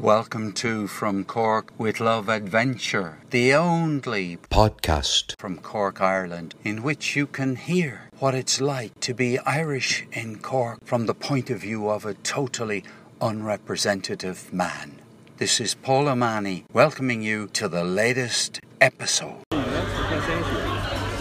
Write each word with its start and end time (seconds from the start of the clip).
Welcome 0.00 0.52
to 0.54 0.86
From 0.86 1.24
Cork 1.24 1.72
with 1.76 2.00
Love 2.00 2.30
Adventure, 2.30 3.18
the 3.28 3.52
only 3.52 4.38
podcast. 4.50 5.38
from 5.38 5.58
Cork, 5.58 6.00
Ireland, 6.00 6.54
in 6.64 6.82
which 6.82 7.14
you 7.14 7.26
can 7.26 7.56
hear 7.56 8.08
what 8.18 8.34
it's 8.34 8.58
like 8.58 8.98
to 9.00 9.12
be 9.12 9.38
Irish 9.40 10.06
in 10.12 10.38
Cork 10.38 10.78
from 10.82 11.04
the 11.04 11.14
point 11.14 11.50
of 11.50 11.60
view 11.60 11.90
of 11.90 12.06
a 12.06 12.14
totally 12.14 12.84
unrepresentative 13.20 14.52
man. 14.52 15.00
This 15.38 15.60
is 15.60 15.74
Paul 15.74 16.04
Omani 16.06 16.64
welcoming 16.72 17.22
you 17.22 17.48
to 17.48 17.68
the 17.68 17.84
latest 17.84 18.60
episode. 18.80 19.42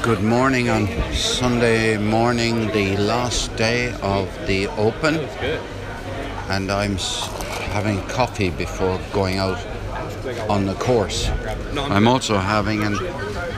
Good 0.01 0.23
morning 0.23 0.69
on 0.69 0.87
Sunday 1.13 1.97
morning, 1.97 2.67
the 2.67 2.97
last 2.97 3.55
day 3.55 3.93
of 4.01 4.27
the 4.47 4.67
Open. 4.77 5.15
And 6.49 6.71
I'm 6.71 6.97
having 7.71 8.01
coffee 8.07 8.49
before 8.49 8.99
going 9.11 9.37
out 9.37 9.59
on 10.49 10.65
the 10.65 10.75
course. 10.75 11.29
I'm 11.75 12.07
also 12.07 12.37
having 12.37 12.83
an 12.83 12.97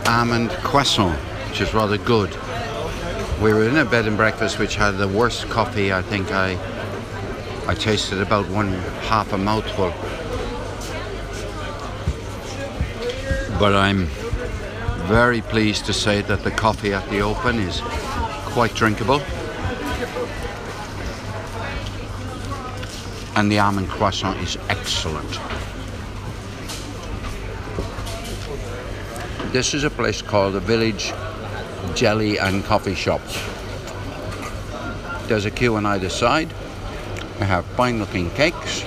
almond 0.08 0.50
croissant, 0.64 1.18
which 1.50 1.62
is 1.62 1.74
rather 1.74 1.98
good. 1.98 2.36
We 3.42 3.54
were 3.54 3.70
in 3.70 3.78
a 3.78 3.86
bed 3.86 4.08
and 4.08 4.18
breakfast 4.18 4.60
which 4.60 4.76
had 4.76 4.98
the 4.98 5.08
worst 5.08 5.48
coffee. 5.50 5.94
I 5.94 6.02
think 6.02 6.32
I 6.32 6.56
I 7.70 7.76
tasted 7.76 8.20
about 8.20 8.50
one 8.50 8.74
half 9.04 9.32
a 9.32 9.38
mouthful. 9.38 9.94
But 13.60 13.76
I'm 13.76 14.08
very 15.06 15.42
pleased 15.42 15.86
to 15.86 15.94
say 15.94 16.24
that 16.24 16.44
the 16.44 16.50
coffee 16.50 16.94
at 16.94 17.08
the 17.12 17.20
open 17.20 17.60
is 17.60 17.82
quite 18.54 18.74
drinkable. 18.74 19.22
And 23.36 23.52
the 23.52 23.60
almond 23.60 23.90
croissant 23.90 24.40
is 24.40 24.58
excellent. 24.68 25.30
This 29.54 29.76
is 29.76 29.84
a 29.84 29.92
place 29.92 30.24
called 30.24 30.56
the 30.56 30.60
Village 30.60 31.14
Jelly 31.94 32.40
and 32.40 32.66
Coffee 32.66 32.96
Shop. 32.96 33.22
There's 35.28 35.46
a 35.46 35.52
queue 35.52 35.76
on 35.76 35.86
either 35.86 36.10
side. 36.10 36.52
We 37.40 37.46
have 37.46 37.66
looking 37.80 38.30
cakes. 38.32 38.84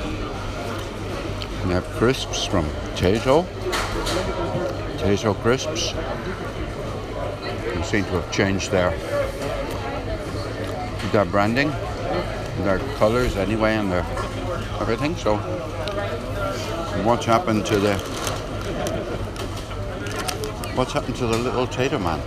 We 1.64 1.72
have 1.72 1.86
crisps 1.96 2.44
from 2.44 2.66
Tayto. 2.96 3.46
Tayto 4.98 5.34
crisps. 5.40 5.92
They 7.74 7.82
seem 7.82 8.04
to 8.04 8.20
have 8.20 8.30
changed 8.30 8.70
their 8.70 8.90
their 11.12 11.24
branding, 11.24 11.70
their 12.58 12.78
colours 12.98 13.38
anyway, 13.38 13.76
and 13.76 13.90
their 13.90 14.04
everything. 14.82 15.16
So, 15.16 15.38
what's 17.04 17.24
happened 17.24 17.64
to 17.66 17.78
the 17.78 17.96
what's 20.74 20.92
happened 20.92 21.16
to 21.16 21.26
the 21.26 21.38
little 21.38 21.66
Tayto 21.66 21.98
man? 21.98 22.20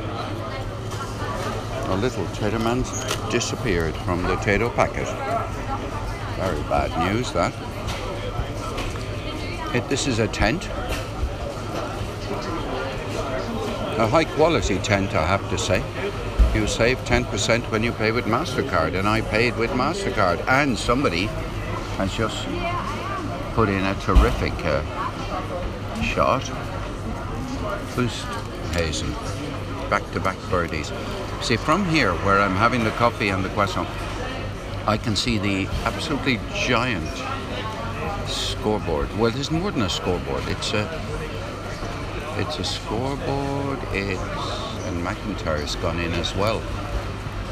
The 1.88 1.98
little 1.98 2.26
Tayto 2.34 2.59
man's 2.64 2.90
disappeared 3.31 3.96
from 3.98 4.23
the 4.23 4.38
Tayto 4.38 4.73
packet. 4.73 5.65
Very 6.38 6.61
bad 6.64 7.14
news, 7.14 7.31
that. 7.31 7.53
It, 9.73 9.88
this 9.89 10.08
is 10.08 10.19
a 10.19 10.28
tent. 10.28 10.67
A 13.97 14.07
high 14.07 14.25
quality 14.25 14.78
tent, 14.79 15.16
I 15.16 15.25
have 15.25 15.50
to 15.50 15.57
say. 15.57 15.84
You 16.53 16.68
save 16.68 16.97
10% 17.00 17.72
when 17.72 17.84
you 17.84 17.91
pay 17.91 18.12
with 18.12 18.25
MasterCard, 18.25 18.97
and 18.97 19.07
I 19.07 19.22
paid 19.22 19.57
with 19.57 19.72
MasterCard. 19.72 20.45
And 20.47 20.78
somebody 20.78 21.25
has 21.97 22.13
just 22.13 22.45
put 23.53 23.69
in 23.69 23.84
a 23.84 23.95
terrific 23.95 24.53
uh, 24.66 24.81
shot. 26.01 26.44
Boost 27.95 28.25
Hazen. 28.74 29.12
Back 29.90 30.09
to 30.12 30.19
back 30.19 30.38
birdies. 30.50 30.91
See, 31.41 31.56
from 31.56 31.85
here, 31.85 32.13
where 32.25 32.40
I'm 32.40 32.56
having 32.56 32.84
the 32.84 32.91
coffee 32.91 33.29
and 33.29 33.44
the 33.44 33.50
croissant, 33.50 33.88
I 34.88 34.97
can 34.97 35.16
see 35.16 35.40
the 35.40 35.68
absolutely 35.84 36.40
giant 36.53 37.09
scoreboard. 38.28 39.12
Well, 39.18 39.31
there's 39.31 39.50
more 39.50 39.72
than 39.72 39.81
a 39.81 39.90
scoreboard. 39.90 40.44
It's 40.47 40.73
a 40.73 40.85
it's 42.38 42.59
a 42.59 42.63
scoreboard. 42.63 43.79
It's 43.91 44.22
and 44.85 45.03
MacIntyre's 45.03 45.75
gone 45.78 46.00
in 46.00 46.13
as 46.13 46.35
well. 46.35 46.62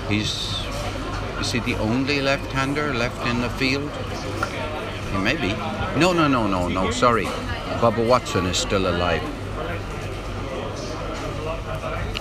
He's 0.07 0.61
is 1.39 1.51
he 1.51 1.59
the 1.59 1.75
only 1.75 2.22
left-hander 2.22 2.93
left 2.93 3.25
in 3.27 3.41
the 3.41 3.49
field? 3.49 3.89
He 5.11 5.17
may 5.17 5.35
be. 5.35 5.53
No, 5.99 6.13
no, 6.13 6.27
no, 6.27 6.45
no, 6.45 6.67
no. 6.67 6.91
Sorry, 6.91 7.25
Bubba 7.81 8.07
Watson 8.07 8.45
is 8.45 8.57
still 8.57 8.88
alive. 8.88 9.23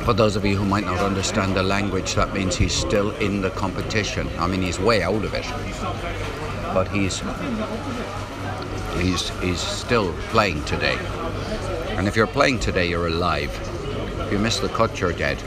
For 0.04 0.12
those 0.12 0.34
of 0.34 0.44
you 0.44 0.56
who 0.56 0.64
might 0.64 0.84
not 0.84 0.98
understand 0.98 1.54
the 1.54 1.62
language, 1.62 2.14
that 2.16 2.34
means 2.34 2.56
he's 2.56 2.74
still 2.74 3.12
in 3.18 3.40
the 3.40 3.50
competition. 3.50 4.28
I 4.36 4.48
mean, 4.48 4.60
he's 4.60 4.80
way 4.80 5.00
out 5.00 5.24
of 5.24 5.32
it, 5.32 5.46
but 6.74 6.88
he's 6.88 7.22
he's 9.00 9.28
he's 9.40 9.60
still 9.60 10.12
playing 10.30 10.64
today. 10.64 10.98
And 11.96 12.08
if 12.08 12.16
you're 12.16 12.26
playing 12.26 12.58
today, 12.58 12.88
you're 12.88 13.06
alive. 13.06 13.50
If 14.26 14.32
you 14.32 14.40
miss 14.40 14.58
the 14.58 14.68
cut, 14.70 14.98
you're 14.98 15.12
dead. 15.12 15.40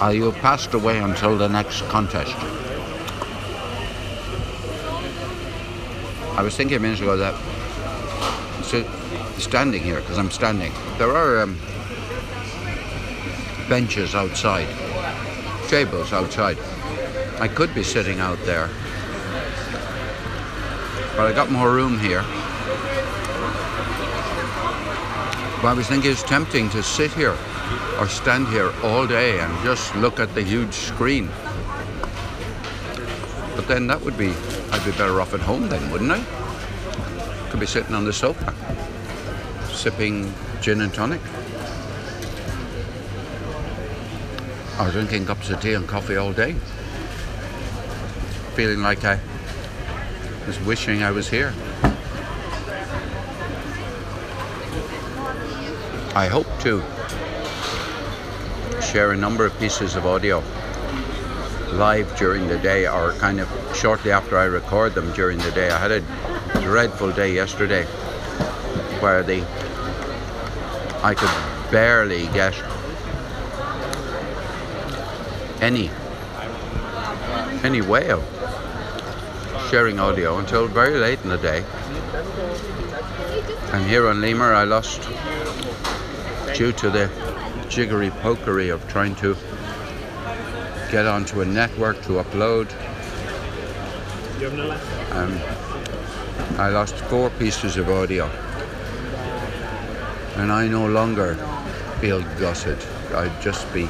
Are 0.00 0.14
you 0.14 0.30
passed 0.30 0.72
away 0.72 0.98
until 0.98 1.36
the 1.36 1.48
next 1.48 1.82
contest? 1.88 2.36
I 6.38 6.42
was 6.42 6.56
thinking 6.56 6.76
a 6.76 6.80
minute 6.80 7.00
ago 7.00 7.16
that 7.16 7.34
so 8.62 8.88
standing 9.38 9.82
here 9.82 10.00
because 10.00 10.16
I'm 10.16 10.30
standing. 10.30 10.72
There 11.00 11.16
are 11.16 11.40
um, 11.40 11.56
benches 13.70 14.14
outside, 14.14 14.68
tables 15.66 16.12
outside. 16.12 16.58
I 17.40 17.48
could 17.48 17.74
be 17.74 17.82
sitting 17.82 18.20
out 18.20 18.38
there, 18.44 18.68
but 21.16 21.24
I 21.24 21.32
got 21.34 21.50
more 21.50 21.72
room 21.72 21.98
here. 21.98 22.20
But 25.62 25.68
I 25.68 25.72
was 25.74 25.86
thinking 25.86 26.10
it's 26.10 26.22
tempting 26.22 26.68
to 26.68 26.82
sit 26.82 27.10
here 27.12 27.34
or 27.98 28.06
stand 28.06 28.48
here 28.48 28.70
all 28.82 29.06
day 29.06 29.40
and 29.40 29.64
just 29.64 29.96
look 29.96 30.20
at 30.20 30.34
the 30.34 30.42
huge 30.42 30.74
screen. 30.74 31.30
But 33.56 33.66
then 33.68 33.86
that 33.86 34.02
would 34.02 34.18
be, 34.18 34.34
I'd 34.70 34.84
be 34.84 34.90
better 34.90 35.18
off 35.22 35.32
at 35.32 35.40
home 35.40 35.66
then, 35.70 35.90
wouldn't 35.90 36.12
I? 36.12 36.22
Could 37.48 37.60
be 37.60 37.64
sitting 37.64 37.94
on 37.94 38.04
the 38.04 38.12
sofa, 38.12 38.52
sipping 39.72 40.30
gin 40.60 40.82
and 40.82 40.92
tonic. 40.92 41.20
Or 44.78 44.90
drinking 44.90 45.26
cups 45.26 45.48
of 45.50 45.60
tea 45.60 45.74
and 45.74 45.88
coffee 45.88 46.16
all 46.16 46.32
day. 46.32 46.54
Feeling 48.54 48.82
like 48.82 49.04
I 49.04 49.18
was 50.46 50.60
wishing 50.60 51.02
I 51.02 51.10
was 51.10 51.28
here. 51.28 51.54
I 56.14 56.26
hope 56.26 56.46
to 56.60 56.82
share 58.82 59.12
a 59.12 59.16
number 59.16 59.46
of 59.46 59.58
pieces 59.58 59.96
of 59.96 60.04
audio 60.04 60.42
live 61.72 62.14
during 62.18 62.48
the 62.48 62.58
day 62.58 62.86
or 62.86 63.12
kind 63.14 63.40
of 63.40 63.48
shortly 63.74 64.10
after 64.10 64.36
I 64.36 64.44
record 64.44 64.94
them 64.94 65.12
during 65.12 65.38
the 65.38 65.52
day. 65.52 65.70
I 65.70 65.78
had 65.78 65.92
a 65.92 66.00
dreadful 66.60 67.12
day 67.12 67.32
yesterday 67.32 67.84
where 69.00 69.22
the 69.22 69.40
I 71.02 71.14
could 71.14 71.30
barely 71.70 72.26
get 72.28 72.54
any 75.62 75.90
any 77.64 77.80
way 77.80 78.10
of 78.10 78.22
sharing 79.70 79.98
audio 79.98 80.38
until 80.38 80.66
very 80.66 80.98
late 80.98 81.18
in 81.22 81.30
the 81.30 81.38
day. 81.38 81.64
And 83.72 83.86
here 83.86 84.08
on 84.08 84.20
Lemur 84.20 84.52
I 84.52 84.64
lost 84.64 85.00
due 86.54 86.72
to 86.72 86.90
the 86.90 87.08
jiggery 87.70 88.10
pokery 88.10 88.72
of 88.72 88.86
trying 88.88 89.14
to 89.16 89.36
get 90.90 91.06
onto 91.06 91.40
a 91.40 91.46
network 91.46 92.02
to 92.02 92.22
upload. 92.22 92.68
Um, 95.12 95.38
I 96.58 96.68
lost 96.68 96.96
four 96.96 97.30
pieces 97.30 97.76
of 97.76 97.88
audio. 97.88 98.28
And 100.40 100.50
I 100.50 100.66
no 100.66 100.86
longer 100.86 101.34
feel 102.00 102.22
gutted. 102.38 102.78
I'd 103.14 103.42
just 103.42 103.70
be 103.74 103.86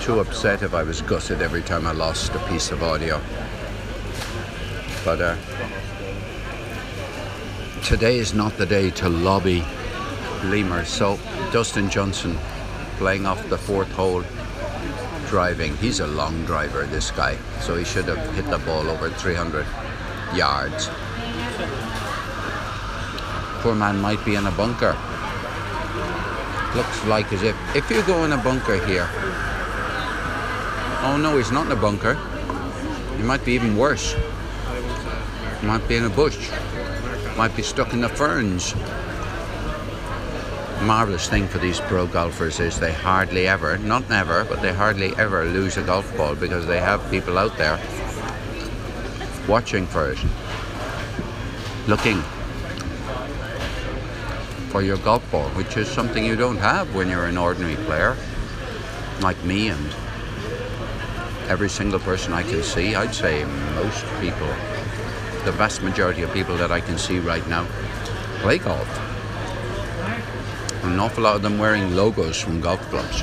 too 0.00 0.20
upset 0.20 0.62
if 0.62 0.74
I 0.74 0.84
was 0.84 1.02
gutted 1.02 1.42
every 1.42 1.62
time 1.62 1.88
I 1.88 1.90
lost 1.92 2.32
a 2.36 2.38
piece 2.46 2.70
of 2.70 2.84
audio. 2.84 3.20
But 5.04 5.20
uh, 5.20 5.36
today 7.82 8.18
is 8.18 8.32
not 8.32 8.56
the 8.58 8.64
day 8.64 8.90
to 8.90 9.08
lobby 9.08 9.64
lemurs. 10.44 10.88
So 10.88 11.18
Dustin 11.52 11.90
Johnson 11.90 12.38
playing 12.98 13.26
off 13.26 13.48
the 13.48 13.58
fourth 13.58 13.90
hole, 13.90 14.22
driving. 15.26 15.76
He's 15.78 15.98
a 15.98 16.06
long 16.06 16.44
driver, 16.44 16.86
this 16.86 17.10
guy, 17.10 17.36
so 17.60 17.74
he 17.74 17.84
should 17.84 18.04
have 18.04 18.34
hit 18.36 18.48
the 18.50 18.58
ball 18.58 18.88
over 18.88 19.10
300 19.10 19.66
yards. 20.32 20.88
Poor 23.62 23.74
man 23.74 24.00
might 24.00 24.24
be 24.24 24.36
in 24.36 24.46
a 24.46 24.52
bunker. 24.52 24.96
Looks 26.74 27.04
like 27.06 27.32
as 27.32 27.42
if 27.42 27.56
if 27.76 27.90
you 27.90 28.02
go 28.02 28.24
in 28.24 28.32
a 28.32 28.38
bunker 28.38 28.84
here. 28.86 29.08
Oh 31.02 31.18
no, 31.20 31.36
he's 31.36 31.52
not 31.52 31.66
in 31.66 31.72
a 31.72 31.76
bunker. 31.76 32.14
He 33.16 33.22
might 33.22 33.44
be 33.44 33.52
even 33.52 33.76
worse. 33.76 34.16
Might 35.62 35.86
be 35.88 35.96
in 35.96 36.04
a 36.04 36.10
bush. 36.10 36.50
Might 37.36 37.54
be 37.56 37.62
stuck 37.62 37.92
in 37.92 38.00
the 38.00 38.08
ferns 38.08 38.74
marvellous 40.84 41.28
thing 41.28 41.48
for 41.48 41.58
these 41.58 41.80
pro 41.80 42.06
golfers 42.06 42.60
is 42.60 42.78
they 42.78 42.92
hardly 42.92 43.48
ever, 43.48 43.78
not 43.78 44.08
never, 44.10 44.44
but 44.44 44.60
they 44.60 44.72
hardly 44.72 45.14
ever 45.16 45.46
lose 45.46 45.78
a 45.78 45.82
golf 45.82 46.14
ball 46.16 46.34
because 46.34 46.66
they 46.66 46.78
have 46.78 47.00
people 47.10 47.38
out 47.38 47.56
there 47.56 47.80
watching 49.48 49.86
for 49.86 50.10
it, 50.10 50.18
looking 51.88 52.22
for 54.74 54.82
your 54.82 54.96
golf 54.96 55.22
ball, 55.30 55.48
which 55.50 55.76
is 55.76 55.86
something 55.86 56.24
you 56.24 56.34
don't 56.34 56.56
have 56.56 56.92
when 56.96 57.08
you're 57.08 57.26
an 57.26 57.38
ordinary 57.38 57.76
player 57.86 58.16
like 59.20 59.40
me 59.44 59.68
and 59.68 59.86
every 61.46 61.70
single 61.70 62.00
person 62.00 62.32
I 62.32 62.42
can 62.42 62.60
see. 62.60 62.96
I'd 62.96 63.14
say 63.14 63.44
most 63.76 64.04
people, 64.20 64.48
the 65.44 65.52
vast 65.52 65.80
majority 65.80 66.22
of 66.22 66.32
people 66.32 66.56
that 66.56 66.72
I 66.72 66.80
can 66.80 66.98
see 66.98 67.20
right 67.20 67.46
now, 67.46 67.68
play 68.40 68.58
golf 68.58 68.88
an 70.82 70.98
awful 70.98 71.22
lot 71.22 71.36
of 71.36 71.42
them 71.42 71.56
wearing 71.56 71.94
logos 71.94 72.40
from 72.40 72.60
golf 72.60 72.80
clubs. 72.90 73.22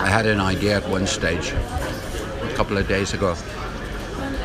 I 0.00 0.08
had 0.08 0.24
an 0.24 0.40
idea 0.40 0.78
at 0.78 0.88
one 0.88 1.06
stage, 1.06 1.50
a 1.50 2.52
couple 2.54 2.78
of 2.78 2.88
days 2.88 3.12
ago, 3.12 3.34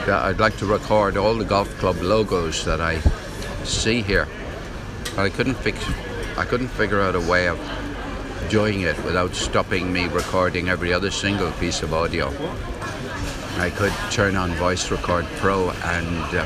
that 0.06 0.26
I'd 0.26 0.40
like 0.40 0.58
to 0.58 0.66
record 0.66 1.16
all 1.16 1.36
the 1.36 1.46
golf 1.46 1.70
club 1.80 2.02
logos 2.02 2.66
that 2.66 2.82
I 2.82 3.02
see 3.68 4.02
here. 4.02 4.28
But 5.16 5.20
I 5.20 5.30
couldn't 5.30 5.56
fix 5.56 5.84
I 6.38 6.46
couldn't 6.46 6.68
figure 6.70 7.02
out 7.02 7.16
a 7.16 7.20
way 7.22 7.48
of 7.48 7.60
doing 8.50 8.82
it 8.82 8.96
without 9.04 9.34
stopping 9.34 9.92
me 9.92 10.08
recording 10.08 10.70
every 10.70 10.94
other 10.94 11.12
single 11.12 11.52
piece 11.54 11.82
of 11.82 11.94
audio. 11.94 12.28
I 13.58 13.72
could 13.72 13.92
turn 14.12 14.36
on 14.36 14.52
Voice 14.52 14.92
Record 14.92 15.26
Pro 15.38 15.72
and 15.72 16.36
uh, 16.36 16.46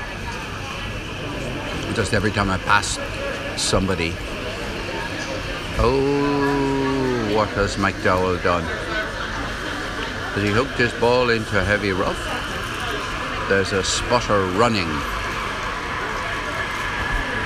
just 1.93 2.13
every 2.13 2.31
time 2.31 2.49
I 2.49 2.57
passed 2.59 3.01
somebody. 3.57 4.13
Oh, 5.77 7.33
what 7.35 7.49
has 7.49 7.75
McDowell 7.75 8.41
done? 8.43 8.63
Has 10.33 10.43
he 10.43 10.49
hooked 10.49 10.77
his 10.77 10.93
ball 10.93 11.29
into 11.29 11.59
a 11.59 11.63
heavy 11.63 11.91
rough? 11.91 12.17
There's 13.49 13.73
a 13.73 13.83
spotter 13.83 14.45
running. 14.57 14.87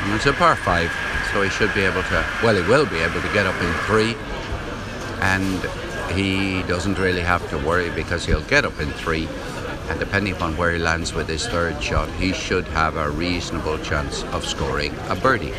And 0.05 0.13
it's 0.13 0.27
a 0.27 0.33
par 0.33 0.55
five, 0.55 0.91
so 1.33 1.41
he 1.41 1.49
should 1.49 1.73
be 1.73 1.81
able 1.81 2.03
to, 2.03 2.25
well, 2.43 2.55
he 2.55 2.61
will 2.69 2.85
be 2.85 2.99
able 2.99 3.19
to 3.21 3.33
get 3.33 3.47
up 3.47 3.59
in 3.59 3.73
three. 3.85 4.15
And 5.19 5.59
he 6.15 6.61
doesn't 6.67 6.99
really 6.99 7.21
have 7.21 7.49
to 7.49 7.57
worry 7.57 7.89
because 7.89 8.23
he'll 8.23 8.43
get 8.43 8.65
up 8.65 8.79
in 8.79 8.91
three. 8.91 9.27
And 9.89 9.99
depending 9.99 10.33
upon 10.33 10.57
where 10.57 10.73
he 10.73 10.77
lands 10.77 11.15
with 11.15 11.27
his 11.27 11.47
third 11.47 11.81
shot, 11.81 12.07
he 12.11 12.33
should 12.33 12.65
have 12.67 12.97
a 12.97 13.09
reasonable 13.09 13.79
chance 13.79 14.23
of 14.25 14.45
scoring 14.45 14.93
a 15.09 15.15
birdie. 15.15 15.47
He 15.47 15.53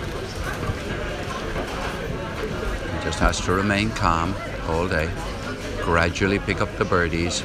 just 3.02 3.19
has 3.19 3.40
to 3.46 3.52
remain 3.52 3.90
calm 3.90 4.32
all 4.69 4.87
day. 4.87 5.10
Gradually 5.82 6.38
pick 6.38 6.60
up 6.60 6.72
the 6.78 6.84
birdies. 6.84 7.40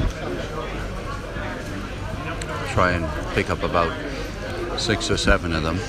Try 2.74 2.92
and 2.92 3.33
pick 3.33 3.50
up 3.50 3.63
about 3.63 3.92
six 4.80 5.09
or 5.09 5.18
seven 5.18 5.53
of 5.53 5.63
them 5.63 5.80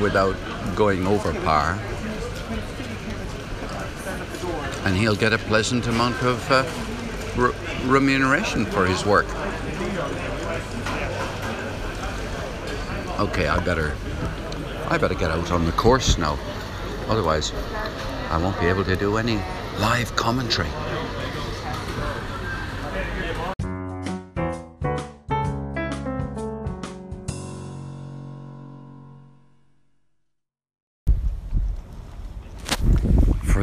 without 0.00 0.36
going 0.74 1.06
over 1.06 1.32
par. 1.44 1.78
And 4.84 4.96
he'll 4.96 5.16
get 5.16 5.32
a 5.32 5.38
pleasant 5.38 5.86
amount 5.86 6.22
of 6.22 6.50
uh, 6.50 6.64
re- 7.36 7.52
remuneration 7.84 8.64
for 8.64 8.86
his 8.86 9.04
work. 9.04 9.26
Okay, 13.20 13.46
I 13.46 13.58
better 13.62 13.94
I 14.88 14.98
better 14.98 15.14
get 15.14 15.30
out 15.30 15.52
on 15.52 15.66
the 15.66 15.72
course 15.72 16.16
now. 16.16 16.38
Otherwise, 17.08 17.52
I 18.30 18.38
won't 18.38 18.58
be 18.58 18.66
able 18.66 18.84
to 18.84 18.96
do 18.96 19.18
any 19.18 19.36
live 19.78 20.16
commentary. 20.16 20.68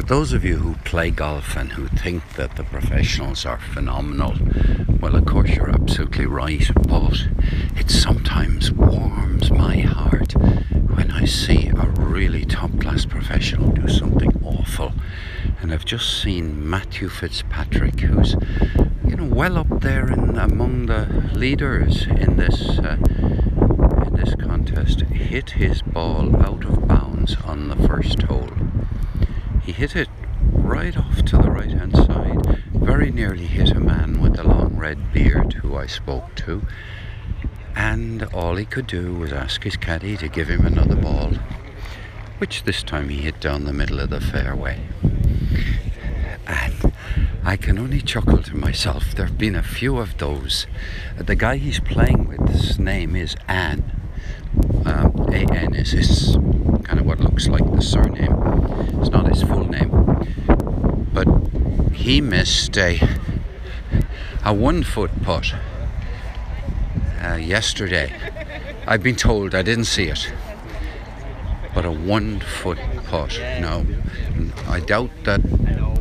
Those 0.08 0.32
of 0.32 0.42
you 0.42 0.56
who 0.56 0.74
play 0.84 1.10
golf 1.10 1.54
and 1.54 1.72
who 1.72 1.86
think 1.88 2.22
that 2.32 2.56
the 2.56 2.64
professionals 2.64 3.44
are 3.44 3.58
phenomenal, 3.58 4.34
well, 5.00 5.14
of 5.14 5.26
course, 5.26 5.50
you're 5.50 5.68
absolutely 5.68 6.24
right, 6.24 6.66
but 6.88 7.28
it 7.76 7.90
sometimes 7.90 8.72
warms 8.72 9.50
my 9.50 9.76
heart 9.80 10.32
when 10.32 11.10
I 11.10 11.26
see 11.26 11.68
a 11.68 11.86
really 11.90 12.46
top 12.46 12.70
class 12.80 13.04
professional 13.04 13.70
do 13.72 13.86
something 13.86 14.32
awful. 14.42 14.94
And 15.60 15.74
I've 15.74 15.84
just 15.84 16.22
seen 16.22 16.68
Matthew 16.68 17.10
Fitzpatrick, 17.10 18.00
who's 18.00 18.34
you 19.06 19.16
know 19.16 19.26
well 19.26 19.58
up 19.58 19.80
there 19.80 20.10
in 20.10 20.38
among 20.38 20.86
the 20.86 21.04
leaders 21.34 22.06
in 22.06 22.38
this 22.38 22.78
uh, 22.78 22.96
in 24.06 24.14
this 24.14 24.34
contest, 24.36 25.02
hit 25.02 25.50
his 25.50 25.82
ball 25.82 26.34
out 26.42 26.64
of 26.64 26.88
bounds 26.88 27.36
on 27.44 27.68
the 27.68 27.76
first 27.86 28.22
hole. 28.22 28.48
He 29.68 29.74
hit 29.74 29.94
it 29.94 30.08
right 30.40 30.96
off 30.96 31.22
to 31.26 31.36
the 31.36 31.50
right 31.50 31.70
hand 31.70 31.94
side, 31.94 32.62
very 32.72 33.10
nearly 33.10 33.44
hit 33.44 33.72
a 33.72 33.78
man 33.78 34.18
with 34.18 34.38
a 34.38 34.42
long 34.42 34.74
red 34.78 35.12
beard 35.12 35.52
who 35.52 35.76
I 35.76 35.84
spoke 35.84 36.34
to 36.36 36.66
and 37.76 38.22
all 38.32 38.56
he 38.56 38.64
could 38.64 38.86
do 38.86 39.12
was 39.12 39.30
ask 39.30 39.64
his 39.64 39.76
caddy 39.76 40.16
to 40.16 40.28
give 40.28 40.48
him 40.48 40.64
another 40.64 40.96
ball, 40.96 41.34
which 42.38 42.62
this 42.62 42.82
time 42.82 43.10
he 43.10 43.18
hit 43.18 43.40
down 43.40 43.64
the 43.64 43.74
middle 43.74 44.00
of 44.00 44.08
the 44.08 44.22
fairway. 44.22 44.80
And 46.46 46.94
I 47.44 47.58
can 47.58 47.78
only 47.78 48.00
chuckle 48.00 48.42
to 48.44 48.56
myself. 48.56 49.14
There 49.14 49.26
have 49.26 49.36
been 49.36 49.54
a 49.54 49.62
few 49.62 49.98
of 49.98 50.16
those. 50.16 50.66
The 51.18 51.36
guy 51.36 51.58
he's 51.58 51.78
playing 51.78 52.26
with, 52.26 52.48
his 52.48 52.78
name 52.78 53.14
is 53.14 53.36
An. 53.46 53.97
Um, 54.84 55.28
A-N 55.32 55.74
is 55.74 55.92
his 55.92 56.36
kind 56.84 56.98
of 56.98 57.06
what 57.06 57.20
looks 57.20 57.48
like 57.48 57.64
the 57.72 57.82
surname. 57.82 58.34
It's 59.00 59.10
not 59.10 59.28
his 59.28 59.42
full 59.42 59.64
name. 59.64 59.90
But 61.12 61.28
he 61.92 62.20
missed 62.20 62.76
a 62.78 63.00
a 64.44 64.52
one 64.54 64.82
foot 64.82 65.10
putt 65.22 65.54
uh, 67.22 67.34
yesterday. 67.34 68.14
I've 68.86 69.02
been 69.02 69.16
told 69.16 69.54
I 69.54 69.62
didn't 69.62 69.84
see 69.84 70.04
it, 70.04 70.32
but 71.74 71.84
a 71.84 71.90
one 71.90 72.40
foot 72.40 72.78
putt. 73.04 73.38
Now, 73.60 73.84
I 74.66 74.80
doubt 74.80 75.10
that 75.24 75.42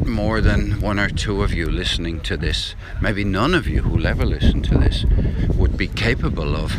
more 0.08 0.39
than 0.39 0.80
one 0.80 1.00
or 1.00 1.10
two 1.10 1.44
of 1.44 1.54
you 1.54 1.70
listening 1.70 2.22
to 2.22 2.38
this, 2.38 2.75
maybe 3.01 3.24
none 3.25 3.54
of 3.54 3.68
you 3.68 3.82
who'll 3.82 4.08
ever 4.08 4.25
listen 4.25 4.62
to 4.63 4.77
this, 4.77 5.06
would 5.56 5.75
be 5.75 5.88
capable 5.88 6.56
of 6.56 6.74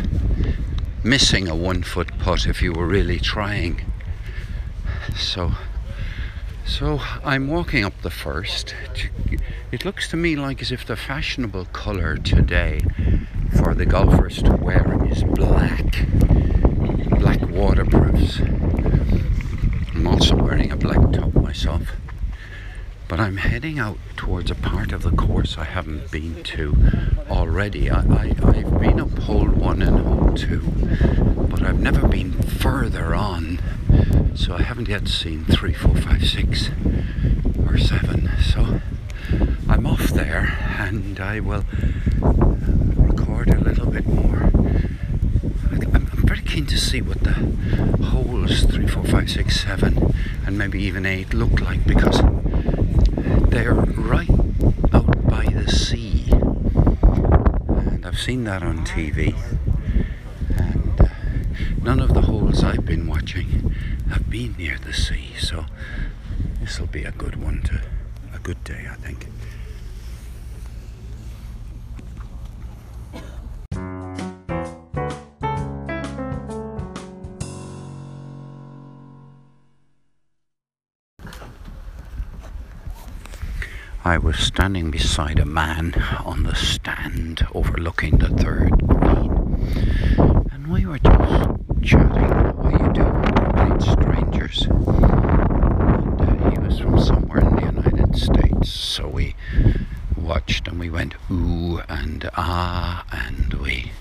missing 1.03 1.47
a 1.47 1.55
one 1.55 1.83
foot 1.83 2.17
putt 2.19 2.45
if 2.45 2.61
you 2.61 2.73
were 2.73 2.85
really 2.85 3.19
trying. 3.19 3.81
So, 5.15 5.53
so 6.65 6.99
I'm 7.23 7.47
walking 7.47 7.83
up 7.83 8.01
the 8.01 8.09
first. 8.09 8.75
It 9.71 9.85
looks 9.85 10.09
to 10.09 10.17
me 10.17 10.35
like 10.35 10.61
as 10.61 10.71
if 10.71 10.85
the 10.85 10.95
fashionable 10.95 11.65
colour 11.65 12.17
today 12.17 12.81
for 13.57 13.73
the 13.73 13.85
golfers 13.85 14.43
to 14.43 14.55
wear 14.55 15.05
is 15.09 15.23
black. 15.23 16.05
Black 17.19 17.41
waterproofs. 17.49 18.28
But 23.09 23.19
I'm 23.19 23.37
heading 23.37 23.79
out 23.79 23.97
towards 24.15 24.51
a 24.51 24.55
part 24.55 24.91
of 24.91 25.01
the 25.01 25.09
course 25.09 25.57
I 25.57 25.63
haven't 25.63 26.11
been 26.11 26.43
to 26.43 26.77
already. 27.27 27.89
I, 27.89 28.01
I, 28.01 28.27
have 28.27 28.79
been 28.79 28.99
up 28.99 29.17
hole 29.17 29.47
one 29.47 29.81
and 29.81 29.99
hole 29.99 30.33
two, 30.35 30.61
but 31.49 31.63
I've 31.63 31.79
never 31.79 32.07
been 32.07 32.33
further 32.33 33.15
on. 33.15 33.59
So 34.35 34.53
I 34.53 34.61
haven't 34.61 34.87
yet 34.89 35.07
seen 35.07 35.43
three, 35.43 35.73
four, 35.73 35.95
five, 35.95 36.23
six, 36.23 36.69
or 37.67 37.79
seven. 37.79 38.29
So 38.43 38.79
I'm 39.67 39.87
off 39.87 40.09
there 40.09 40.55
and 40.77 41.19
I 41.19 41.39
will 41.39 41.65
record 42.21 43.49
a 43.49 43.59
little 43.59 43.87
bit 43.87 44.05
more. 44.05 44.51
I'm 45.93 46.05
very 46.13 46.41
keen 46.41 46.67
to 46.67 46.77
see 46.77 47.01
what 47.01 47.23
the 47.23 47.33
holes 48.05 48.65
three, 48.65 48.85
four, 48.85 49.03
five, 49.03 49.31
six, 49.31 49.61
seven, 49.61 50.13
and 50.45 50.59
maybe 50.59 50.83
even 50.83 51.07
eight 51.07 51.33
look 51.33 51.59
like 51.59 51.85
because 51.87 52.21
they're 53.49 53.73
right 53.73 54.29
out 54.93 55.25
by 55.27 55.45
the 55.45 55.67
sea. 55.67 56.25
And 56.31 58.05
I've 58.05 58.19
seen 58.19 58.43
that 58.43 58.61
on 58.61 58.85
TV. 58.85 59.35
And 60.55 61.01
uh, 61.01 61.07
none 61.81 61.99
of 61.99 62.13
the 62.13 62.21
holes 62.21 62.63
I've 62.63 62.85
been 62.85 63.07
watching 63.07 63.73
have 64.09 64.29
been 64.29 64.55
near 64.57 64.77
the 64.77 64.93
sea. 64.93 65.33
So 65.39 65.65
this 66.61 66.79
will 66.79 66.87
be 66.87 67.03
a 67.03 67.11
good 67.11 67.41
one 67.41 67.61
to, 67.63 67.81
a 68.33 68.39
good 68.39 68.63
day, 68.63 68.87
I 68.89 68.95
think. 68.95 69.27
I 84.09 84.17
was 84.17 84.39
standing 84.39 84.89
beside 84.89 85.37
a 85.37 85.45
man 85.45 85.93
on 86.25 86.41
the 86.41 86.55
stand 86.55 87.45
overlooking 87.53 88.17
the 88.17 88.29
third 88.29 88.71
green, 88.87 90.47
and 90.51 90.65
we 90.67 90.87
were 90.87 90.97
just 90.97 91.49
chatting. 91.83 92.31
How 92.31 92.69
you 92.71 92.91
doing? 92.91 93.23
Complete 93.35 93.81
strangers. 93.83 94.65
And 94.65 96.21
uh, 96.21 96.49
he 96.49 96.57
was 96.57 96.79
from 96.79 96.99
somewhere 96.99 97.41
in 97.41 97.55
the 97.55 97.61
United 97.61 98.17
States, 98.17 98.71
so 98.71 99.07
we 99.07 99.35
watched 100.17 100.67
and 100.67 100.79
we 100.79 100.89
went 100.89 101.13
ooh 101.29 101.81
and 101.87 102.31
ah, 102.35 103.05
and 103.11 103.53
we 103.53 103.91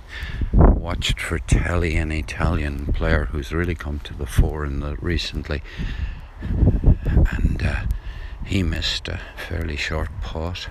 watched 0.55 1.21
Fratelli, 1.21 1.97
an 1.97 2.12
Italian 2.12 2.95
player 2.95 3.27
who's 3.27 3.53
really 3.53 3.75
come 3.75 3.99
to 4.05 4.15
the 4.15 4.25
fore 4.25 4.65
in 4.65 4.81
the 4.81 4.97
recently, 5.03 5.62
and. 6.41 7.62
Uh, 7.62 7.83
he 8.49 8.62
missed 8.62 9.09
a 9.09 9.21
fairly 9.37 9.76
short 9.76 10.09
putt. 10.23 10.69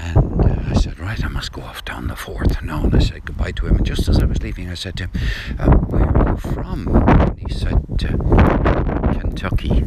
And 0.00 0.40
uh, 0.40 0.56
I 0.70 0.72
said, 0.72 0.98
right, 0.98 1.22
I 1.22 1.28
must 1.28 1.52
go 1.52 1.60
off 1.60 1.84
down 1.84 2.08
the 2.08 2.16
fourth 2.16 2.62
now. 2.62 2.84
And 2.84 2.94
I 2.94 2.98
said 3.00 3.26
goodbye 3.26 3.52
to 3.52 3.66
him. 3.66 3.76
And 3.76 3.84
just 3.84 4.08
as 4.08 4.18
I 4.20 4.24
was 4.24 4.42
leaving, 4.42 4.70
I 4.70 4.74
said 4.74 4.96
to 4.96 5.04
him, 5.04 5.10
uh, 5.58 5.70
where 5.70 6.16
are 6.16 6.30
you 6.30 6.36
from? 6.38 6.88
And 6.88 7.38
he 7.38 7.52
said, 7.52 7.74
uh, 7.74 9.12
Kentucky. 9.12 9.84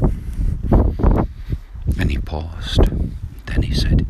And 1.99 2.11
he 2.11 2.19
paused. 2.19 2.81
Then 3.47 3.63
he 3.63 3.73
said, 3.73 4.05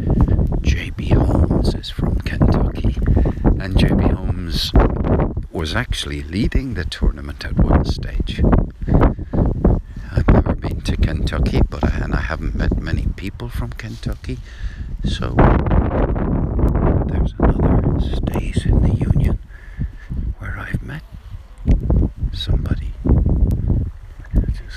J.B. 0.62 1.10
Holmes 1.10 1.74
is 1.76 1.90
from 1.90 2.16
Kentucky. 2.20 2.98
And 3.62 3.80
J.B. 3.80 4.04
Holmes 4.04 4.74
was 5.50 5.76
actually 5.76 6.24
leading 6.24 6.74
the 6.74 6.84
tournament 6.84 7.46
at 7.46 7.56
one 7.56 7.86
stage 7.86 8.42
to 10.88 10.96
Kentucky, 10.96 11.60
but 11.70 11.84
I, 11.84 11.98
and 11.98 12.14
I 12.16 12.22
haven't 12.22 12.56
met 12.56 12.78
many 12.78 13.08
people 13.18 13.50
from 13.50 13.72
Kentucky, 13.72 14.38
so 15.04 15.36
there's 17.10 17.34
another 17.40 18.00
state 18.00 18.66
in 18.66 18.82
the 18.82 18.96
Union 18.96 19.38
where 20.40 20.58
I've 20.58 20.82
met 20.82 21.02
somebody, 22.32 22.94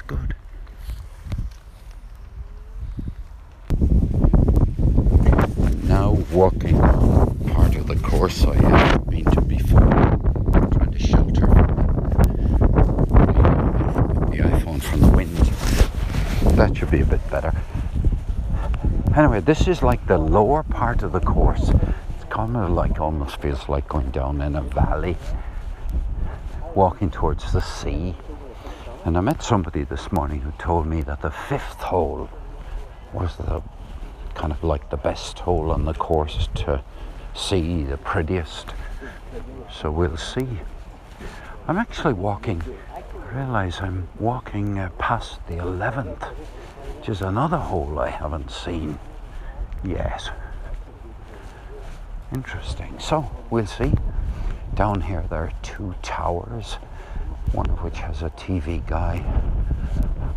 good. 0.08 0.34
Now 5.84 6.18
walking 6.32 6.76
part 6.80 7.76
of 7.76 7.86
the 7.86 8.00
course 8.02 8.44
I 8.44 8.56
haven't 8.56 9.10
been 9.10 9.24
to 9.26 9.40
shelter 10.98 11.46
the 14.26 14.38
iPhone 14.38 14.82
from 14.82 15.00
the 15.02 15.08
wind 15.08 15.50
that 16.60 16.76
should 16.76 16.90
be 16.90 17.00
a 17.00 17.06
bit 17.06 17.30
better. 17.30 17.54
Anyway, 19.16 19.40
this 19.40 19.66
is 19.66 19.82
like 19.82 20.06
the 20.06 20.18
lower 20.18 20.62
part 20.62 21.02
of 21.02 21.12
the 21.12 21.20
course. 21.20 21.70
It's 21.70 22.24
kind 22.28 22.54
of 22.54 22.68
like 22.68 23.00
almost 23.00 23.40
feels 23.40 23.66
like 23.70 23.88
going 23.88 24.10
down 24.10 24.42
in 24.42 24.54
a 24.54 24.60
valley, 24.60 25.16
walking 26.74 27.10
towards 27.10 27.50
the 27.54 27.62
sea. 27.62 28.14
And 29.06 29.16
I 29.16 29.22
met 29.22 29.42
somebody 29.42 29.84
this 29.84 30.12
morning 30.12 30.42
who 30.42 30.52
told 30.58 30.86
me 30.86 31.00
that 31.00 31.22
the 31.22 31.30
fifth 31.30 31.80
hole 31.80 32.28
was 33.14 33.36
the 33.36 33.62
kind 34.34 34.52
of 34.52 34.62
like 34.62 34.90
the 34.90 34.98
best 34.98 35.38
hole 35.38 35.70
on 35.70 35.86
the 35.86 35.94
course 35.94 36.50
to 36.56 36.82
see, 37.34 37.84
the 37.84 37.96
prettiest. 37.96 38.66
So 39.72 39.90
we'll 39.90 40.18
see. 40.18 40.46
I'm 41.66 41.78
actually 41.78 42.12
walking 42.12 42.62
realise 43.32 43.80
I'm 43.80 44.08
walking 44.18 44.78
uh, 44.78 44.90
past 44.98 45.38
the 45.46 45.54
11th, 45.54 46.22
which 46.98 47.08
is 47.08 47.22
another 47.22 47.58
hole 47.58 47.98
I 47.98 48.08
haven't 48.08 48.50
seen 48.50 48.98
yet. 49.84 50.30
Interesting. 52.34 52.98
So 52.98 53.30
we'll 53.50 53.66
see. 53.66 53.92
Down 54.74 55.00
here 55.00 55.24
there 55.30 55.44
are 55.44 55.52
two 55.62 55.94
towers, 56.02 56.74
one 57.52 57.68
of 57.70 57.82
which 57.82 57.98
has 57.98 58.22
a 58.22 58.30
TV 58.30 58.86
guy 58.86 59.24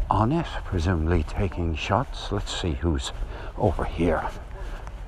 on 0.09 0.31
it, 0.31 0.47
presumably 0.65 1.23
taking 1.23 1.75
shots. 1.75 2.31
Let's 2.31 2.59
see 2.59 2.73
who's 2.73 3.11
over 3.57 3.85
here. 3.85 4.27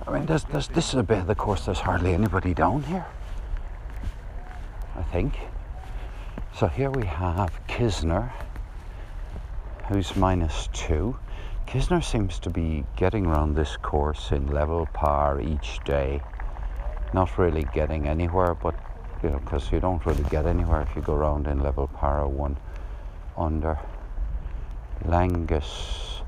I 0.07 0.11
mean, 0.11 0.25
there's, 0.25 0.43
there's, 0.45 0.67
this 0.67 0.89
is 0.89 0.95
a 0.95 1.03
bit 1.03 1.19
of 1.19 1.27
the 1.27 1.35
course, 1.35 1.65
there's 1.65 1.79
hardly 1.79 2.13
anybody 2.13 2.53
down 2.53 2.83
here. 2.83 3.05
I 4.95 5.03
think. 5.03 5.37
So 6.57 6.67
here 6.67 6.89
we 6.89 7.05
have 7.05 7.51
Kisner, 7.67 8.31
who's 9.89 10.15
minus 10.15 10.69
two. 10.71 11.17
Kisner 11.67 12.01
seems 12.01 12.39
to 12.39 12.49
be 12.49 12.85
getting 12.95 13.25
around 13.25 13.55
this 13.55 13.75
course 13.75 14.31
in 14.31 14.47
level 14.47 14.87
par 14.93 15.41
each 15.41 15.81
day. 15.83 16.21
Not 17.13 17.37
really 17.37 17.67
getting 17.73 18.07
anywhere, 18.07 18.53
but 18.53 18.73
you 19.21 19.31
know, 19.31 19.39
because 19.39 19.69
you 19.69 19.81
don't 19.81 20.05
really 20.05 20.23
get 20.29 20.45
anywhere 20.45 20.87
if 20.89 20.95
you 20.95 21.01
go 21.01 21.15
around 21.15 21.47
in 21.47 21.61
level 21.61 21.87
par 21.87 22.25
one 22.25 22.55
under. 23.35 23.77
Langus. 25.03 26.21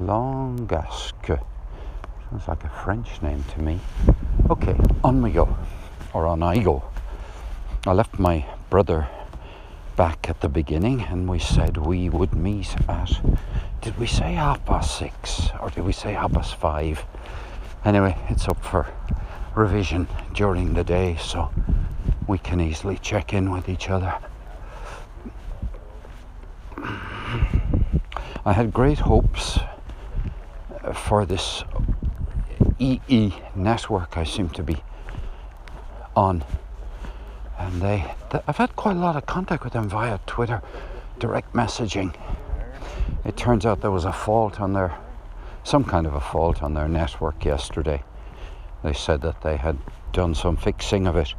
Langasque. 0.00 1.40
Sounds 2.28 2.48
like 2.48 2.64
a 2.64 2.68
French 2.68 3.22
name 3.22 3.44
to 3.54 3.62
me. 3.62 3.78
Okay, 4.50 4.76
on 5.04 5.22
we 5.22 5.30
go. 5.30 5.56
Or 6.12 6.26
on 6.26 6.42
I 6.42 6.58
go. 6.58 6.82
I 7.84 7.92
left 7.92 8.16
my 8.16 8.44
brother 8.70 9.08
back 9.96 10.30
at 10.30 10.40
the 10.40 10.48
beginning 10.48 11.00
and 11.00 11.28
we 11.28 11.40
said 11.40 11.76
we 11.76 12.08
would 12.08 12.32
meet 12.32 12.76
at 12.88 13.20
did 13.80 13.98
we 13.98 14.06
say 14.06 14.34
half 14.34 14.64
past 14.64 14.96
six 14.96 15.48
or 15.60 15.68
did 15.68 15.82
we 15.82 15.92
say 15.92 16.12
half 16.12 16.32
past 16.32 16.54
five? 16.54 17.04
Anyway 17.84 18.16
it's 18.28 18.46
up 18.46 18.62
for 18.62 18.86
revision 19.56 20.06
during 20.32 20.74
the 20.74 20.84
day 20.84 21.16
so 21.20 21.50
we 22.28 22.38
can 22.38 22.60
easily 22.60 22.98
check 22.98 23.34
in 23.34 23.50
with 23.50 23.68
each 23.68 23.90
other. 23.90 24.14
I 28.44 28.52
had 28.52 28.72
great 28.72 29.00
hopes 29.00 29.58
uh, 30.84 30.92
for 30.92 31.26
this 31.26 31.64
ee 32.78 33.32
network 33.54 34.16
i 34.16 34.24
seem 34.24 34.48
to 34.48 34.62
be 34.62 34.76
on 36.16 36.42
and 37.62 37.80
they, 37.80 38.14
they, 38.30 38.40
I've 38.46 38.56
had 38.56 38.74
quite 38.76 38.96
a 38.96 39.00
lot 39.00 39.16
of 39.16 39.26
contact 39.26 39.64
with 39.64 39.72
them 39.72 39.88
via 39.88 40.18
Twitter, 40.26 40.62
direct 41.18 41.52
messaging. 41.52 42.14
It 43.24 43.36
turns 43.36 43.64
out 43.64 43.80
there 43.80 43.90
was 43.90 44.04
a 44.04 44.12
fault 44.12 44.60
on 44.60 44.72
their, 44.72 44.96
some 45.62 45.84
kind 45.84 46.06
of 46.06 46.14
a 46.14 46.20
fault 46.20 46.62
on 46.62 46.74
their 46.74 46.88
network 46.88 47.44
yesterday. 47.44 48.02
They 48.82 48.92
said 48.92 49.22
that 49.22 49.42
they 49.42 49.56
had 49.56 49.78
done 50.12 50.34
some 50.34 50.56
fixing 50.56 51.06
of 51.06 51.16
it, 51.16 51.34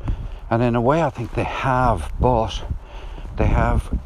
and 0.49 0.63
in 0.63 0.75
a 0.75 0.81
way, 0.81 1.03
I 1.03 1.09
think 1.09 1.33
they 1.33 1.43
have, 1.43 2.11
but 2.19 2.63
they 3.37 3.47
have 3.47 3.97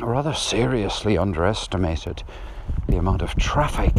rather 0.00 0.34
seriously 0.34 1.16
underestimated 1.16 2.22
the 2.88 2.98
amount 2.98 3.22
of 3.22 3.34
traffic 3.36 3.94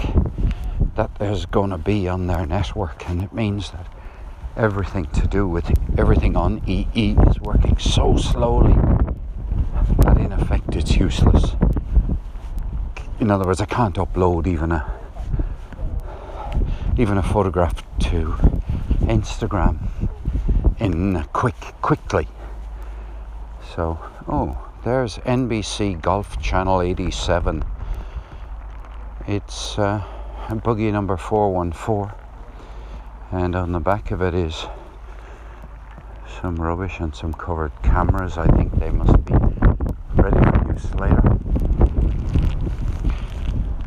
that 0.96 1.16
there's 1.16 1.46
going 1.46 1.72
to 1.72 1.78
be 1.78 2.08
on 2.08 2.28
their 2.28 2.46
network, 2.46 3.10
and 3.10 3.24
it 3.24 3.34
means 3.34 3.72
that 3.72 3.88
everything 4.56 5.06
to 5.08 5.28
do 5.28 5.48
with 5.48 5.72
everything 5.98 6.36
on 6.36 6.62
EE 6.68 6.86
is 7.14 7.40
working 7.40 7.78
so 7.78 8.18
slowly 8.18 8.74
that 10.00 10.18
in 10.18 10.32
effect 10.32 10.76
it's 10.76 10.96
useless. 10.98 11.56
In 13.20 13.32
other 13.32 13.46
words, 13.46 13.62
I 13.62 13.66
can't 13.66 13.96
upload 13.96 14.48
even 14.48 14.72
a 14.72 15.00
even 16.98 17.18
a 17.18 17.24
photograph 17.24 17.84
to 18.00 18.38
Instagram 19.02 19.90
in 20.80 21.24
quick 21.34 21.56
quickly. 21.82 22.28
So, 23.76 24.00
oh, 24.28 24.58
there's 24.84 25.18
NBC 25.20 26.02
Golf 26.02 26.42
Channel 26.42 26.82
87. 26.82 27.64
It's 29.28 29.78
uh, 29.78 30.04
buggy 30.64 30.92
number 30.92 31.18
414 31.18 32.29
and 33.32 33.56
on 33.56 33.72
the 33.72 33.80
back 33.80 34.12
of 34.12 34.22
it 34.22 34.34
is 34.34 34.66
some 36.42 36.56
rubbish 36.56 37.00
and 37.00 37.16
some 37.16 37.34
covered 37.34 37.72
cameras. 37.84 38.38
I 38.38 38.48
think 38.48 38.80
they 38.80 38.90
must 38.90 39.24
be 39.26 39.34
ready 40.16 40.40
for 40.40 40.72
use 40.72 40.94
later. 40.96 41.38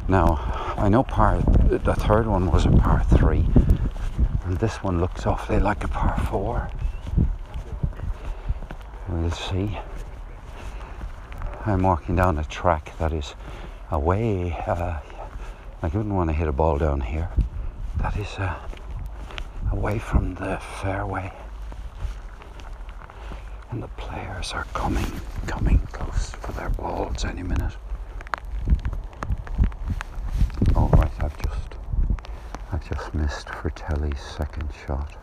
Now, 0.09 0.75
I 0.77 0.89
know 0.89 1.03
par 1.03 1.41
the 1.69 1.95
third 1.95 2.27
one 2.27 2.51
was 2.51 2.67
a 2.67 2.71
par 2.71 3.05
three, 3.05 3.47
and 4.45 4.59
this 4.59 4.83
one 4.83 5.01
looks 5.01 5.27
awfully 5.27 5.59
like 5.59 5.83
a 5.85 5.89
par 5.89 6.19
four. 6.31 6.71
We'll 9.09 9.31
see. 9.31 9.79
I'm 11.65 11.83
walking 11.83 12.17
down 12.17 12.39
a 12.39 12.45
track 12.45 12.97
that 12.99 13.13
is 13.13 13.35
away. 13.91 14.53
Uh, 14.67 14.99
I 15.83 15.87
wouldn't 15.87 16.15
want 16.15 16.31
to 16.31 16.35
hit 16.35 16.49
a 16.49 16.53
ball 16.53 16.79
down 16.79 17.01
here. 17.01 17.29
That 17.99 18.17
is 18.17 18.35
uh, 18.39 18.55
away 19.73 19.99
from 19.99 20.35
the 20.35 20.59
fairway. 20.81 21.33
And 23.71 23.83
the 23.83 23.89
players 23.89 24.53
are 24.53 24.67
coming, 24.75 25.11
coming 25.47 25.79
close 25.93 26.31
for 26.31 26.53
their 26.53 26.69
balls 26.69 27.25
any 27.25 27.43
minute. 27.43 27.73
Oh 30.77 30.89
right, 30.89 31.11
I've 31.21 31.37
just, 31.43 31.75
I've 32.71 32.89
just 32.89 33.15
missed 33.15 33.49
Fratelli's 33.49 34.21
second 34.21 34.69
shot. 34.87 35.17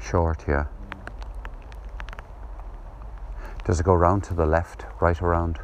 Short, 0.00 0.44
yeah. 0.46 0.66
Does 3.64 3.80
it 3.80 3.84
go 3.84 3.94
round 3.94 4.24
to 4.24 4.34
the 4.34 4.46
left, 4.46 4.84
right 5.00 5.20
around? 5.20 5.58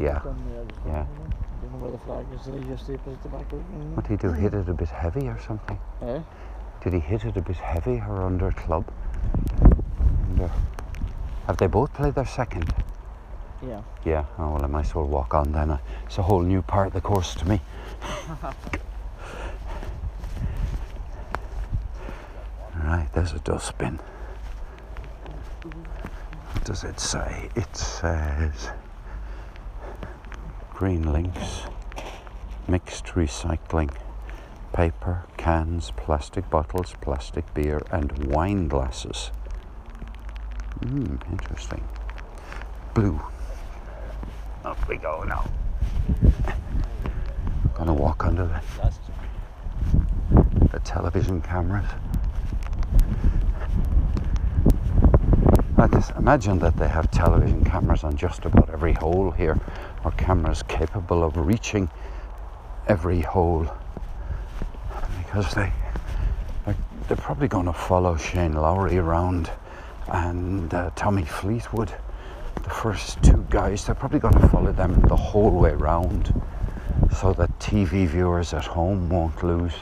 Yeah. 0.00 0.20
Yeah. 0.86 1.06
Don't 1.74 1.82
where 1.82 1.90
the 1.90 1.98
flag 1.98 2.24
is. 2.32 2.42
Did 2.46 2.62
he 2.62 2.68
just 2.70 2.88
at 2.88 3.04
the 3.22 3.28
back 3.30 3.52
of 3.52 3.58
it? 3.58 3.64
What 3.94 4.06
did 4.06 4.20
he 4.20 4.28
do? 4.28 4.32
Hit 4.32 4.54
it 4.54 4.68
a 4.68 4.72
bit 4.72 4.88
heavy 4.88 5.26
or 5.26 5.40
something? 5.44 5.76
Eh? 6.02 6.20
Did 6.82 6.92
he 6.92 7.00
hit 7.00 7.24
it 7.24 7.36
a 7.36 7.40
bit 7.40 7.56
heavy 7.56 8.00
or 8.06 8.22
under 8.22 8.52
club? 8.52 8.88
Under. 10.30 10.52
Have 11.48 11.56
they 11.56 11.66
both 11.66 11.92
played 11.92 12.14
their 12.14 12.26
second? 12.26 12.72
Yeah. 13.60 13.82
Yeah. 14.04 14.24
Oh 14.38 14.52
well, 14.52 14.62
I 14.62 14.68
might 14.68 14.86
as 14.86 14.94
well 14.94 15.06
walk 15.06 15.34
on 15.34 15.50
then. 15.50 15.76
It's 16.06 16.18
a 16.18 16.22
whole 16.22 16.42
new 16.42 16.62
part 16.62 16.86
of 16.88 16.92
the 16.92 17.00
course 17.00 17.34
to 17.36 17.48
me. 17.48 17.60
right, 22.84 23.08
there's 23.14 23.32
a 23.32 23.40
dustbin. 23.40 23.98
What 26.52 26.64
does 26.64 26.84
it 26.84 27.00
say? 27.00 27.48
It 27.56 27.76
says 27.76 28.70
Green 30.74 31.12
Links, 31.12 31.62
mixed 32.66 33.06
recycling, 33.14 33.94
paper, 34.72 35.22
cans, 35.36 35.92
plastic 35.96 36.50
bottles, 36.50 36.96
plastic 37.00 37.54
beer, 37.54 37.80
and 37.92 38.26
wine 38.26 38.66
glasses. 38.66 39.30
Hmm, 40.82 41.14
interesting. 41.30 41.86
Blue. 42.92 43.20
Up 44.64 44.88
we 44.88 44.96
go 44.96 45.22
now. 45.22 45.48
Gonna 47.74 47.94
walk 47.94 48.24
under 48.26 48.44
the, 48.44 48.92
the 50.72 50.80
television 50.80 51.40
cameras. 51.40 51.86
I 55.76 55.86
just 55.86 56.10
imagine 56.12 56.58
that 56.60 56.76
they 56.76 56.88
have 56.88 57.10
television 57.10 57.64
cameras 57.64 58.04
on 58.04 58.16
just 58.16 58.44
about 58.44 58.70
every 58.70 58.94
hole 58.94 59.30
here, 59.30 59.60
or 60.04 60.12
cameras 60.12 60.62
capable 60.64 61.24
of 61.24 61.36
reaching 61.36 61.90
every 62.86 63.20
hole. 63.20 63.66
Because 65.18 65.52
they, 65.54 65.72
they're, 66.64 66.76
they're 67.08 67.16
probably 67.16 67.48
going 67.48 67.66
to 67.66 67.72
follow 67.72 68.16
Shane 68.16 68.54
Lowry 68.54 68.98
around 68.98 69.50
and 70.08 70.72
uh, 70.74 70.90
Tommy 70.94 71.24
Fleetwood, 71.24 71.92
the 72.62 72.70
first 72.70 73.22
two 73.22 73.46
guys. 73.50 73.86
They're 73.86 73.94
probably 73.94 74.20
going 74.20 74.38
to 74.38 74.48
follow 74.48 74.72
them 74.72 75.00
the 75.02 75.16
whole 75.16 75.50
way 75.50 75.72
round, 75.72 76.34
so 77.18 77.32
that 77.34 77.58
TV 77.58 78.06
viewers 78.06 78.52
at 78.52 78.64
home 78.64 79.08
won't 79.08 79.42
lose, 79.42 79.74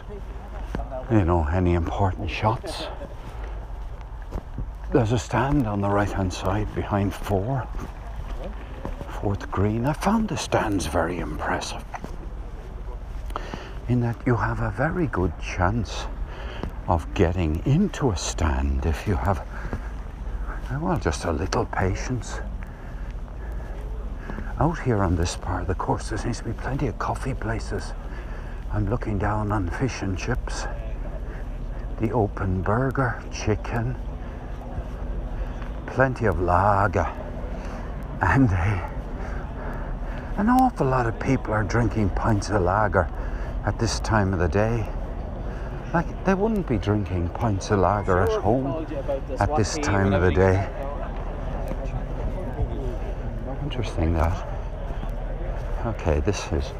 you 1.10 1.24
know, 1.24 1.46
any 1.52 1.74
important 1.74 2.30
shots. 2.30 2.86
There's 4.92 5.12
a 5.12 5.18
stand 5.18 5.66
on 5.66 5.80
the 5.80 5.88
right 5.88 6.10
hand 6.10 6.32
side 6.32 6.72
behind 6.74 7.14
four. 7.14 7.66
Fourth 9.22 9.48
green. 9.52 9.86
I 9.86 9.92
found 9.92 10.30
the 10.30 10.36
stands 10.36 10.86
very 10.86 11.20
impressive. 11.20 11.84
In 13.88 14.00
that 14.00 14.16
you 14.26 14.34
have 14.34 14.58
a 14.58 14.70
very 14.70 15.06
good 15.06 15.32
chance 15.40 16.06
of 16.88 17.06
getting 17.14 17.62
into 17.64 18.10
a 18.10 18.16
stand 18.16 18.84
if 18.84 19.06
you 19.06 19.14
have, 19.14 19.46
well, 20.80 20.98
just 20.98 21.24
a 21.24 21.30
little 21.30 21.66
patience. 21.66 22.40
Out 24.58 24.80
here 24.80 25.04
on 25.04 25.14
this 25.14 25.36
part 25.36 25.62
of 25.62 25.68
the 25.68 25.76
course, 25.76 26.08
there 26.08 26.18
seems 26.18 26.38
to 26.38 26.44
be 26.44 26.52
plenty 26.54 26.88
of 26.88 26.98
coffee 26.98 27.34
places. 27.34 27.92
I'm 28.72 28.90
looking 28.90 29.20
down 29.20 29.52
on 29.52 29.70
fish 29.70 30.02
and 30.02 30.18
chips, 30.18 30.64
the 32.00 32.10
open 32.10 32.62
burger, 32.62 33.22
chicken, 33.32 33.94
plenty 35.86 36.24
of 36.24 36.40
lager, 36.40 37.06
and 38.20 38.48
uh, 38.50 38.88
an 40.36 40.48
awful 40.48 40.86
lot 40.86 41.06
of 41.06 41.18
people 41.20 41.52
are 41.52 41.62
drinking 41.62 42.08
pints 42.10 42.48
of 42.48 42.62
lager 42.62 43.08
at 43.66 43.78
this 43.78 44.00
time 44.00 44.32
of 44.32 44.38
the 44.38 44.48
day. 44.48 44.88
Like 45.92 46.24
they 46.24 46.32
wouldn't 46.32 46.66
be 46.66 46.78
drinking 46.78 47.28
pints 47.30 47.70
of 47.70 47.80
lager 47.80 48.20
at 48.20 48.40
home 48.40 48.86
at 49.38 49.54
this 49.56 49.76
time 49.78 50.14
of 50.14 50.22
the 50.22 50.32
day. 50.32 50.68
Interesting 53.62 54.14
that. 54.14 54.48
Okay, 55.84 56.20
this 56.20 56.50
is 56.52 56.72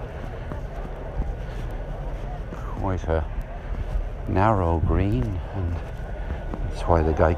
quite 2.56 3.04
a 3.04 3.24
narrow 4.28 4.78
green, 4.86 5.38
and 5.54 5.76
that's 6.68 6.82
why 6.82 7.02
the 7.02 7.12
guy 7.12 7.34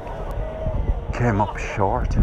came 1.13 1.41
up 1.41 1.57
short. 1.57 2.15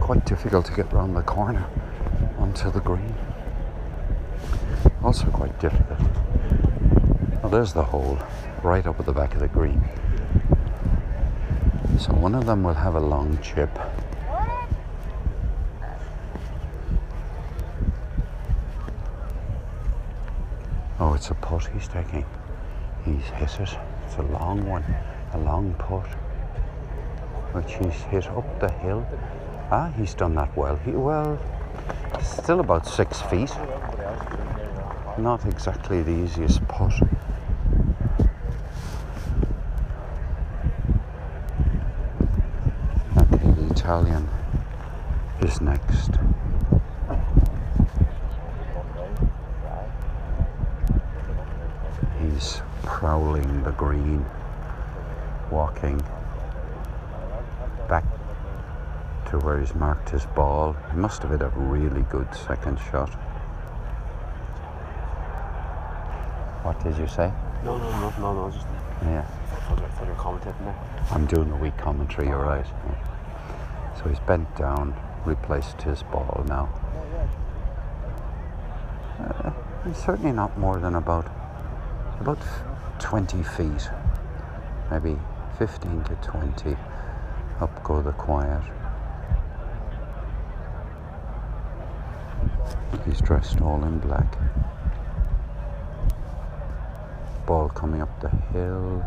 Quite 0.00 0.24
difficult 0.26 0.66
to 0.66 0.72
get 0.72 0.92
round 0.92 1.14
the 1.14 1.22
corner 1.22 1.68
onto 2.50 2.68
the 2.72 2.80
green. 2.80 3.14
Also 5.04 5.26
quite 5.26 5.56
difficult. 5.60 6.00
There's 7.48 7.72
the 7.72 7.84
hole, 7.84 8.18
right 8.64 8.84
up 8.84 8.98
at 8.98 9.06
the 9.06 9.12
back 9.12 9.34
of 9.34 9.40
the 9.40 9.46
green. 9.46 9.80
So 12.00 12.12
one 12.12 12.34
of 12.34 12.46
them 12.46 12.64
will 12.64 12.74
have 12.74 12.96
a 12.96 13.00
long 13.00 13.38
chip. 13.40 13.70
Oh, 20.98 21.14
it's 21.14 21.30
a 21.30 21.34
putt 21.34 21.68
he's 21.72 21.86
taking. 21.86 22.24
He's 23.04 23.26
hit 23.38 23.60
it. 23.60 23.78
It's 24.06 24.16
a 24.16 24.22
long 24.22 24.68
one, 24.68 24.84
a 25.34 25.38
long 25.38 25.72
putt, 25.74 26.06
which 27.52 27.74
he's 27.74 28.02
hit 28.10 28.26
up 28.26 28.58
the 28.58 28.72
hill. 28.72 29.06
Ah, 29.70 29.92
he's 29.96 30.14
done 30.14 30.34
that 30.34 30.56
well. 30.56 30.74
He 30.84 30.90
well, 30.90 31.38
still 32.22 32.60
about 32.60 32.86
six 32.86 33.20
feet. 33.22 33.52
Not 35.18 35.44
exactly 35.46 36.02
the 36.02 36.10
easiest 36.10 36.66
putt. 36.68 36.92
Okay, 43.16 43.52
the 43.52 43.66
Italian 43.70 44.28
is 45.42 45.60
next. 45.60 46.10
He's 52.20 52.62
prowling 52.82 53.62
the 53.62 53.72
green, 53.72 54.24
walking 55.50 56.00
back 57.88 58.04
to 59.30 59.38
where 59.38 59.60
he's 59.60 59.74
marked 59.74 60.10
his 60.10 60.26
ball. 60.26 60.76
He 60.90 60.96
must 60.96 61.22
have 61.22 61.30
hit 61.30 61.40
a 61.40 61.48
really 61.48 62.02
good 62.10 62.26
second 62.34 62.78
shot. 62.90 63.10
What 66.64 66.82
did 66.82 66.98
you 66.98 67.06
say? 67.06 67.32
No, 67.64 67.78
no, 67.78 67.90
no, 67.90 68.12
no, 68.18 68.34
no. 68.34 68.50
Just 68.50 68.66
Yeah, 69.02 69.24
I 69.24 69.54
thought, 69.54 69.78
I 69.78 69.88
thought 69.88 70.04
you 70.04 70.12
were 70.12 70.18
commentating 70.18 70.64
there. 70.64 70.74
I'm 71.12 71.26
doing 71.26 71.50
a 71.52 71.56
weak 71.56 71.76
commentary, 71.78 72.26
you're 72.28 72.42
right. 72.42 72.66
So 73.98 74.08
he's 74.08 74.20
bent 74.20 74.56
down, 74.56 74.94
replaced 75.24 75.80
his 75.82 76.02
ball 76.02 76.44
now. 76.48 76.68
Uh, 79.20 79.52
it's 79.86 80.04
certainly 80.04 80.32
not 80.32 80.58
more 80.58 80.78
than 80.78 80.94
about 80.96 81.30
about 82.18 82.38
20 82.98 83.42
feet, 83.42 83.88
maybe 84.90 85.16
15 85.58 86.04
to 86.04 86.14
20. 86.16 86.76
Up 87.60 87.84
go 87.84 88.02
the 88.02 88.12
quiet. 88.12 88.62
He's 93.04 93.20
dressed 93.20 93.60
all 93.60 93.82
in 93.84 93.98
black. 93.98 94.36
ball 97.50 97.68
coming 97.68 98.00
up 98.00 98.20
the 98.20 98.28
hill. 98.52 99.04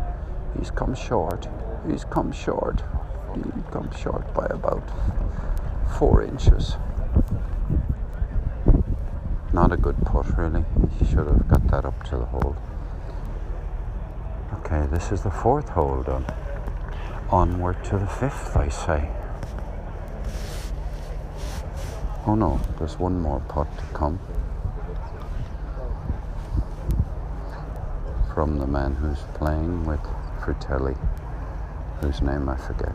He's 0.58 0.70
come 0.70 0.94
short. 0.94 1.48
He's 1.88 2.04
come 2.04 2.30
short. 2.30 2.82
He 3.34 3.42
come 3.70 3.90
short 3.96 4.34
by 4.34 4.44
about 4.50 4.82
four 5.98 6.22
inches. 6.22 6.76
Not 9.54 9.72
a 9.72 9.78
good 9.78 9.96
putt, 10.04 10.36
really. 10.36 10.62
He 10.98 11.06
should 11.06 11.26
have 11.26 11.48
got 11.48 11.66
that 11.68 11.86
up 11.86 12.04
to 12.10 12.18
the 12.18 12.26
hole. 12.26 12.54
Okay, 14.58 14.86
this 14.90 15.10
is 15.10 15.22
the 15.22 15.30
fourth 15.30 15.70
hole 15.70 16.02
done. 16.02 16.26
Onward 17.30 17.82
to 17.84 17.96
the 17.96 18.06
fifth, 18.06 18.58
I 18.58 18.68
say. 18.68 19.08
Oh 22.26 22.34
no, 22.34 22.58
there's 22.78 22.98
one 22.98 23.20
more 23.20 23.40
pot 23.40 23.68
to 23.76 23.84
come. 23.92 24.18
From 28.32 28.58
the 28.58 28.66
man 28.66 28.94
who's 28.94 29.20
playing 29.34 29.84
with 29.84 30.00
Fratelli, 30.42 30.96
whose 32.00 32.22
name 32.22 32.48
I 32.48 32.56
forget. 32.56 32.94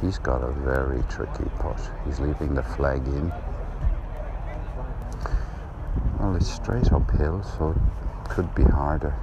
He's 0.00 0.18
got 0.18 0.44
a 0.44 0.52
very 0.52 1.02
tricky 1.08 1.50
pot. 1.58 1.80
He's 2.06 2.20
leaving 2.20 2.54
the 2.54 2.62
flag 2.62 3.04
in. 3.06 3.32
Well, 6.20 6.36
it's 6.36 6.50
straight 6.50 6.92
uphill, 6.92 7.42
so 7.42 7.70
it 7.70 8.30
could 8.30 8.54
be 8.54 8.62
harder. 8.62 9.14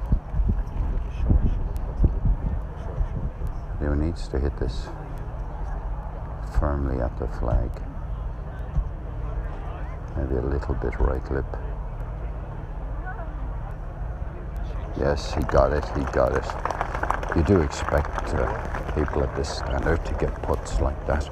He 3.94 4.00
needs 4.00 4.28
to 4.30 4.40
hit 4.40 4.58
this 4.58 4.88
firmly 6.60 7.02
at 7.02 7.18
the 7.20 7.28
flag. 7.28 7.70
Maybe 10.16 10.36
a 10.36 10.42
little 10.42 10.76
bit 10.76 11.00
right 11.00 11.32
lip. 11.32 11.46
Yes, 14.98 15.34
he 15.34 15.42
got 15.42 15.74
it, 15.74 15.86
he 15.98 16.04
got 16.12 16.36
it. 16.36 17.36
You 17.36 17.44
do 17.44 17.62
expect 17.62 18.34
uh, 18.34 18.92
people 18.94 19.24
at 19.24 19.36
this 19.36 19.58
standard 19.58 20.06
to 20.06 20.14
get 20.14 20.42
putts 20.42 20.80
like 20.80 21.08
that. 21.08 21.30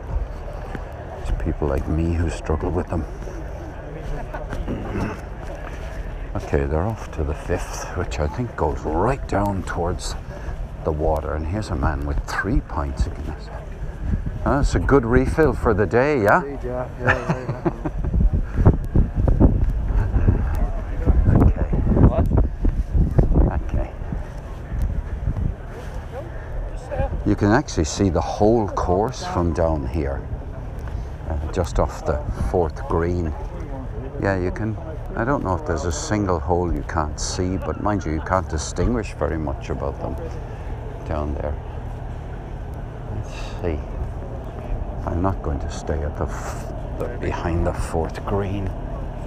It's 1.22 1.44
people 1.44 1.68
like 1.68 1.88
me 1.88 2.14
who 2.14 2.30
struggle 2.30 2.72
with 2.72 2.88
them. 2.88 3.06
Okay, 6.36 6.66
they're 6.66 6.84
off 6.84 7.12
to 7.14 7.24
the 7.24 7.34
fifth, 7.34 7.86
which 7.98 8.20
I 8.20 8.28
think 8.28 8.56
goes 8.56 8.80
right 8.82 9.28
down 9.28 9.64
towards 9.64 10.16
the 10.84 10.92
water. 10.92 11.34
And 11.34 11.46
here's 11.46 11.70
a 11.70 11.76
man 11.76 12.06
with 12.06 12.19
three 12.30 12.62
pints 12.62 13.06
in 13.08 13.12
it. 13.14 13.50
That's 14.46 14.76
a 14.76 14.80
good 14.80 15.06
refill 15.06 15.54
for 15.54 15.74
the 15.74 15.86
day, 15.86 16.24
yeah? 16.24 16.44
Indeed, 16.44 16.64
yeah, 16.66 16.90
yeah, 17.02 17.64
yeah, 17.66 17.72
Okay, 21.36 21.70
What? 22.08 22.26
okay. 23.62 23.92
You 27.26 27.36
can 27.36 27.52
actually 27.52 27.84
see 27.86 28.10
the 28.10 28.22
whole 28.22 28.68
course 28.70 29.26
from 29.26 29.54
down 29.54 29.88
here, 29.88 30.22
uh, 31.30 31.52
just 31.52 31.80
off 31.80 32.06
the 32.06 32.20
fourth 32.50 32.88
green. 32.88 33.34
Yeah, 34.22 34.38
you 34.40 34.52
can. 34.52 34.78
I 35.16 35.26
don't 35.26 35.44
know 35.44 35.56
if 35.56 35.66
there's 35.66 35.86
a 35.86 35.92
single 35.92 36.40
hole 36.40 36.74
you 36.74 36.84
can't 36.88 37.20
see, 37.20 37.58
but 37.58 37.82
mind 37.84 38.06
you, 38.06 38.14
you 38.14 38.22
can't 38.22 38.48
distinguish 38.48 39.14
very 39.14 39.38
much 39.38 39.70
about 39.70 40.00
them 40.00 40.16
down 41.08 41.34
there. 41.36 41.54
I'm 43.62 45.22
not 45.22 45.44
going 45.44 45.60
to 45.60 45.70
stay 45.70 46.00
at 46.02 46.18
the, 46.18 46.26
the 46.98 47.18
behind 47.20 47.68
the 47.68 47.74
fourth 47.74 48.26
green. 48.26 48.70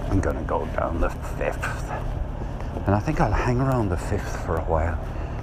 I'm 0.09 0.19
going 0.21 0.37
to 0.37 0.43
go 0.43 0.65
down 0.75 0.99
the 0.99 1.09
fifth, 1.09 1.91
and 2.87 2.95
I 2.95 2.99
think 2.99 3.21
I'll 3.21 3.31
hang 3.31 3.61
around 3.61 3.89
the 3.89 3.97
fifth 3.97 4.43
for 4.43 4.57
a 4.57 4.63
while 4.63 4.97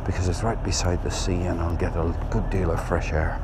because 0.04 0.28
it's 0.28 0.42
right 0.42 0.62
beside 0.64 1.04
the 1.04 1.10
sea, 1.10 1.34
and 1.34 1.60
I'll 1.60 1.76
get 1.76 1.94
a 1.94 2.14
good 2.30 2.50
deal 2.50 2.72
of 2.72 2.82
fresh 2.88 3.12
air. 3.12 3.40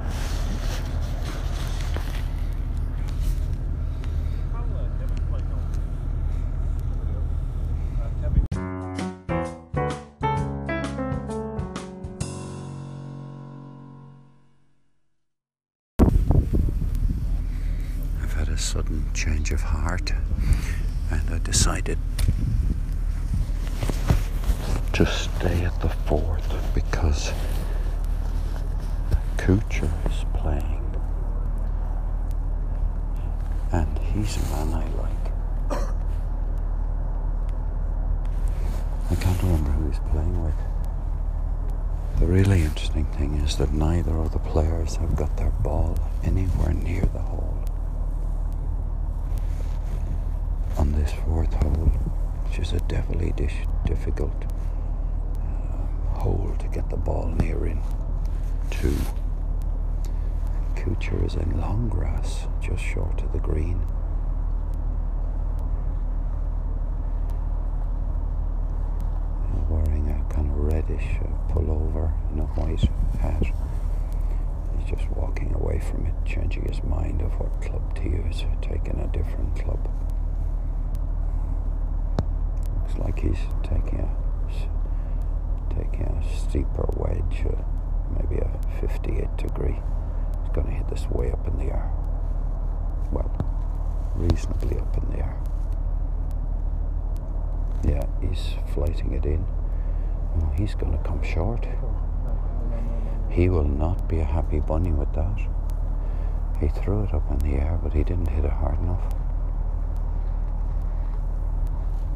Threw 106.87 107.03
it 107.03 107.12
up 107.12 107.29
in 107.33 107.38
the 107.38 107.57
air, 107.61 107.81
but 107.83 107.92
he 107.92 108.05
didn't 108.05 108.29
hit 108.29 108.44
it 108.44 108.53
hard 108.53 108.79
enough. 108.79 109.03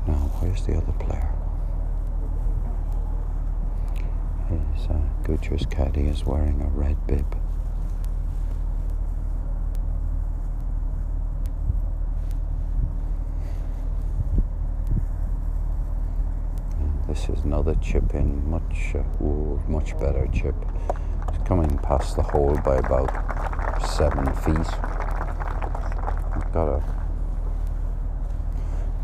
Now, 0.07 0.31
where's 0.39 0.65
the 0.65 0.77
other 0.77 0.93
player? 0.93 1.29
His 4.49 4.87
uh, 4.87 5.01
Kuchar's 5.25 5.67
caddy 5.67 6.03
is 6.03 6.25
wearing 6.25 6.61
a 6.61 6.69
red 6.69 7.05
bib. 7.09 7.37
This 17.09 17.29
is 17.29 17.41
another 17.43 17.75
chip 17.83 18.15
in, 18.15 18.49
much, 18.49 18.95
uh, 18.95 19.25
ooh, 19.25 19.61
much 19.67 19.99
better 19.99 20.29
chip. 20.33 20.55
It's 21.27 21.43
coming 21.49 21.77
past 21.79 22.15
the 22.15 22.23
hole 22.23 22.57
by 22.65 22.77
about 22.77 23.40
seven 24.01 24.25
feet. 24.37 24.75
I've 26.33 26.51
got 26.55 26.69
a 26.69 26.83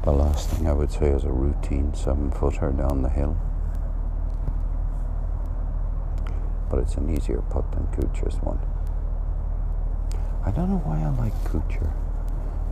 the 0.04 0.10
last 0.10 0.48
thing 0.48 0.66
I 0.66 0.72
would 0.72 0.90
say 0.90 1.08
is 1.08 1.24
a 1.24 1.30
routine 1.30 1.92
seven 1.92 2.30
footer 2.30 2.72
down 2.72 3.02
the 3.02 3.10
hill. 3.10 3.36
But 6.70 6.78
it's 6.78 6.94
an 6.94 7.14
easier 7.14 7.42
putt 7.42 7.70
than 7.72 7.88
Kuchar's 7.88 8.36
one. 8.36 8.58
I 10.46 10.50
don't 10.50 10.70
know 10.70 10.78
why 10.78 11.02
I 11.02 11.10
like 11.10 11.34
Kuchar. 11.44 11.92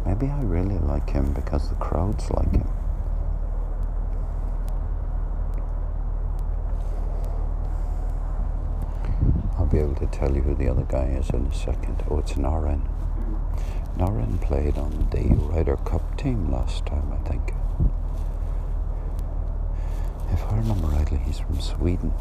Maybe 0.06 0.28
I 0.28 0.40
really 0.40 0.78
like 0.78 1.10
him 1.10 1.34
because 1.34 1.68
the 1.68 1.74
crowds 1.74 2.30
like 2.30 2.52
him. 2.52 2.68
I'll 9.58 9.66
be 9.66 9.78
able 9.78 9.93
to 10.06 10.18
tell 10.18 10.34
you 10.34 10.42
who 10.42 10.54
the 10.54 10.68
other 10.68 10.84
guy 10.84 11.06
is 11.18 11.30
in 11.30 11.46
a 11.46 11.54
second. 11.54 12.02
Oh, 12.10 12.18
it's 12.18 12.36
RN. 12.36 12.88
Norén 13.96 14.40
played 14.40 14.76
on 14.76 15.08
the 15.10 15.34
Ryder 15.34 15.76
Cup 15.76 16.16
team 16.18 16.50
last 16.50 16.84
time, 16.86 17.12
I 17.12 17.28
think. 17.28 17.54
If 20.32 20.44
I 20.50 20.56
remember 20.56 20.88
rightly, 20.88 21.18
he's 21.18 21.38
from 21.38 21.60
Sweden. 21.60 22.12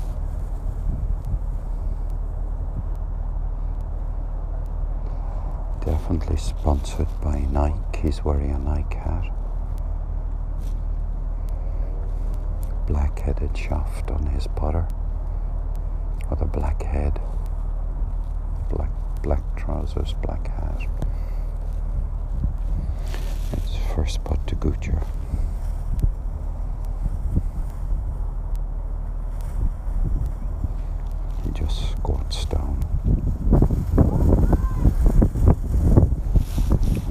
Definitely 5.83 6.37
sponsored 6.37 7.07
by 7.21 7.39
Nike. 7.51 8.01
He's 8.01 8.23
wearing 8.23 8.51
a 8.51 8.59
Nike 8.59 8.95
hat. 8.97 9.31
Black 12.87 13.19
headed 13.19 13.57
shaft 13.57 14.11
on 14.11 14.27
his 14.27 14.47
putter. 14.47 14.87
With 16.29 16.41
a 16.41 16.45
black 16.45 16.83
head. 16.83 17.19
Black 19.23 19.55
trousers, 19.55 20.13
black 20.21 20.47
hat. 20.47 20.85
It's 23.53 23.77
first 23.95 24.21
putt 24.25 24.45
to 24.47 24.55
Kuchar. 24.55 25.01
He 31.45 31.51
just 31.51 31.91
squats 31.91 32.43
down. 32.45 32.77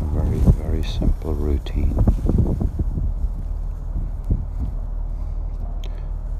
A 0.01 0.05
very, 0.12 0.38
very 0.62 0.83
simple 0.83 1.35
routine. 1.35 1.94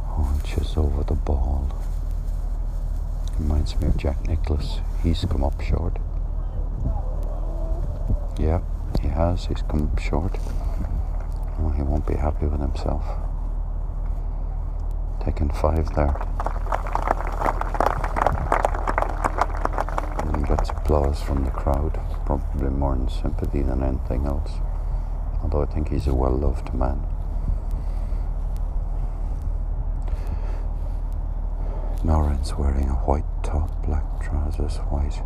Haunches 0.05 0.77
over 0.77 1.03
the 1.03 1.15
ball. 1.15 1.67
Reminds 3.39 3.81
me 3.81 3.89
of 3.89 3.97
Jack 3.97 4.29
Nicklaus. 4.29 4.81
He's 5.03 5.25
come 5.25 5.43
up 5.43 5.61
short. 5.61 5.99
Yeah, 8.39 8.61
he 9.01 9.09
has. 9.09 9.47
He's 9.47 9.63
come 9.63 9.91
up 9.93 9.99
short. 9.99 10.39
Oh, 11.59 11.73
he 11.77 11.83
won't 11.83 12.07
be 12.07 12.15
happy 12.15 12.47
with 12.47 12.61
himself. 12.61 13.05
Taking 15.25 15.51
five 15.51 15.93
there. 15.95 16.15
And 20.25 20.47
gets 20.47 20.71
applause 20.71 21.21
from 21.21 21.45
the 21.45 21.51
crowd. 21.51 22.01
Probably 22.25 22.71
more 22.71 22.95
in 22.95 23.09
sympathy 23.09 23.63
than 23.63 23.83
anything 23.83 24.25
else. 24.27 24.53
Although 25.43 25.63
I 25.63 25.67
think 25.67 25.89
he's 25.89 26.07
a 26.07 26.15
well 26.15 26.37
loved 26.37 26.73
man. 26.75 27.05
Norén's 32.05 32.55
wearing 32.57 32.89
a 32.89 32.95
white 32.95 33.25
trousers, 34.55 34.79
white 34.91 35.23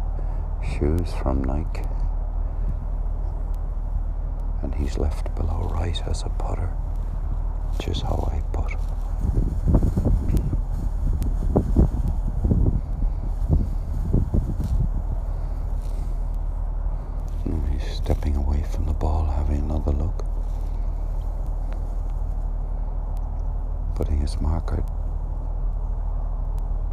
shoes 0.64 1.12
from 1.14 1.42
Nike. 1.44 1.82
And 4.62 4.74
he's 4.74 4.98
left 4.98 5.34
below 5.34 5.70
right 5.72 6.00
as 6.06 6.22
a 6.22 6.28
putter, 6.30 6.68
which 7.72 7.88
is 7.88 8.02
how 8.02 8.30
I 8.32 8.40
putt. 8.52 8.72
And 17.44 17.68
he's 17.68 17.96
stepping 17.96 18.36
away 18.36 18.64
from 18.70 18.86
the 18.86 18.92
ball, 18.92 19.26
having 19.26 19.60
another 19.60 19.92
look. 19.92 20.24
Putting 23.94 24.20
his 24.20 24.40
marker 24.40 24.84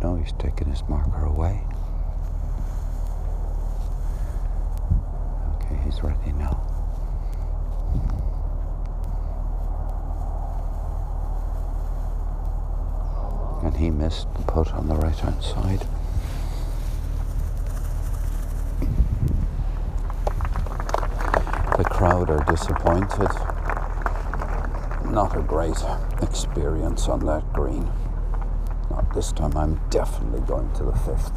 no, 0.04 0.16
he's 0.16 0.34
taking 0.34 0.68
his 0.68 0.84
marker 0.90 1.24
away. 1.24 1.62
Okay, 5.56 5.80
he's 5.86 6.04
ready 6.04 6.34
now. 6.34 6.60
And 13.64 13.78
he 13.78 13.90
missed 13.90 14.28
the 14.34 14.42
putt 14.42 14.74
on 14.74 14.90
the 14.90 14.96
right 14.96 15.16
hand 15.16 15.42
side. 15.42 15.88
The 21.78 21.86
crowd 21.86 22.30
are 22.30 22.44
disappointed. 22.64 23.28
Not 25.12 25.36
a 25.36 25.42
great 25.42 25.76
experience 26.22 27.10
on 27.10 27.20
that 27.26 27.52
green. 27.52 27.92
Not 28.90 29.14
this 29.14 29.34
time, 29.34 29.58
I'm 29.58 29.82
definitely 29.90 30.40
going 30.48 30.72
to 30.76 30.84
the 30.86 30.94
fifth. 30.94 31.32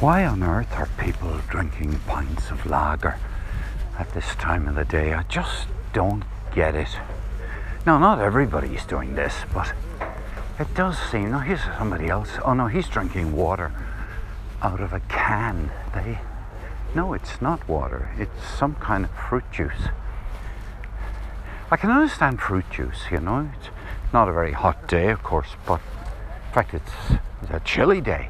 Why 0.00 0.26
on 0.26 0.42
earth 0.42 0.70
are 0.74 0.88
people 0.98 1.40
drinking 1.48 1.98
pints 2.00 2.50
of 2.50 2.66
lager 2.66 3.18
at 3.98 4.12
this 4.12 4.34
time 4.36 4.68
of 4.68 4.74
the 4.74 4.84
day? 4.84 5.12
I 5.12 5.22
just 5.24 5.68
don't 5.92 6.24
get 6.54 6.74
it. 6.74 6.88
Now, 7.86 7.98
not 7.98 8.18
everybody's 8.18 8.84
doing 8.84 9.14
this, 9.14 9.34
but 9.52 9.72
it 10.58 10.72
does 10.74 10.98
seem. 10.98 11.32
No, 11.32 11.38
here's 11.38 11.62
somebody 11.62 12.08
else. 12.08 12.30
Oh 12.44 12.54
no, 12.54 12.66
he's 12.66 12.88
drinking 12.88 13.36
water 13.36 13.72
out 14.62 14.80
of 14.80 14.92
a 14.92 15.00
can. 15.00 15.70
They. 15.94 16.18
No, 16.94 17.12
it's 17.12 17.42
not 17.42 17.68
water. 17.68 18.10
It's 18.18 18.46
some 18.58 18.76
kind 18.76 19.04
of 19.04 19.10
fruit 19.10 19.44
juice. 19.50 19.88
I 21.70 21.76
can 21.76 21.90
understand 21.90 22.40
fruit 22.40 22.70
juice, 22.70 23.02
you 23.10 23.18
know. 23.18 23.50
It's 23.58 23.68
not 24.12 24.28
a 24.28 24.32
very 24.32 24.52
hot 24.52 24.86
day, 24.86 25.10
of 25.10 25.22
course, 25.22 25.48
but 25.66 25.80
in 26.46 26.54
fact, 26.54 26.72
it's, 26.72 26.92
it's 27.42 27.50
a 27.50 27.60
chilly 27.60 28.00
day. 28.00 28.28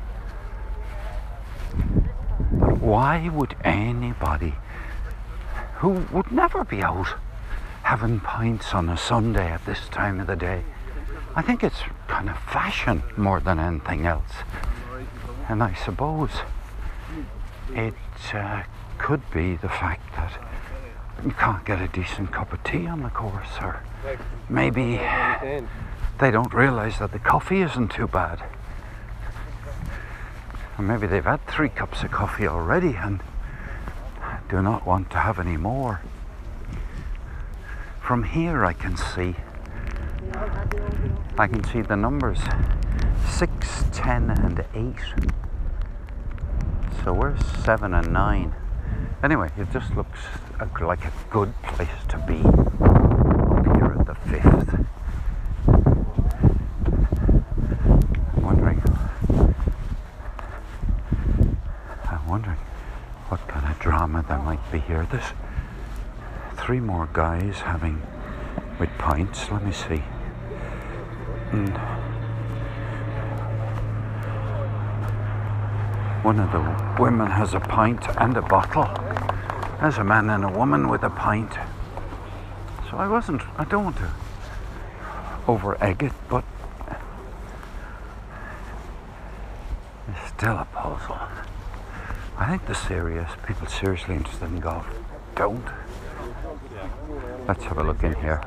But 2.53 2.81
why 2.81 3.29
would 3.29 3.55
anybody 3.62 4.55
who 5.85 6.03
would 6.16 6.33
never 6.33 6.64
be 6.64 6.83
out 6.83 7.09
having 7.83 8.18
pints 8.18 8.73
on 8.73 8.88
a 8.88 8.97
Sunday 8.97 9.53
at 9.53 9.66
this 9.66 9.87
time 9.90 10.18
of 10.18 10.27
the 10.27 10.35
day? 10.35 10.64
I 11.37 11.42
think 11.42 11.62
it's 11.62 11.83
kind 12.09 12.31
of 12.31 12.38
fashion 12.38 13.03
more 13.18 13.38
than 13.38 13.59
anything 13.59 14.07
else. 14.07 14.33
And 15.47 15.62
I 15.62 15.75
suppose 15.75 16.31
it 17.75 17.92
uh, 18.33 18.62
could 18.97 19.31
be 19.31 19.57
the 19.57 19.68
fact 19.68 20.16
that 20.16 20.33
you 21.23 21.33
can't 21.33 21.66
get 21.66 21.83
a 21.83 21.88
decent 21.88 22.33
cup 22.33 22.55
of 22.55 22.64
tea 22.64 22.87
on 22.87 23.03
the 23.03 23.11
course, 23.11 23.59
or 23.61 23.83
maybe 24.49 24.97
they 26.18 26.31
don't 26.31 26.55
realize 26.55 26.99
that 26.99 27.12
the 27.12 27.18
coffee 27.18 27.61
isn't 27.61 27.90
too 27.90 28.09
bad. 28.09 28.42
Or 30.79 30.83
maybe 30.83 31.07
they've 31.07 31.23
had 31.23 31.47
three 31.47 31.68
cups 31.68 32.03
of 32.03 32.11
coffee 32.11 32.49
already 32.49 32.94
and 32.94 33.20
do 34.48 34.62
not 34.62 34.87
want 34.87 35.11
to 35.11 35.18
have 35.18 35.38
any 35.38 35.57
more. 35.57 36.00
From 38.00 38.24
here, 38.24 38.64
I 38.64 38.72
can 38.72 38.96
see 38.96 39.37
I 41.37 41.46
can 41.46 41.64
see 41.64 41.80
the 41.83 41.96
numbers 41.96 42.40
6, 43.28 43.85
10, 43.92 44.30
and 44.30 44.64
8. 44.74 44.94
So 47.04 47.12
we're 47.12 47.37
7 47.64 47.94
and 47.94 48.12
9? 48.12 48.54
Anyway, 49.22 49.50
it 49.59 49.70
just 49.72 49.94
looks 49.96 50.20
like 50.80 51.04
a 51.04 51.12
good 51.30 51.52
place 51.62 51.88
to 52.09 52.18
be 52.18 52.40
up 52.85 53.64
here 53.76 53.96
at 53.98 54.07
the 54.07 54.14
5th. 54.14 54.87
I'm 58.37 58.42
wondering, 58.42 58.83
I'm 62.11 62.28
wondering 62.28 62.59
what 63.28 63.46
kind 63.48 63.66
of 63.70 63.78
drama 63.78 64.24
there 64.28 64.38
might 64.38 64.72
be 64.72 64.78
here. 64.78 65.04
There's 65.14 65.33
three 66.57 66.81
more 66.81 67.09
guys 67.12 67.61
having 67.61 68.03
with 68.81 68.90
pints. 68.98 69.48
Let 69.48 69.64
me 69.64 69.70
see. 69.70 70.03
And 71.53 71.79
one 76.24 76.40
of 76.40 76.50
the 76.50 77.00
women 77.00 77.29
has 77.29 77.55
a 77.55 77.61
pint 77.61 78.05
and 78.20 78.37
a 78.37 78.42
bottle. 78.42 78.88
There's 79.79 79.98
a 79.98 80.03
man 80.03 80.31
and 80.31 80.42
a 80.42 80.50
woman 80.50 80.88
with 80.88 81.05
a 81.05 81.11
pint. 81.11 81.53
So 82.90 82.96
I 82.96 83.07
wasn't, 83.07 83.42
I 83.57 83.64
don't 83.66 83.85
want 83.85 83.98
to 83.98 84.11
over 85.46 85.81
egg 85.81 86.03
it, 86.03 86.12
but 86.29 86.42
it's 90.09 90.33
still 90.37 90.57
a 90.57 90.66
puzzle. 90.72 91.34
I 92.44 92.48
think 92.48 92.66
the 92.66 92.74
serious, 92.74 93.30
people 93.46 93.66
seriously 93.66 94.16
interested 94.16 94.44
in 94.44 94.61
golf, 94.61 94.87
don't. 95.35 95.64
Let's 97.48 97.64
have 97.64 97.78
a 97.78 97.83
look 97.83 98.04
in 98.04 98.12
here. 98.16 98.38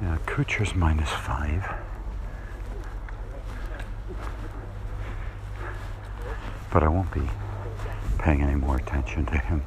Yeah, 0.00 0.16
Kuchar's 0.24 0.74
minus 0.74 1.10
five. 1.10 1.62
But 6.72 6.82
I 6.82 6.88
won't 6.88 7.12
be 7.12 7.28
paying 8.18 8.40
any 8.40 8.54
more 8.54 8.78
attention 8.78 9.26
to 9.26 9.36
him. 9.36 9.62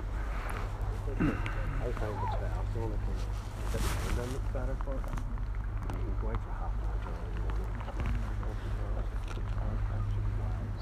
The 2.79 2.85
12 2.85 2.91
the 2.91 2.95
only 2.95 3.05
thing 3.05 3.19
that 3.73 4.15
then 4.15 4.31
looks 4.31 4.53
better 4.53 4.77
for 4.85 4.93
it. 4.93 5.03
You 5.89 5.97
can 5.99 6.15
go 6.21 6.27
out 6.29 6.39
for 6.39 6.51
half 6.55 6.71
an 6.71 6.83
hour 6.87 6.95
during 7.03 7.19
the 7.35 7.41
morning. 7.43 7.67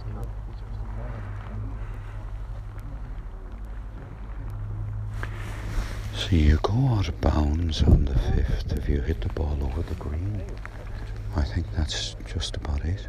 You 0.05 0.13
know, 0.13 0.21
it's 0.51 0.61
just 0.61 0.77
a. 0.77 0.97
So 6.15 6.35
you 6.35 6.57
go 6.61 6.77
out 6.95 7.07
of 7.07 7.19
bounds 7.19 7.81
on 7.81 8.05
the 8.05 8.13
fifth 8.13 8.73
if 8.77 8.87
you 8.87 9.01
hit 9.01 9.21
the 9.21 9.29
ball 9.29 9.57
over 9.63 9.81
the 9.81 9.95
green. 9.95 10.43
I 11.35 11.43
think 11.43 11.65
that's 11.75 12.15
just 12.31 12.57
about 12.57 12.85
it. 12.85 13.07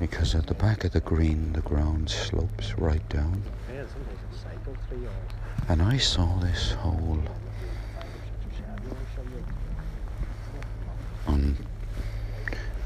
Because 0.00 0.34
at 0.34 0.48
the 0.48 0.54
back 0.54 0.82
of 0.82 0.90
the 0.90 1.00
green, 1.00 1.52
the 1.52 1.60
ground 1.60 2.10
slopes 2.10 2.76
right 2.78 3.08
down. 3.08 3.44
Yeah, 3.72 3.84
sometimes 3.86 4.18
it's 4.32 4.42
cycle 4.42 4.76
three 4.88 5.06
hours. 5.06 5.68
And 5.68 5.80
I 5.80 5.98
saw 5.98 6.40
this 6.40 6.72
hole 6.72 7.22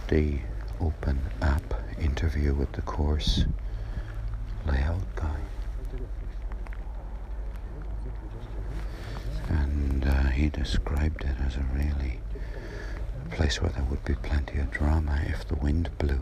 the 0.08 0.38
open 0.80 1.20
app 1.42 1.74
interview 2.00 2.54
with 2.54 2.70
the 2.72 2.82
course 2.82 3.44
layout 4.66 5.16
guy. 5.16 5.40
And 9.48 10.04
uh, 10.06 10.24
he 10.28 10.48
described 10.48 11.22
it 11.24 11.36
as 11.44 11.56
a 11.56 11.66
really 11.74 12.20
place 13.30 13.60
where 13.60 13.70
there 13.70 13.84
would 13.84 14.04
be 14.04 14.14
plenty 14.14 14.58
of 14.58 14.70
drama 14.70 15.20
if 15.26 15.46
the 15.48 15.56
wind 15.56 15.90
blew. 15.98 16.20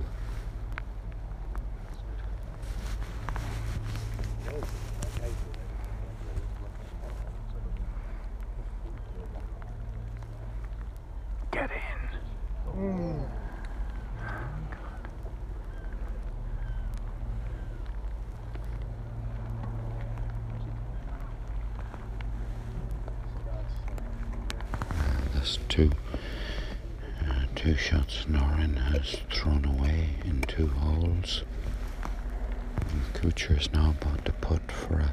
Get 11.52 11.70
in. 11.70 13.14
There's 25.44 25.58
two, 25.68 25.90
uh, 27.20 27.42
two 27.54 27.76
shots 27.76 28.24
Norén 28.24 28.78
has 28.78 29.18
thrown 29.30 29.66
away 29.66 30.16
in 30.24 30.40
two 30.40 30.68
holes. 30.68 31.44
And 32.80 33.12
Kuchar 33.12 33.60
is 33.60 33.70
now 33.70 33.90
about 33.90 34.24
to 34.24 34.32
put 34.32 34.72
for 34.72 35.00
a 35.00 35.12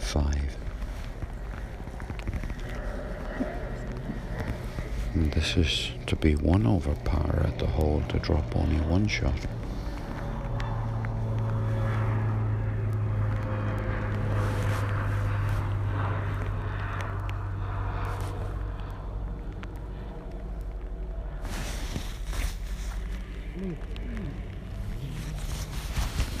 five. 0.00 0.56
And 5.14 5.30
this 5.30 5.56
is 5.56 5.92
to 6.06 6.16
be 6.16 6.34
one 6.34 6.66
over 6.66 6.96
par 7.04 7.44
at 7.46 7.60
the 7.60 7.68
hole 7.68 8.02
to 8.08 8.18
drop 8.18 8.56
only 8.56 8.80
one 8.86 9.06
shot. 9.06 9.38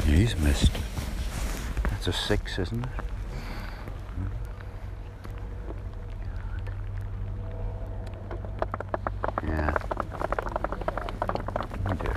He's 0.06 0.36
missed. 0.40 0.72
That's 1.84 2.08
a 2.08 2.12
six, 2.12 2.39
isn't 2.58 2.84
it? 2.84 2.90
Yeah. 9.46 9.74
Oh 11.86 11.94
dear. 11.94 12.16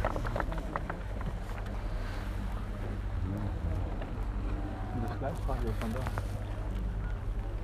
Das 5.01 5.19
Gleichfarbige 5.19 5.73
von 5.79 5.93
da. 5.93 5.99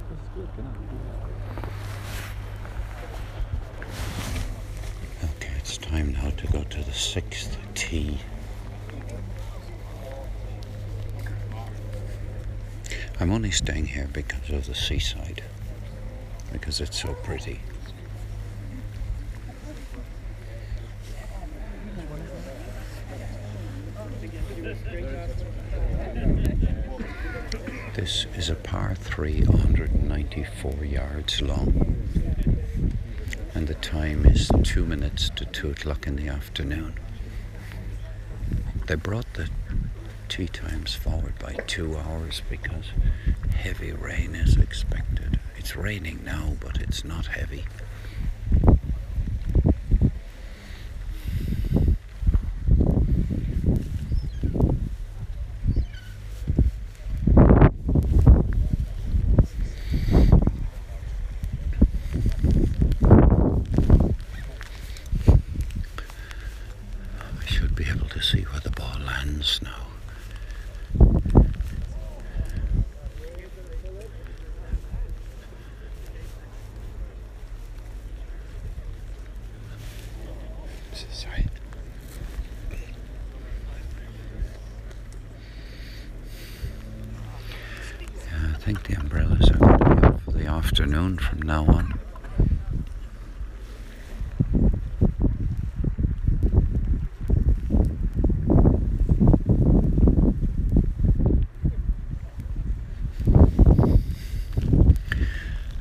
Das 0.10 0.19
ist 0.19 0.34
gut, 0.34 0.49
genau. 0.55 0.69
Okay, 5.23 5.51
it's 5.58 5.77
time 5.77 6.12
now 6.13 6.29
to 6.32 6.47
go 6.47 6.63
to 6.63 6.84
the 6.84 6.93
sixth 6.93 7.58
tee. 7.73 8.19
I'm 13.21 13.32
only 13.32 13.51
staying 13.51 13.79
here 13.89 14.10
because 14.13 14.49
of 14.49 14.65
the 14.67 14.75
seaside, 14.75 15.43
because 16.52 16.80
it's 16.82 17.02
so 17.02 17.13
pretty. 17.23 17.60
This 27.95 28.28
is 28.36 28.49
a 28.49 28.56
par 28.56 28.95
3, 28.95 29.41
194 29.43 30.86
yards 30.86 31.41
long 31.41 31.99
and 33.60 33.67
the 33.67 33.73
time 33.75 34.25
is 34.25 34.49
two 34.63 34.86
minutes 34.86 35.30
to 35.32 35.43
two 35.43 35.71
o'clock 35.71 36.08
in 36.08 36.15
the 36.15 36.28
afternoon. 36.30 36.93
They 38.88 38.95
brought 38.95 39.34
the 39.34 39.49
tea 40.30 40.48
times 40.48 40.94
forward 40.96 41.34
by 41.39 41.54
two 41.68 41.98
hours 41.98 42.42
because 42.50 42.86
heavy 43.56 43.92
rain 43.92 44.36
is 44.36 44.58
expected. 44.58 45.39
It's 45.58 45.76
raining 45.76 46.24
now, 46.24 46.54
but 46.60 46.78
it's 46.80 47.04
not 47.04 47.26
heavy. 47.26 47.65
I 67.42 67.46
should 67.46 67.76
be 67.76 67.86
able 67.89 68.08
to 68.10 68.22
see 68.22 68.42
where 68.44 68.60
the 68.60 68.72
ball 68.72 68.98
lands 69.06 69.60
now. 69.63 69.88
Is 80.94 81.04
this 81.06 81.26
right? 81.28 81.46
Yeah, 88.32 88.54
I 88.54 88.59
think 88.73 88.84
the 88.84 89.01
umbrellas 89.01 89.49
are 89.49 89.58
going 89.58 89.79
to 89.79 89.95
be 89.95 90.05
up 90.05 90.21
for 90.21 90.32
the 90.32 90.45
afternoon 90.45 91.17
from 91.17 91.41
now 91.41 91.65
on. 91.65 91.99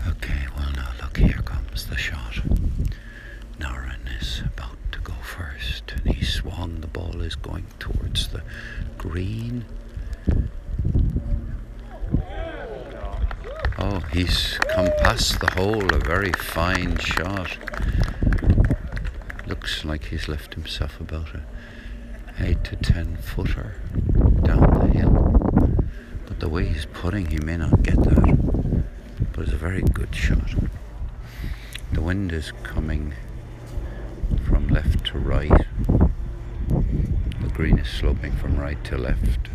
Okay, 0.06 0.46
well 0.56 0.70
now 0.74 0.88
look, 1.02 1.18
here 1.18 1.42
comes 1.44 1.86
the 1.88 1.96
shot. 1.98 2.40
Norén 3.58 3.98
is 4.18 4.40
about 4.46 4.78
to 4.92 4.98
go 5.00 5.12
first, 5.22 5.92
and 5.92 6.14
he 6.14 6.24
swung. 6.24 6.80
The 6.80 6.86
ball 6.86 7.20
is 7.20 7.34
going 7.34 7.66
towards 7.78 8.28
the 8.28 8.42
green. 8.96 9.66
Oh, 13.80 14.00
he's 14.12 14.58
come 14.74 14.90
past 14.98 15.38
the 15.38 15.52
hole. 15.52 15.94
A 15.94 15.98
very 15.98 16.32
fine 16.32 16.98
shot. 16.98 17.56
Looks 19.46 19.84
like 19.98 20.10
he's 20.10 20.28
left 20.28 20.54
himself 20.54 21.00
about 21.00 21.34
a 21.34 21.42
eight 22.38 22.62
to 22.62 22.76
ten 22.76 23.16
footer 23.16 23.74
down 24.42 24.60
the 24.78 24.86
hill. 24.96 25.34
But 26.26 26.38
the 26.38 26.48
way 26.48 26.66
he's 26.66 26.86
putting, 26.86 27.26
he 27.26 27.38
may 27.40 27.56
not 27.56 27.82
get 27.82 27.96
that 28.04 28.78
but 29.32 29.42
it's 29.42 29.52
a 29.52 29.56
very 29.56 29.82
good 29.82 30.14
shot. 30.14 30.54
The 31.92 32.00
wind 32.00 32.32
is 32.32 32.52
coming 32.62 33.14
from 34.44 34.68
left 34.68 35.06
to 35.06 35.18
right. 35.18 35.66
The 35.88 37.48
green 37.52 37.78
is 37.78 37.88
sloping 37.88 38.32
from 38.36 38.56
right 38.56 38.82
to 38.84 38.96
left. 38.96 39.48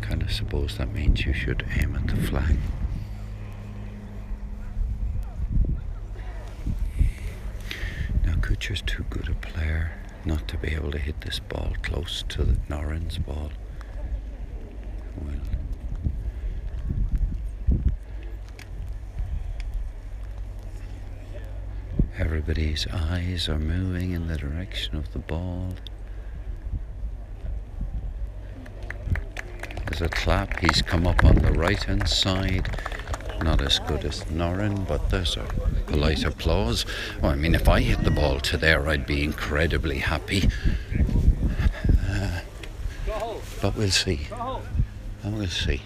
Kind 0.00 0.22
of 0.22 0.32
suppose 0.32 0.78
that 0.78 0.92
means 0.92 1.26
you 1.26 1.32
should 1.32 1.66
aim 1.76 1.96
at 1.96 2.06
the 2.06 2.16
flag. 2.16 2.56
Now, 8.68 8.74
too 8.84 9.04
good 9.10 9.28
a 9.28 9.34
player 9.34 9.92
not 10.24 10.48
to 10.48 10.58
be 10.58 10.74
able 10.74 10.90
to 10.90 10.98
hit 10.98 11.20
this 11.20 11.38
ball 11.38 11.74
close 11.82 12.24
to 12.30 12.42
the 12.42 12.54
Norén's 12.68 13.16
ball. 13.16 13.52
Everybody's 22.18 22.88
eyes 22.92 23.48
are 23.48 23.58
moving 23.58 24.10
in 24.10 24.26
the 24.26 24.36
direction 24.36 24.96
of 24.96 25.12
the 25.12 25.20
ball. 25.20 25.74
There's 29.86 30.02
a 30.02 30.08
clap. 30.08 30.58
He's 30.58 30.82
come 30.82 31.06
up 31.06 31.24
on 31.24 31.36
the 31.36 31.52
right 31.52 31.80
hand 31.84 32.08
side. 32.08 32.68
Not 33.42 33.60
as 33.62 33.78
good 33.80 34.04
as 34.04 34.24
Norén, 34.24 34.86
but 34.88 35.10
there's 35.10 35.36
a 35.36 35.44
polite 35.86 36.24
applause. 36.24 36.84
Well, 37.22 37.32
I 37.32 37.34
mean, 37.36 37.54
if 37.54 37.68
I 37.68 37.80
hit 37.80 38.02
the 38.02 38.10
ball 38.10 38.40
to 38.40 38.56
there, 38.56 38.88
I'd 38.88 39.06
be 39.06 39.22
incredibly 39.22 39.98
happy. 39.98 40.50
Uh, 42.10 42.40
but 43.62 43.76
we'll 43.76 43.90
see. 43.90 44.26
We'll 45.24 45.46
see. 45.46 45.82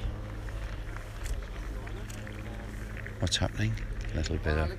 What's 3.21 3.37
happening? 3.37 3.75
A 4.13 4.17
little 4.17 4.37
bit 4.37 4.57
of. 4.57 4.71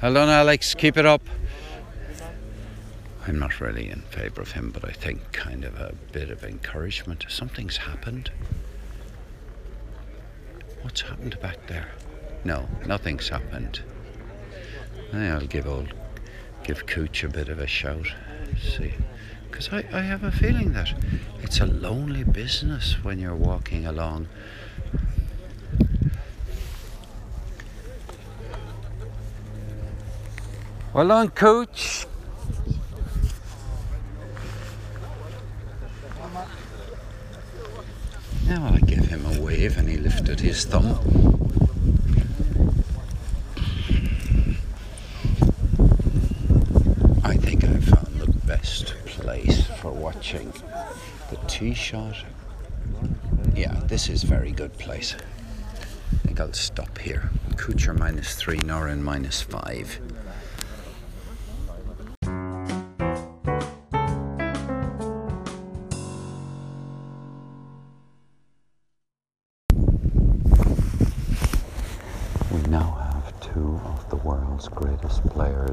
Hold 0.00 0.16
on, 0.16 0.28
Alex. 0.28 0.74
Keep 0.74 0.96
it 0.96 1.06
up. 1.06 1.22
I'm 3.26 3.38
not 3.38 3.60
really 3.60 3.90
in 3.90 4.00
favour 4.02 4.40
of 4.40 4.52
him, 4.52 4.70
but 4.70 4.88
I 4.88 4.92
think 4.92 5.32
kind 5.32 5.64
of 5.64 5.78
a 5.78 5.94
bit 6.12 6.30
of 6.30 6.42
encouragement. 6.42 7.26
Something's 7.28 7.76
happened. 7.76 8.30
What's 10.82 11.02
happened 11.02 11.38
back 11.40 11.66
there? 11.66 11.88
No, 12.44 12.68
nothing's 12.86 13.28
happened. 13.28 13.82
I'll 15.12 15.46
give 15.46 15.66
old, 15.66 15.92
give 16.64 16.86
Cooch 16.86 17.24
a 17.24 17.28
bit 17.28 17.48
of 17.48 17.58
a 17.58 17.66
shout. 17.66 18.08
See, 18.60 18.94
because 19.50 19.68
I, 19.72 19.84
I 19.92 20.00
have 20.02 20.22
a 20.22 20.30
feeling 20.30 20.72
that 20.72 20.94
it's 21.42 21.60
a 21.60 21.66
lonely 21.66 22.24
business 22.24 23.02
when 23.02 23.18
you're 23.18 23.34
walking 23.34 23.86
along. 23.86 24.28
Well 30.92 31.08
done, 31.08 31.28
Cooch. 31.30 32.06
Now 38.46 38.72
I 38.72 38.78
give 38.80 39.06
him 39.06 39.26
a 39.26 39.40
wave 39.58 39.78
and 39.78 39.88
he 39.88 39.96
lifted 39.96 40.38
his 40.38 40.64
thumb. 40.64 40.86
I 47.24 47.34
think 47.36 47.64
I 47.64 47.78
found 47.80 48.20
the 48.20 48.32
best 48.46 48.94
place 49.06 49.66
for 49.80 49.90
watching 49.90 50.52
the 51.30 51.36
tee 51.48 51.74
shot. 51.74 52.16
Yeah, 53.54 53.80
this 53.86 54.08
is 54.08 54.22
very 54.22 54.52
good 54.52 54.76
place. 54.78 55.16
I 55.16 56.16
think 56.26 56.40
I'll 56.40 56.52
stop 56.52 56.96
here. 56.98 57.30
Kuchar 57.56 57.98
minus 57.98 58.36
three, 58.36 58.58
Norén 58.58 59.00
minus 59.00 59.40
five. 59.42 59.98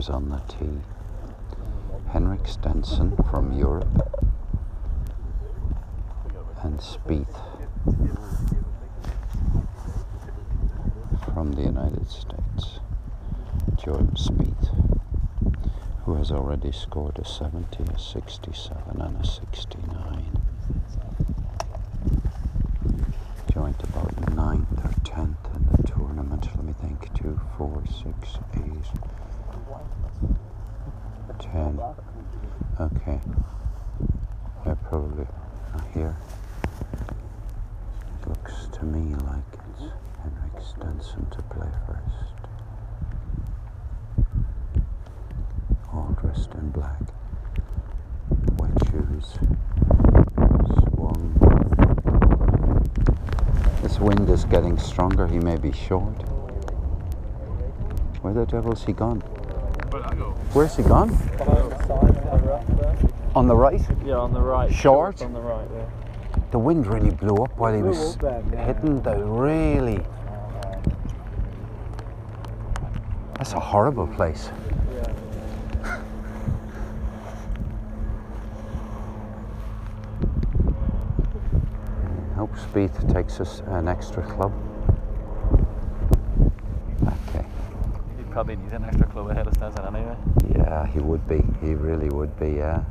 Players 0.05 0.09
on 0.09 0.29
the 0.29 0.37
tee. 0.47 0.81
Henrik 2.11 2.47
Stenson 2.47 3.15
from 3.29 3.57
Europe 3.57 4.25
and 6.61 6.79
Spieth 6.79 7.41
from 11.33 11.53
the 11.53 11.61
United 11.61 12.09
States. 12.09 12.79
Jordan 13.77 14.15
Spieth, 14.15 14.69
who 16.05 16.15
has 16.15 16.31
already 16.31 16.71
scored 16.71 17.17
a 17.19 17.25
70, 17.25 17.83
a 17.83 17.99
67 17.99 19.01
and 19.01 19.21
a 19.21 19.25
69. 19.25 20.41
Joint 23.51 23.83
about 23.83 24.35
ninth 24.35 24.67
or 24.83 24.91
tenth 25.03 25.37
in 25.55 25.65
the 25.71 25.83
tournament. 25.87 26.47
Let 26.55 26.65
me 26.65 26.73
think. 26.81 27.13
Two, 27.13 27.39
four, 27.57 27.83
six, 27.87 28.37
eight, 28.55 29.14
ten. 31.39 31.79
Okay. 32.79 33.19
They're 34.63 34.75
probably 34.75 35.25
here. 35.93 36.15
It 38.21 38.27
looks 38.27 38.67
to 38.73 38.85
me 38.85 39.15
like 39.15 39.43
it's 39.69 39.91
Henrik 40.21 40.61
Stenson 40.61 41.29
to 41.31 41.41
play 41.43 41.67
first. 41.87 42.35
All 45.93 46.15
dressed 46.21 46.53
in 46.53 46.69
black. 46.71 47.01
White 48.57 48.89
shoes. 48.89 49.37
Swung. 50.89 51.23
This 53.81 53.99
wind 53.99 54.29
is 54.29 54.45
getting 54.45 54.77
stronger. 54.77 55.27
He 55.27 55.39
may 55.39 55.57
be 55.57 55.71
short. 55.71 56.21
Where 58.21 58.33
the 58.33 58.45
devil's 58.45 58.83
he 58.83 58.93
gone? 58.93 59.21
Where's 60.53 60.75
he 60.75 60.83
gone? 60.83 61.11
On 63.35 63.47
the 63.47 63.55
right? 63.55 63.81
Yeah, 64.05 64.15
on 64.15 64.33
the 64.33 64.41
right. 64.41 64.73
Short? 64.73 65.21
On 65.21 65.33
the 65.33 65.41
right, 65.41 65.67
yeah. 65.73 65.89
The 66.51 66.59
wind 66.59 66.87
really 66.87 67.11
blew 67.11 67.35
up 67.43 67.57
while 67.57 67.73
he 67.73 67.81
was 67.81 68.15
then, 68.17 68.49
yeah. 68.53 68.65
hitting 68.65 69.01
the 69.01 69.17
really. 69.17 70.01
That's 73.37 73.53
a 73.53 73.59
horrible 73.59 74.07
place. 74.07 74.49
Hope 82.35 82.53
Spieth 82.55 83.13
takes 83.13 83.39
us 83.39 83.61
an 83.67 83.87
extra 83.87 84.21
club. 84.23 84.53
Okay. 87.01 87.45
He 88.17 88.23
probably 88.35 88.57
needs 88.57 88.73
an 88.73 88.83
extra 88.83 89.07
club 89.07 89.29
ahead 89.29 89.47
of 89.47 89.53
Stenson 89.53 89.95
anyway. 89.95 90.17
Yeah, 90.53 90.85
he 90.87 90.99
would 90.99 91.25
be. 91.25 91.41
He 91.65 91.73
really 91.73 92.09
would 92.09 92.37
be, 92.37 92.49
yeah. 92.49 92.83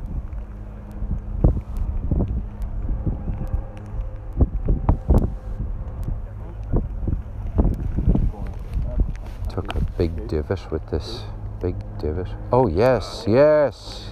Took 9.51 9.75
a 9.75 9.81
big 9.99 10.27
divot 10.27 10.71
with 10.71 10.89
this 10.89 11.25
big 11.61 11.75
divot. 11.99 12.29
Oh, 12.51 12.65
yes, 12.65 13.25
yes. 13.27 14.09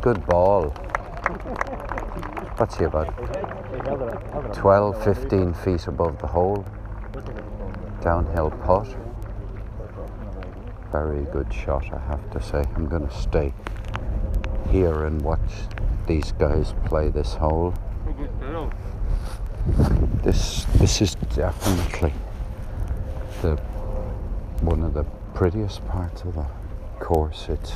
Good 0.00 0.24
ball. 0.24 0.70
What's 2.56 2.78
he 2.78 2.84
about? 2.84 3.12
12, 4.54 5.04
15 5.04 5.52
feet 5.52 5.86
above 5.86 6.18
the 6.18 6.28
hole. 6.28 6.64
Downhill 8.00 8.50
putt. 8.64 9.11
Very 10.92 11.24
good 11.32 11.52
shot, 11.52 11.90
I 11.90 11.98
have 12.00 12.30
to 12.32 12.42
say. 12.42 12.62
I'm 12.76 12.86
going 12.86 13.08
to 13.08 13.14
stay 13.14 13.54
here 14.70 15.06
and 15.06 15.22
watch 15.22 15.40
these 16.06 16.32
guys 16.32 16.74
play 16.84 17.08
this 17.08 17.32
hole. 17.32 17.72
This 20.22 20.66
this 20.74 21.00
is 21.00 21.14
definitely 21.34 22.12
the 23.40 23.56
one 24.60 24.82
of 24.82 24.92
the 24.92 25.04
prettiest 25.34 25.86
parts 25.88 26.24
of 26.24 26.34
the 26.34 26.46
course. 27.00 27.46
It's 27.48 27.72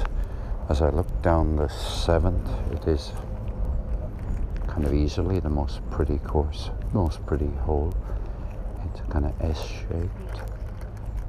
as 0.68 0.82
I 0.82 0.90
look 0.90 1.22
down 1.22 1.56
the 1.56 1.68
seventh, 1.68 2.50
it 2.72 2.86
is 2.86 3.12
kind 4.66 4.84
of 4.84 4.92
easily 4.92 5.40
the 5.40 5.48
most 5.48 5.80
pretty 5.90 6.18
course, 6.18 6.70
most 6.92 7.24
pretty 7.24 7.50
hole. 7.64 7.94
It's 8.84 9.00
kind 9.10 9.24
of 9.24 9.32
S-shaped. 9.40 10.52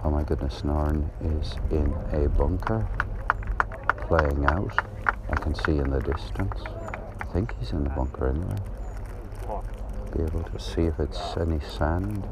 Oh 0.04 0.12
my 0.12 0.24
goodness, 0.24 0.62
Norén 0.62 1.10
is 1.40 1.56
in 1.72 1.94
a 2.14 2.30
bunker 2.30 2.88
playing 4.02 4.46
out. 4.46 4.72
I 5.30 5.36
can 5.36 5.56
see 5.56 5.80
in 5.80 5.90
the 5.90 6.00
distance. 6.00 6.62
I 7.20 7.26
think 7.34 7.54
he's 7.60 7.72
in 7.72 7.84
the 7.84 7.90
bunker 7.90 8.28
anyway. 8.28 8.56
Be 10.16 10.24
able 10.24 10.44
to 10.44 10.60
see 10.60 10.84
if 10.84 11.00
it's 11.00 11.36
any 11.36 11.60
sand. 11.60 12.24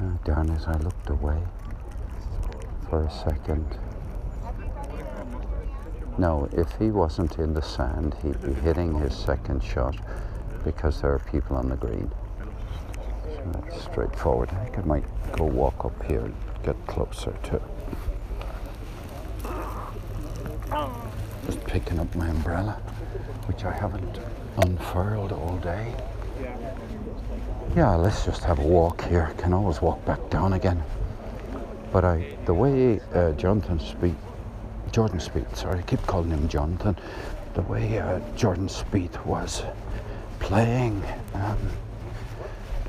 Ah, 0.00 0.18
darn 0.24 0.50
it, 0.50 0.66
I 0.66 0.76
looked 0.78 1.08
away 1.10 1.40
for 2.88 3.04
a 3.04 3.10
second. 3.10 3.78
No, 6.18 6.48
if 6.52 6.72
he 6.78 6.90
wasn't 6.90 7.38
in 7.38 7.52
the 7.52 7.62
sand, 7.62 8.16
he'd 8.22 8.40
be 8.42 8.54
hitting 8.54 8.98
his 8.98 9.14
second 9.14 9.62
shot 9.62 9.96
because 10.64 11.02
there 11.02 11.12
are 11.12 11.18
people 11.18 11.56
on 11.56 11.68
the 11.68 11.76
green. 11.76 12.10
That's 13.52 13.84
straightforward. 13.84 14.50
I 14.50 14.64
think 14.64 14.78
I 14.78 14.82
might 14.82 15.04
go 15.32 15.44
walk 15.44 15.84
up 15.84 16.04
here 16.04 16.20
and 16.20 16.34
get 16.62 16.76
closer 16.86 17.34
to. 17.44 17.60
Just 21.46 21.64
picking 21.64 21.98
up 22.00 22.14
my 22.14 22.28
umbrella, 22.28 22.72
which 23.46 23.64
I 23.64 23.72
haven't 23.72 24.20
unfurled 24.58 25.32
all 25.32 25.56
day. 25.58 25.94
Yeah, 27.76 27.94
let's 27.94 28.24
just 28.24 28.42
have 28.44 28.58
a 28.58 28.66
walk 28.66 29.04
here. 29.04 29.32
Can 29.38 29.52
always 29.52 29.80
walk 29.80 30.04
back 30.04 30.30
down 30.30 30.54
again. 30.54 30.82
But 31.92 32.04
I, 32.04 32.36
the 32.46 32.54
way 32.54 33.00
uh, 33.14 33.32
Jonathan 33.32 33.78
Spieth, 33.78 34.16
Jordan 34.92 35.18
Spieth, 35.18 35.56
sorry, 35.56 35.78
I 35.78 35.82
keep 35.82 36.02
calling 36.02 36.30
him 36.30 36.48
Jonathan. 36.48 36.96
The 37.54 37.62
way 37.62 37.98
uh, 37.98 38.20
Jordan 38.36 38.68
Spieth 38.68 39.24
was 39.24 39.62
playing, 40.40 41.02
um, 41.34 41.58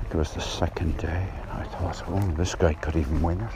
it 0.09 0.15
was 0.15 0.31
the 0.31 0.41
second 0.41 0.97
day. 0.97 1.27
I 1.51 1.63
thought, 1.63 2.03
oh, 2.07 2.19
this 2.37 2.55
guy 2.55 2.73
could 2.73 2.95
even 2.95 3.21
win 3.21 3.41
it. 3.41 3.51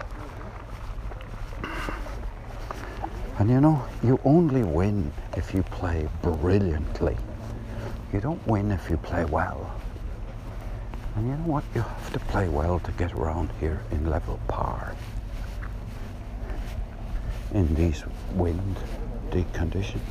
And 3.39 3.49
you 3.49 3.61
know, 3.61 3.83
you 4.03 4.19
only 4.25 4.63
win 4.63 5.11
if 5.35 5.53
you 5.53 5.63
play 5.63 6.07
brilliantly. 6.21 7.17
You 8.13 8.19
don't 8.19 8.45
win 8.45 8.71
if 8.71 8.89
you 8.89 8.97
play 8.97 9.25
well. 9.25 9.73
And 11.15 11.27
you 11.27 11.33
know 11.33 11.47
what? 11.47 11.63
You 11.73 11.81
have 11.81 12.13
to 12.13 12.19
play 12.19 12.47
well 12.49 12.79
to 12.79 12.91
get 12.91 13.13
around 13.13 13.49
here 13.59 13.81
in 13.91 14.09
level 14.09 14.39
par. 14.47 14.95
In 17.53 17.73
these 17.75 18.03
windy 18.33 19.45
conditions. 19.53 20.03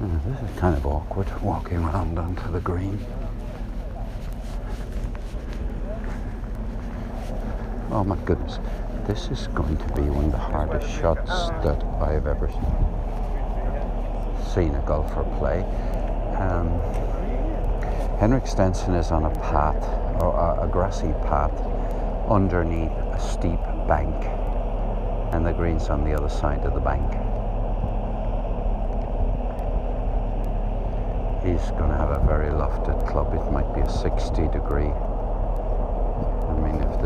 This 0.00 0.50
is 0.50 0.58
kind 0.58 0.76
of 0.76 0.86
awkward 0.86 1.28
walking 1.42 1.78
around 1.78 2.18
onto 2.18 2.50
the 2.52 2.60
green. 2.60 2.98
Oh 7.90 8.04
my 8.04 8.16
goodness. 8.16 8.58
This 9.06 9.28
is 9.28 9.46
going 9.48 9.78
to 9.78 9.86
be 9.94 10.02
one 10.02 10.26
of 10.26 10.32
the 10.32 10.36
hardest 10.36 10.86
shots 11.00 11.30
that 11.64 11.82
I 12.02 12.12
have 12.12 12.26
ever 12.26 12.48
seen 14.52 14.74
a 14.74 14.82
golfer 14.86 15.24
play. 15.38 15.64
Um, 16.36 16.68
Henrik 18.20 18.46
Stenson 18.46 18.92
is 18.92 19.10
on 19.10 19.24
a 19.24 19.30
path, 19.40 19.82
or 20.20 20.36
a, 20.36 20.66
a 20.66 20.68
grassy 20.68 21.14
path, 21.24 21.54
underneath 22.28 22.92
a 22.92 23.18
steep 23.18 23.62
bank, 23.88 24.14
and 25.32 25.46
the 25.46 25.52
green's 25.52 25.88
on 25.88 26.04
the 26.04 26.12
other 26.12 26.28
side 26.28 26.60
of 26.66 26.74
the 26.74 26.80
bank. 26.80 27.08
He's 31.42 31.70
going 31.70 31.88
to 31.88 31.96
have 31.96 32.10
a 32.10 32.22
very 32.26 32.50
lofted 32.50 33.08
club. 33.08 33.32
It 33.32 33.50
might 33.50 33.72
be 33.74 33.80
a 33.80 33.88
60 33.88 34.48
degree. 34.48 34.92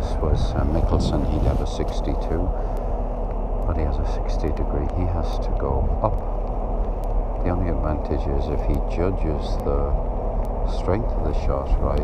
This 0.03 0.19
was 0.19 0.51
uh, 0.59 0.65
Mickelson, 0.67 1.23
he'd 1.31 1.47
have 1.47 1.61
a 1.61 1.67
62, 1.67 2.03
but 3.71 3.79
he 3.79 3.85
has 3.87 3.95
a 4.03 4.09
60 4.19 4.51
degree. 4.59 4.83
He 4.99 5.07
has 5.07 5.39
to 5.47 5.51
go 5.63 5.87
up. 6.03 6.19
The 7.45 7.51
only 7.51 7.71
advantage 7.71 8.27
is 8.27 8.51
if 8.51 8.59
he 8.67 8.75
judges 8.91 9.47
the 9.63 9.95
strength 10.75 11.07
of 11.07 11.23
the 11.23 11.39
shot 11.47 11.71
right, 11.79 12.03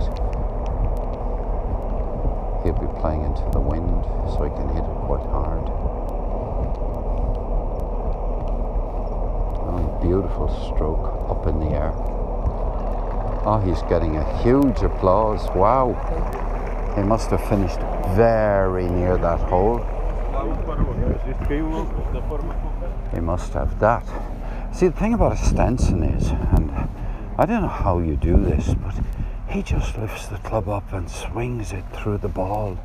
he'll 2.62 2.78
be 2.78 2.86
playing 3.02 3.26
into 3.26 3.42
the 3.50 3.58
wind, 3.58 3.90
so 4.30 4.46
he 4.46 4.50
can 4.54 4.70
hit 4.70 4.86
it 4.86 4.98
quite 5.02 5.26
hard. 5.34 5.66
Oh, 9.66 9.98
beautiful 10.00 10.46
stroke 10.70 11.18
up 11.28 11.48
in 11.50 11.58
the 11.58 11.74
air. 11.74 11.90
Oh, 13.42 13.58
he's 13.58 13.82
getting 13.90 14.14
a 14.14 14.42
huge 14.44 14.86
applause. 14.86 15.50
Wow. 15.50 15.98
He 16.98 17.04
must 17.04 17.30
have 17.30 17.48
finished 17.48 17.78
very 18.16 18.88
near 18.88 19.16
that 19.18 19.38
hole. 19.38 19.78
He 23.14 23.20
must 23.20 23.52
have 23.52 23.78
that. 23.78 24.04
See, 24.74 24.88
the 24.88 24.92
thing 24.92 25.14
about 25.14 25.34
a 25.34 25.36
Stenson 25.36 26.02
is, 26.02 26.30
and 26.30 26.72
I 27.38 27.46
don't 27.46 27.62
know 27.62 27.68
how 27.68 28.00
you 28.00 28.16
do 28.16 28.36
this, 28.36 28.74
but 28.74 28.96
he 29.48 29.62
just 29.62 29.96
lifts 29.96 30.26
the 30.26 30.38
club 30.38 30.68
up 30.68 30.92
and 30.92 31.08
swings 31.08 31.72
it 31.72 31.84
through 31.92 32.18
the 32.18 32.28
ball. 32.28 32.76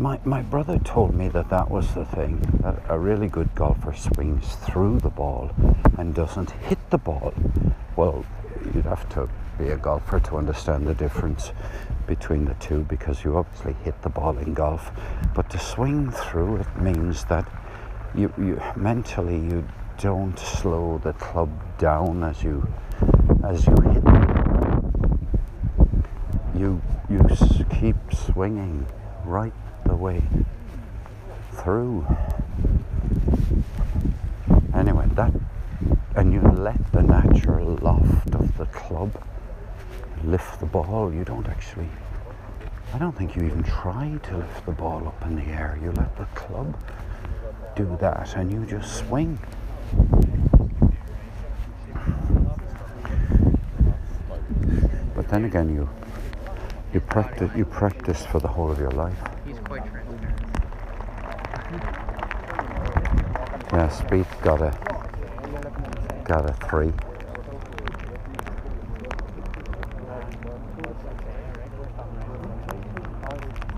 My, 0.00 0.18
my 0.24 0.42
brother 0.42 0.80
told 0.80 1.14
me 1.14 1.28
that 1.28 1.48
that 1.50 1.70
was 1.70 1.94
the 1.94 2.04
thing, 2.04 2.40
that 2.62 2.82
a 2.88 2.98
really 2.98 3.28
good 3.28 3.54
golfer 3.54 3.94
swings 3.94 4.56
through 4.56 4.98
the 4.98 5.08
ball 5.08 5.52
and 5.96 6.12
doesn't 6.12 6.50
hit 6.50 6.78
the 6.90 6.98
ball. 6.98 7.32
Well, 7.94 8.26
you'd 8.74 8.86
have 8.86 9.08
to 9.10 9.28
be 9.56 9.68
a 9.68 9.76
golfer 9.76 10.18
to 10.20 10.36
understand 10.36 10.86
the 10.86 10.94
difference 10.94 11.52
between 12.06 12.44
the 12.44 12.54
two 12.54 12.84
because 12.84 13.24
you 13.24 13.36
obviously 13.36 13.74
hit 13.84 14.00
the 14.02 14.08
ball 14.08 14.36
in 14.38 14.54
golf, 14.54 14.90
but 15.34 15.50
to 15.50 15.58
swing 15.58 16.10
through 16.10 16.56
it 16.56 16.80
means 16.80 17.24
that 17.24 17.46
you, 18.14 18.32
you 18.38 18.60
mentally 18.76 19.38
you 19.38 19.66
don't 19.98 20.38
slow 20.38 21.00
the 21.02 21.12
club 21.14 21.50
down 21.78 22.22
as 22.22 22.42
you 22.42 22.66
as 23.44 23.66
you 23.66 23.74
hit. 23.92 24.04
You 26.54 26.80
you 27.08 27.20
keep 27.70 27.96
swinging 28.12 28.86
right 29.24 29.52
the 29.84 29.94
way 29.94 30.22
through. 31.52 32.06
Anyway, 34.74 35.06
that 35.14 35.32
and 36.14 36.32
you 36.32 36.40
let 36.40 36.92
the 36.92 37.02
natural 37.02 37.78
loft 37.82 38.34
of 38.34 38.56
the 38.56 38.66
club 38.66 39.12
lift 40.24 40.60
the 40.60 40.66
ball. 40.66 41.12
You 41.12 41.24
don't 41.24 41.48
actually. 41.48 41.88
I 42.94 42.98
don't 42.98 43.16
think 43.16 43.36
you 43.36 43.42
even 43.42 43.62
try 43.62 44.18
to 44.22 44.36
lift 44.36 44.64
the 44.66 44.72
ball 44.72 45.06
up 45.08 45.22
in 45.26 45.36
the 45.36 45.44
air. 45.52 45.78
You 45.82 45.92
let 45.92 46.16
the 46.16 46.24
club 46.34 46.78
do 47.74 47.96
that, 48.00 48.34
and 48.36 48.50
you 48.52 48.64
just 48.64 48.96
swing. 48.96 49.38
But 55.14 55.28
then 55.28 55.44
again, 55.44 55.74
you 55.74 55.88
you 56.92 57.00
practice 57.00 57.50
you 57.56 57.64
practice 57.64 58.24
for 58.26 58.38
the 58.38 58.48
whole 58.48 58.70
of 58.70 58.78
your 58.78 58.92
life. 58.92 59.18
He's 59.46 59.58
quite 59.58 59.84
transparent. 59.86 60.40
Yeah, 63.72 63.88
Spieth 63.88 64.42
got 64.42 64.62
a 64.62 64.72
got 66.24 66.48
a 66.48 66.52
three. 66.68 66.92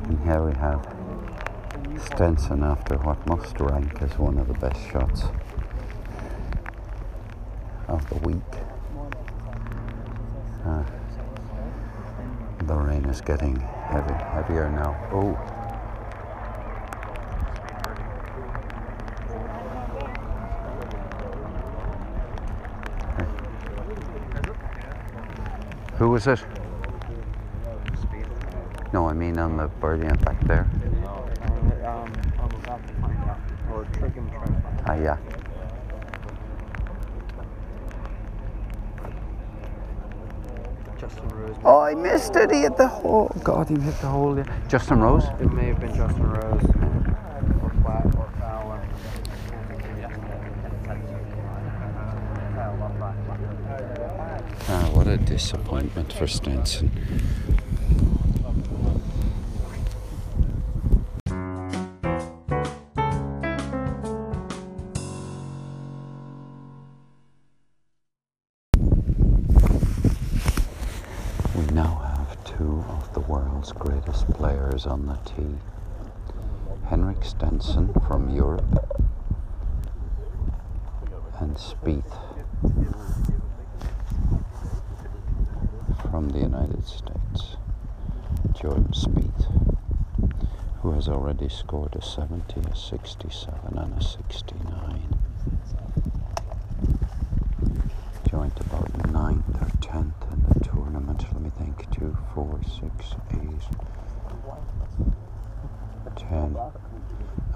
And 0.05 0.21
here 0.25 0.43
we 0.45 0.48
have 0.59 0.85
Stenson 1.97 2.65
after 2.65 2.97
what 2.99 3.25
must 3.29 3.61
rank 3.61 4.03
as 4.03 4.19
one 4.19 4.39
of 4.39 4.49
the 4.49 4.55
best 4.55 4.81
shots 4.91 5.23
of 7.87 8.09
the 8.09 8.17
week. 8.17 8.43
Uh, 10.65 10.83
the 12.67 12.75
rain 12.75 13.05
is 13.05 13.21
getting 13.21 13.57
heavy, 13.57 14.15
heavier 14.15 14.69
now. 14.69 14.97
Oh. 15.13 15.35
Who 25.99 26.11
was 26.11 26.27
it? 26.27 26.58
No, 29.49 29.53
on 29.53 29.57
the 29.57 29.69
birdie 29.81 30.07
and 30.07 30.25
back 30.25 30.41
there. 30.47 30.69
Um, 31.87 32.13
I'm 32.39 32.51
about 32.63 32.87
to 32.87 32.93
find 32.95 33.19
out. 33.31 33.39
Or 33.73 33.85
try, 33.85 34.09
him 34.09 34.29
try 34.31 34.45
to 34.45 34.53
find 34.53 34.67
out. 34.67 34.83
Ah, 34.87 34.95
yeah. 34.95 35.17
Justin 40.99 41.29
Rose. 41.29 41.57
Oh, 41.65 41.81
I 41.81 41.95
missed 41.95 42.37
it. 42.37 42.51
He 42.51 42.61
hit 42.61 42.77
the 42.77 42.89
hole. 42.89 43.31
God, 43.43 43.69
he 43.69 43.79
hit 43.81 43.99
the 44.01 44.09
hole. 44.09 44.37
Yeah. 44.37 44.45
Justin 44.69 45.01
Rose. 45.01 45.25
It 45.41 45.51
may 45.53 45.69
have 45.69 45.81
been 45.81 45.95
Justin 45.95 46.31
Rose. 46.31 46.65
Or 47.63 47.71
Flat 47.83 48.05
or 48.17 48.31
Fowler. 48.39 48.87
Ah, 54.71 54.91
what 54.93 55.07
a 55.07 55.17
disappointment 55.17 56.13
for 56.13 56.27
Stenson. 56.27 56.91
Spieth 81.59 82.05
from 86.11 86.29
the 86.29 86.39
United 86.39 86.87
States, 86.87 87.57
Jordan 88.55 88.93
Spieth, 88.93 89.77
who 90.83 90.93
has 90.93 91.09
already 91.09 91.49
scored 91.49 91.97
a 91.97 92.03
70, 92.03 92.61
a 92.61 92.77
67, 92.77 93.77
and 93.77 94.01
a 94.01 94.05
69. 94.05 95.19
Joined 98.31 98.61
about 98.61 98.93
9th 99.09 99.61
or 99.61 99.71
10th 99.81 100.33
in 100.33 100.43
the 100.49 100.61
tournament. 100.65 101.25
Let 101.33 101.43
me 101.43 101.51
think. 101.59 101.91
2, 101.91 102.17
4, 102.35 102.61
6, 102.63 103.17
8, 103.33 103.39
10. 106.17 106.57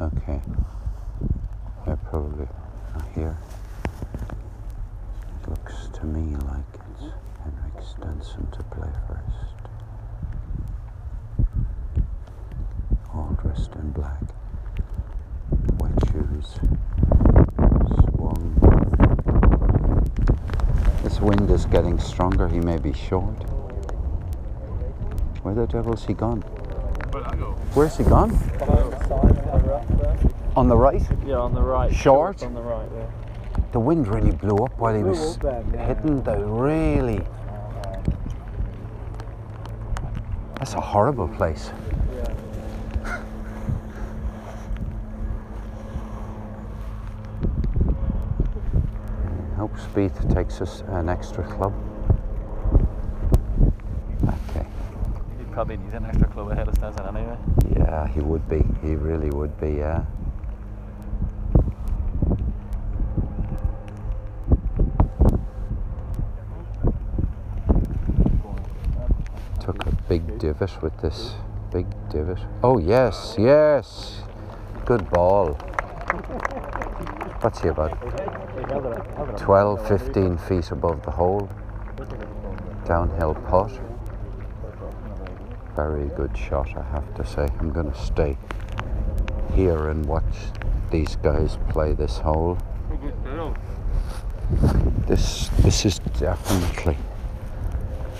Okay. 0.00 0.40
They're 1.86 1.96
probably 1.96 2.48
not 2.94 3.09
here. 3.14 3.36
To 6.03 6.09
me 6.09 6.34
like 6.48 6.64
it's 6.90 7.12
Henrik 7.44 7.80
Stenson 7.80 8.50
to 8.50 8.62
play 8.64 8.88
first. 9.07 9.55
All 13.14 13.38
dressed 13.40 13.72
in 13.76 13.92
black. 13.92 14.20
White 15.78 15.92
shoes. 16.11 16.59
Swung. 18.16 18.59
This 21.05 21.20
wind 21.20 21.48
is 21.48 21.66
getting 21.66 22.00
stronger. 22.00 22.48
He 22.48 22.59
may 22.59 22.78
be 22.78 22.92
short. 22.92 23.40
Where 25.44 25.55
the 25.55 25.68
devil's 25.68 26.05
he 26.05 26.14
gone? 26.14 26.40
Where's 27.74 27.96
he 27.96 28.03
gone? 28.03 28.30
Behind 28.30 28.92
the 28.92 28.98
sign 29.07 29.38
on 29.46 29.62
the 29.62 29.68
right. 29.68 30.32
On 30.57 30.68
the 30.68 30.76
right? 30.76 31.03
Yeah, 31.24 31.36
on 31.36 31.55
the 31.55 31.62
right. 31.62 31.94
Short? 31.94 32.42
On 32.42 32.55
the 32.55 32.61
right, 32.61 32.88
yeah. 32.92 33.07
The 33.72 33.80
wind 33.80 34.06
really 34.06 34.32
blew 34.32 34.56
up 34.58 34.78
while 34.78 34.94
he 34.94 35.02
was 35.02 35.36
up 35.36 35.42
then, 35.42 35.70
yeah. 35.74 35.86
hitting 35.86 36.22
the 36.22 36.36
really. 36.36 37.20
That's 40.58 40.74
a 40.74 40.80
horrible 40.80 41.26
place. 41.28 41.72
Hope 49.56 49.76
Spieth 49.76 50.34
takes 50.34 50.60
us 50.60 50.82
an 50.88 51.08
extra 51.08 51.44
club. 51.44 51.72
Okay. 54.24 54.66
He'd 55.38 55.52
probably 55.52 55.76
need 55.76 55.94
an 55.94 56.04
extra 56.04 56.26
club 56.28 56.50
ahead 56.50 56.68
of 56.68 56.74
Stenson 56.74 57.06
anyway. 57.16 57.36
Yeah, 57.76 58.06
he 58.08 58.20
would 58.20 58.48
be. 58.48 58.64
He 58.82 58.96
really 58.96 59.30
would 59.30 59.58
be, 59.60 59.74
yeah. 59.74 60.04
Took 69.60 69.86
divot 70.43 70.82
with 70.82 71.01
this 71.01 71.34
big 71.70 71.86
divot. 72.11 72.40
Oh, 72.64 72.78
yes, 72.78 73.36
yes. 73.38 74.22
Good 74.84 75.09
ball. 75.09 75.53
What's 77.43 77.61
he 77.61 77.68
about? 77.68 77.97
12, 79.38 79.86
15 79.86 80.38
feet 80.38 80.72
above 80.72 81.05
the 81.05 81.12
hole. 81.12 81.49
Downhill 82.84 83.36
pot. 83.36 83.70
Very 85.76 86.09
good 86.09 86.36
shot, 86.36 86.76
I 86.76 86.82
have 86.90 87.14
to 87.14 87.24
say. 87.24 87.49
I'm 87.61 87.70
going 87.70 87.93
to 87.93 87.99
stay 88.05 88.36
here 89.55 89.90
and 89.90 90.05
watch 90.07 90.34
these 90.90 91.14
guys 91.22 91.57
play 91.68 91.93
this 91.93 92.18
hole. 92.18 92.59
This 95.07 95.49
this 95.61 95.84
is 95.86 96.01
definitely 96.18 96.97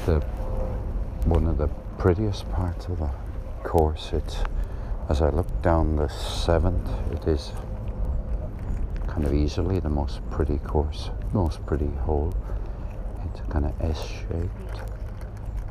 the 0.07 0.21
one 1.25 1.47
of 1.47 1.59
the 1.59 1.69
prettiest 2.03 2.51
part 2.51 2.89
of 2.89 2.99
the 2.99 3.09
course. 3.63 4.11
It's 4.13 4.39
as 5.09 5.23
I 5.23 5.31
look 5.31 5.63
down 5.63 5.95
the 5.95 6.09
seventh, 6.09 6.91
it 7.13 7.29
is 7.29 7.53
kind 9.07 9.25
of 9.25 9.33
easily 9.33 9.79
the 9.79 9.89
most 9.89 10.19
pretty 10.29 10.59
course, 10.59 11.11
most 11.33 11.65
pretty 11.65 11.93
hole. 12.03 12.35
It's 13.27 13.41
kind 13.49 13.67
of 13.67 13.81
S-shaped. 13.81 14.81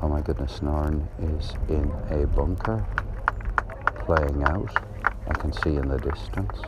Oh 0.01 0.07
my 0.07 0.21
goodness, 0.21 0.59
Norén 0.59 1.05
is 1.37 1.51
in 1.67 1.91
a 2.17 2.25
bunker 2.27 2.81
playing 4.05 4.41
out. 4.43 4.73
I 5.27 5.33
can 5.33 5.51
see 5.51 5.75
in 5.75 5.89
the 5.89 5.97
distance. 5.97 6.61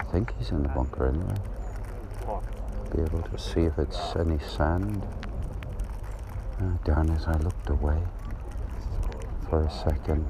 I 0.00 0.04
think 0.04 0.32
he's 0.38 0.52
in 0.52 0.62
the 0.62 0.70
bunker 0.70 1.08
anyway. 1.08 2.40
Be 2.96 3.02
able 3.02 3.20
to 3.20 3.38
see 3.38 3.64
if 3.64 3.78
it's 3.78 4.16
any 4.16 4.38
sand. 4.38 5.06
Ah, 6.62 6.78
darn 6.84 7.10
it, 7.10 7.28
I 7.28 7.36
looked 7.36 7.68
away 7.68 8.02
for 9.52 9.66
a 9.66 9.70
second. 9.70 10.26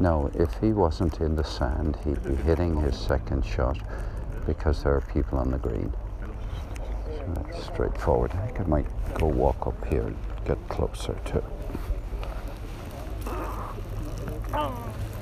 No, 0.00 0.28
if 0.34 0.52
he 0.60 0.72
wasn't 0.72 1.20
in 1.20 1.36
the 1.36 1.44
sand, 1.44 1.96
he'd 2.04 2.20
be 2.24 2.34
hitting 2.34 2.74
his 2.80 2.98
second 2.98 3.46
shot 3.46 3.78
because 4.44 4.82
there 4.82 4.92
are 4.92 5.00
people 5.02 5.38
on 5.38 5.52
the 5.52 5.58
green. 5.58 5.94
So 7.06 7.32
that's 7.36 7.66
straightforward. 7.66 8.32
I 8.32 8.46
think 8.46 8.60
I 8.60 8.64
might 8.64 9.14
go 9.14 9.26
walk 9.26 9.68
up 9.68 9.86
here 9.86 10.02
and 10.02 10.16
get 10.44 10.58
closer 10.68 11.16
to. 11.26 11.44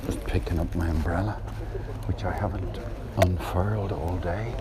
Just 0.07 0.24
picking 0.24 0.59
up 0.59 0.74
my 0.74 0.88
umbrella, 0.88 1.32
which 2.07 2.24
I 2.24 2.32
haven't 2.32 2.80
unfurled 3.18 3.92
all 3.92 4.16
day. 4.22 4.55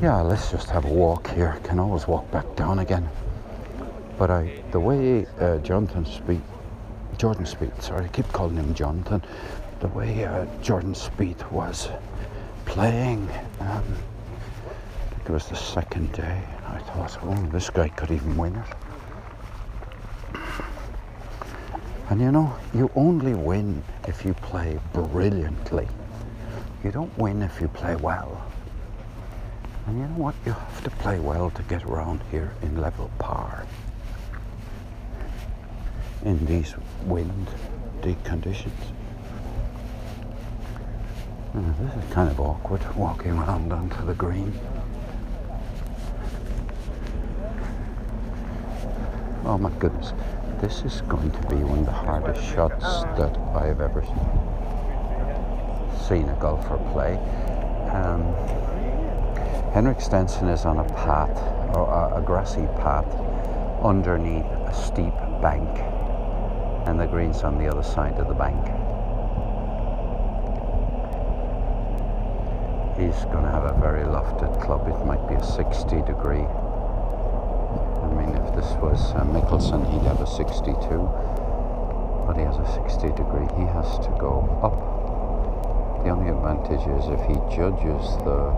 Yeah, 0.00 0.20
let's 0.20 0.52
just 0.52 0.70
have 0.70 0.84
a 0.84 0.92
walk 0.92 1.28
here. 1.30 1.58
Can 1.64 1.80
always 1.80 2.06
walk 2.06 2.30
back 2.30 2.54
down 2.54 2.78
again. 2.78 3.10
But 4.18 4.30
I, 4.32 4.52
the 4.72 4.80
way 4.80 5.26
uh, 5.38 5.58
Jonathan 5.58 6.04
Jordan 7.18 7.44
Spieth, 7.44 7.82
sorry, 7.82 8.06
I 8.06 8.08
keep 8.08 8.26
calling 8.32 8.56
him 8.56 8.74
Jonathan. 8.74 9.22
The 9.78 9.88
way 9.88 10.24
uh, 10.24 10.46
Jordan 10.60 10.94
Spieth 10.94 11.50
was 11.52 11.88
playing, 12.64 13.28
um, 13.60 13.84
I 13.84 15.14
think 15.14 15.28
it 15.28 15.30
was 15.30 15.46
the 15.48 15.56
second 15.56 16.12
day. 16.12 16.42
I 16.66 16.78
thought, 16.78 17.16
oh, 17.22 17.46
this 17.52 17.70
guy 17.70 17.88
could 17.88 18.10
even 18.10 18.36
win 18.36 18.56
it. 18.56 18.66
And 22.10 22.20
you 22.20 22.32
know, 22.32 22.56
you 22.74 22.90
only 22.96 23.34
win 23.34 23.84
if 24.08 24.24
you 24.24 24.34
play 24.34 24.78
brilliantly. 24.92 25.86
You 26.82 26.90
don't 26.90 27.16
win 27.18 27.42
if 27.42 27.60
you 27.60 27.68
play 27.68 27.96
well. 27.96 28.44
And 29.86 29.98
you 29.98 30.06
know 30.06 30.22
what? 30.22 30.34
You 30.44 30.52
have 30.52 30.84
to 30.84 30.90
play 30.90 31.18
well 31.18 31.50
to 31.50 31.62
get 31.64 31.84
around 31.84 32.20
here 32.30 32.52
in 32.62 32.80
level 32.80 33.10
par. 33.18 33.66
In 36.24 36.44
these 36.46 36.74
windy 37.04 38.16
conditions. 38.24 38.74
Uh, 41.54 41.60
this 41.80 41.94
is 42.04 42.12
kind 42.12 42.28
of 42.28 42.40
awkward 42.40 42.82
walking 42.96 43.32
around 43.32 43.72
onto 43.72 44.04
the 44.04 44.14
green. 44.14 44.52
Oh 49.44 49.56
my 49.58 49.70
goodness. 49.78 50.12
This 50.60 50.82
is 50.82 51.02
going 51.02 51.30
to 51.30 51.40
be 51.48 51.56
one 51.56 51.78
of 51.78 51.86
the 51.86 51.92
hardest 51.92 52.42
shots 52.52 52.84
that 53.16 53.38
I 53.54 53.66
have 53.66 53.80
ever 53.80 54.02
seen 56.08 56.28
a 56.28 56.36
golfer 56.40 56.78
play. 56.92 57.16
Um, 57.92 58.34
Henrik 59.72 60.00
Stenson 60.00 60.48
is 60.48 60.64
on 60.64 60.78
a 60.78 60.84
path, 60.84 61.38
or 61.76 62.12
a 62.12 62.20
grassy 62.20 62.66
path, 62.82 63.06
underneath 63.82 64.44
a 64.44 64.74
steep 64.74 65.14
bank, 65.40 65.78
and 66.88 66.98
the 66.98 67.06
green's 67.06 67.42
on 67.44 67.58
the 67.58 67.68
other 67.68 67.82
side 67.82 68.18
of 68.18 68.28
the 68.28 68.34
bank. 68.34 68.64
He's 72.96 73.24
going 73.28 73.44
to 73.44 73.52
have 73.52 73.64
a 73.64 73.76
very 73.78 74.04
lofted 74.04 74.58
club. 74.64 74.88
It 74.88 75.04
might 75.04 75.28
be 75.28 75.34
a 75.34 75.44
60 75.44 76.00
degree. 76.08 76.48
I 78.00 78.08
mean, 78.16 78.32
if 78.40 78.56
this 78.56 78.72
was 78.80 79.12
uh, 79.12 79.20
Mickelson, 79.28 79.84
he'd 79.92 80.08
have 80.08 80.22
a 80.22 80.26
62, 80.26 80.72
but 82.26 82.40
he 82.40 82.42
has 82.42 82.56
a 82.56 82.66
60 82.72 83.08
degree. 83.20 83.46
He 83.60 83.68
has 83.68 84.00
to 84.08 84.10
go 84.18 84.48
up. 84.64 84.74
The 86.02 86.08
only 86.08 86.32
advantage 86.32 86.88
is 86.88 87.04
if 87.12 87.20
he 87.28 87.36
judges 87.54 88.16
the 88.24 88.48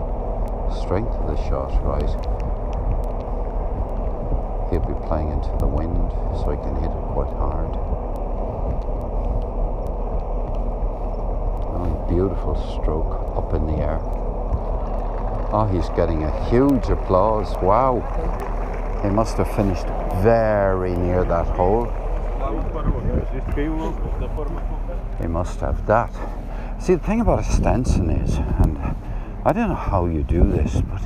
strength 0.71 1.11
of 1.19 1.27
the 1.27 1.37
shot 1.51 1.75
right, 1.83 2.09
he'll 4.71 4.87
be 4.87 4.95
playing 5.05 5.35
into 5.35 5.51
the 5.59 5.67
wind, 5.67 6.11
so 6.39 6.55
he 6.55 6.57
can 6.63 6.79
hit 6.79 6.89
it 6.89 7.05
quite 7.11 7.35
hard. 7.35 7.75
Oh, 11.73 12.00
beautiful 12.11 12.55
stroke 12.81 13.37
up 13.37 13.53
in 13.53 13.67
the 13.67 13.81
air. 13.81 13.99
Oh, 15.53 15.69
he's 15.71 15.87
getting 15.95 16.23
a 16.23 16.49
huge 16.49 16.89
applause. 16.89 17.55
Wow. 17.63 18.01
He 19.01 19.09
must 19.09 19.37
have 19.37 19.49
finished 19.55 19.85
very 20.21 20.93
near 20.93 21.23
that 21.23 21.47
hole. 21.47 21.85
He 25.21 25.27
must 25.27 25.61
have 25.61 25.85
that. 25.87 26.11
See, 26.81 26.95
the 26.95 26.99
thing 26.99 27.21
about 27.21 27.39
a 27.39 27.43
Stenson 27.43 28.09
is, 28.09 28.35
and 28.35 28.77
I 29.45 29.53
don't 29.53 29.69
know 29.69 29.75
how 29.75 30.05
you 30.05 30.23
do 30.23 30.43
this, 30.51 30.81
but 30.81 31.01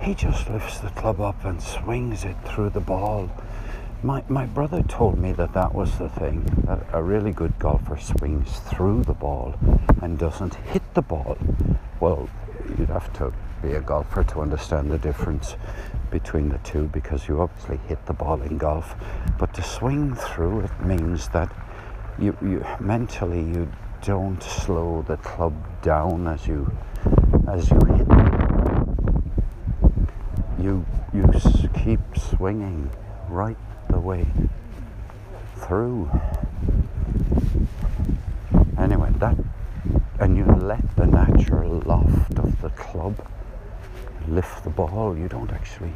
he 0.00 0.14
just 0.14 0.48
lifts 0.48 0.78
the 0.78 0.90
club 0.90 1.20
up 1.20 1.44
and 1.44 1.60
swings 1.62 2.24
it 2.24 2.36
through 2.46 2.70
the 2.70 2.80
ball. 2.80 3.30
My, 4.02 4.24
my 4.28 4.46
brother 4.46 4.82
told 4.82 5.18
me 5.18 5.32
that 5.32 5.52
that 5.52 5.74
was 5.74 5.98
the 5.98 6.08
thing, 6.08 6.44
that 6.64 6.80
a 6.92 7.02
really 7.02 7.32
good 7.32 7.58
golfer 7.58 7.98
swings 7.98 8.58
through 8.60 9.02
the 9.02 9.14
ball 9.14 9.54
and 10.06 10.20
doesn't 10.20 10.54
hit 10.54 10.82
the 10.94 11.02
ball. 11.02 11.36
Well, 11.98 12.28
you'd 12.78 12.90
have 12.90 13.12
to 13.14 13.32
be 13.60 13.72
a 13.72 13.80
golfer 13.80 14.22
to 14.22 14.40
understand 14.40 14.88
the 14.88 14.98
difference 14.98 15.56
between 16.12 16.48
the 16.48 16.58
two 16.58 16.84
because 16.92 17.26
you 17.26 17.40
obviously 17.40 17.80
hit 17.88 18.06
the 18.06 18.12
ball 18.12 18.40
in 18.40 18.56
golf, 18.56 18.94
but 19.36 19.52
to 19.54 19.62
swing 19.64 20.14
through 20.14 20.60
it 20.60 20.70
means 20.84 21.28
that 21.30 21.50
you, 22.20 22.36
you 22.40 22.64
mentally 22.78 23.40
you 23.40 23.68
don't 24.00 24.40
slow 24.44 25.04
the 25.08 25.16
club 25.16 25.52
down 25.82 26.28
as 26.28 26.46
you 26.46 26.70
as 27.48 27.68
you 27.68 27.80
hit. 27.96 28.06
You 30.60 30.86
you 31.12 31.24
keep 31.74 32.00
swinging 32.16 32.90
right 33.28 33.58
the 33.90 33.98
way 33.98 34.24
through. 35.56 36.08
Anyway, 38.78 39.10
that 39.18 39.36
and 40.18 40.36
you 40.36 40.44
let 40.44 40.96
the 40.96 41.06
natural 41.06 41.80
loft 41.80 42.38
of 42.38 42.60
the 42.62 42.70
club 42.70 43.14
lift 44.28 44.64
the 44.64 44.70
ball. 44.70 45.16
You 45.16 45.28
don't 45.28 45.52
actually. 45.52 45.92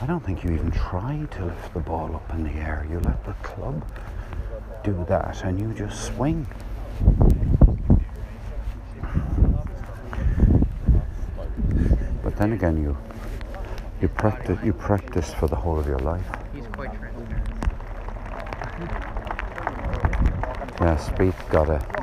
I 0.00 0.06
don't 0.06 0.24
think 0.24 0.42
you 0.42 0.50
even 0.52 0.70
try 0.70 1.26
to 1.32 1.44
lift 1.44 1.74
the 1.74 1.80
ball 1.80 2.14
up 2.14 2.30
in 2.32 2.44
the 2.44 2.52
air. 2.52 2.86
You 2.90 3.00
let 3.00 3.22
the 3.24 3.34
club 3.34 3.84
do 4.82 5.04
that, 5.08 5.44
and 5.44 5.60
you 5.60 5.74
just 5.74 6.04
swing. 6.06 6.46
But 12.22 12.36
then 12.36 12.52
again, 12.52 12.82
you 12.82 12.96
you 14.00 14.08
practice 14.08 14.58
you 14.64 14.72
practice 14.72 15.34
for 15.34 15.46
the 15.46 15.56
whole 15.56 15.78
of 15.78 15.86
your 15.86 15.98
life. 15.98 16.24
He's 16.54 16.66
quite 16.68 16.94
transparent. 16.94 17.20
Yeah, 20.80 20.96
Spieth 20.96 21.50
got 21.50 21.68
a 21.68 21.99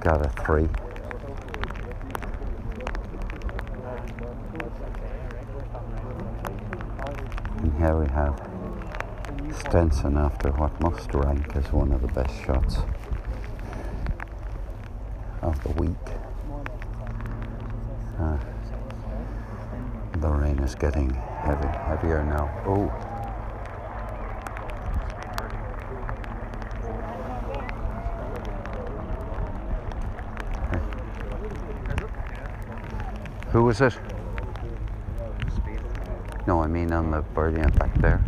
got 0.00 0.24
a 0.24 0.28
three. 0.44 0.68
And 7.58 7.74
here 7.78 7.96
we 7.96 8.06
have 8.08 8.40
Stenson 9.58 10.16
after 10.16 10.50
what 10.52 10.80
must 10.80 11.12
rank 11.14 11.56
as 11.56 11.72
one 11.72 11.92
of 11.92 12.02
the 12.02 12.08
best 12.08 12.34
shots 12.44 12.78
of 15.42 15.60
the 15.64 15.70
week. 15.70 15.90
Uh, 18.18 18.38
the 20.12 20.28
rain 20.28 20.58
is 20.60 20.74
getting 20.74 21.10
heavy, 21.10 21.68
heavier 21.68 22.22
now. 22.24 22.50
Oh. 22.66 23.17
Who 33.52 33.64
was 33.64 33.80
it? 33.80 33.98
No, 36.46 36.62
I 36.62 36.66
mean 36.66 36.92
on 36.92 37.10
the 37.10 37.22
birdie 37.22 37.62
back 37.78 37.94
there. 38.00 38.22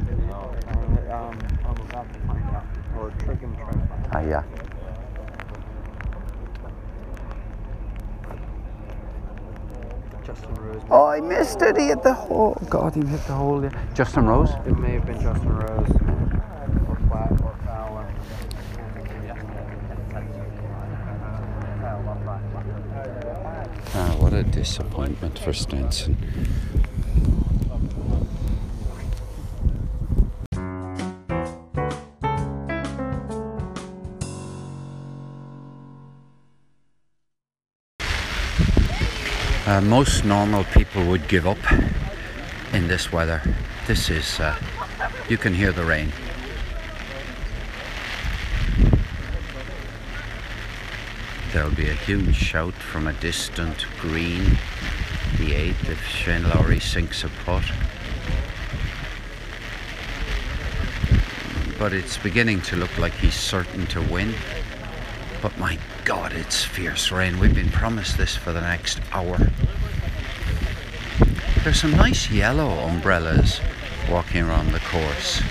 Um, 1.10 1.38
I'll 1.64 1.74
just 1.74 1.92
have 1.92 2.12
to 2.12 2.18
find 2.26 2.44
out. 2.54 2.64
Or 2.98 3.10
trick 3.18 3.40
him, 3.40 3.54
try 3.56 3.70
to 3.70 3.78
find 3.78 4.04
out. 4.04 4.10
Ah, 4.12 4.20
yeah. 4.20 4.42
Justin 10.24 10.54
Rose. 10.54 10.82
Oh, 10.90 11.06
I 11.06 11.20
missed 11.20 11.60
it. 11.62 11.76
He 11.76 11.88
hit 11.88 12.02
the 12.02 12.14
hole. 12.14 12.56
God, 12.70 12.94
he 12.94 13.04
hit 13.04 13.26
the 13.26 13.34
hole. 13.34 13.62
Yeah. 13.62 13.70
Justin 13.94 14.26
Rose. 14.26 14.50
It 14.66 14.78
may 14.78 14.92
have 14.92 15.06
been 15.06 15.20
Justin 15.20 15.56
Rose. 15.56 15.90
Or 16.88 16.96
Flat 17.08 17.32
or 17.42 17.56
Fowler. 17.66 18.06
Ah, 23.92 24.16
what 24.18 24.32
a 24.32 24.44
disappointment 24.60 25.38
for 25.38 25.54
Stenson. 25.54 26.14
Uh, 39.66 39.80
most 39.80 40.26
normal 40.26 40.64
people 40.64 41.06
would 41.06 41.26
give 41.26 41.46
up 41.46 41.56
in 42.74 42.86
this 42.86 43.10
weather. 43.10 43.40
This 43.86 44.10
is, 44.10 44.40
uh, 44.40 44.54
you 45.30 45.38
can 45.38 45.54
hear 45.54 45.72
the 45.72 45.84
rain. 45.84 46.12
There'll 51.52 51.70
be 51.70 51.88
a 51.88 51.94
huge 51.94 52.36
shout 52.36 52.74
from 52.74 53.08
a 53.08 53.12
distant 53.14 53.84
green, 54.00 54.56
the 55.36 55.52
eighth, 55.54 55.90
if 55.90 56.06
Shane 56.06 56.44
Lowry 56.44 56.78
sinks 56.78 57.24
a 57.24 57.28
putt. 57.44 57.64
But 61.76 61.92
it's 61.92 62.16
beginning 62.18 62.60
to 62.62 62.76
look 62.76 62.96
like 62.98 63.14
he's 63.14 63.34
certain 63.34 63.86
to 63.88 64.00
win. 64.00 64.32
But 65.42 65.58
my 65.58 65.76
God, 66.04 66.32
it's 66.32 66.62
fierce 66.62 67.10
rain. 67.10 67.40
We've 67.40 67.54
been 67.54 67.70
promised 67.70 68.16
this 68.16 68.36
for 68.36 68.52
the 68.52 68.60
next 68.60 69.00
hour. 69.10 69.36
There's 71.64 71.80
some 71.80 71.96
nice 71.96 72.30
yellow 72.30 72.68
umbrellas 72.68 73.60
walking 74.08 74.42
around 74.42 74.70
the 74.70 74.80
course. 74.80 75.42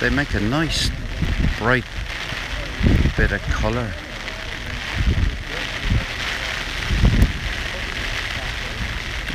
They 0.00 0.08
make 0.08 0.32
a 0.32 0.40
nice, 0.40 0.90
bright 1.58 1.84
bit 3.14 3.32
of 3.32 3.42
colour. 3.42 3.92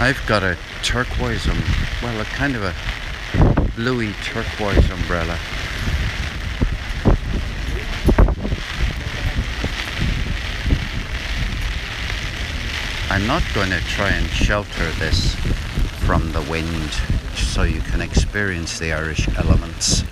I've 0.02 0.26
got 0.26 0.44
a 0.44 0.58
turquoise, 0.82 1.46
um, 1.50 1.62
well, 2.02 2.22
a 2.22 2.24
kind 2.24 2.56
of 2.56 2.64
a 2.64 2.74
bluey 3.76 4.14
turquoise 4.24 4.90
umbrella. 4.90 5.38
I'm 13.10 13.28
not 13.28 13.44
going 13.54 13.72
to 13.72 13.82
try 13.82 14.12
and 14.12 14.26
shelter 14.30 14.90
this 15.00 15.36
from 16.06 16.32
the 16.32 16.44
wind 16.44 16.94
so 17.36 17.64
you 17.64 17.82
can 17.82 18.00
experience 18.00 18.80
the 18.80 18.94
Irish 18.94 19.28
elements. 19.36 20.04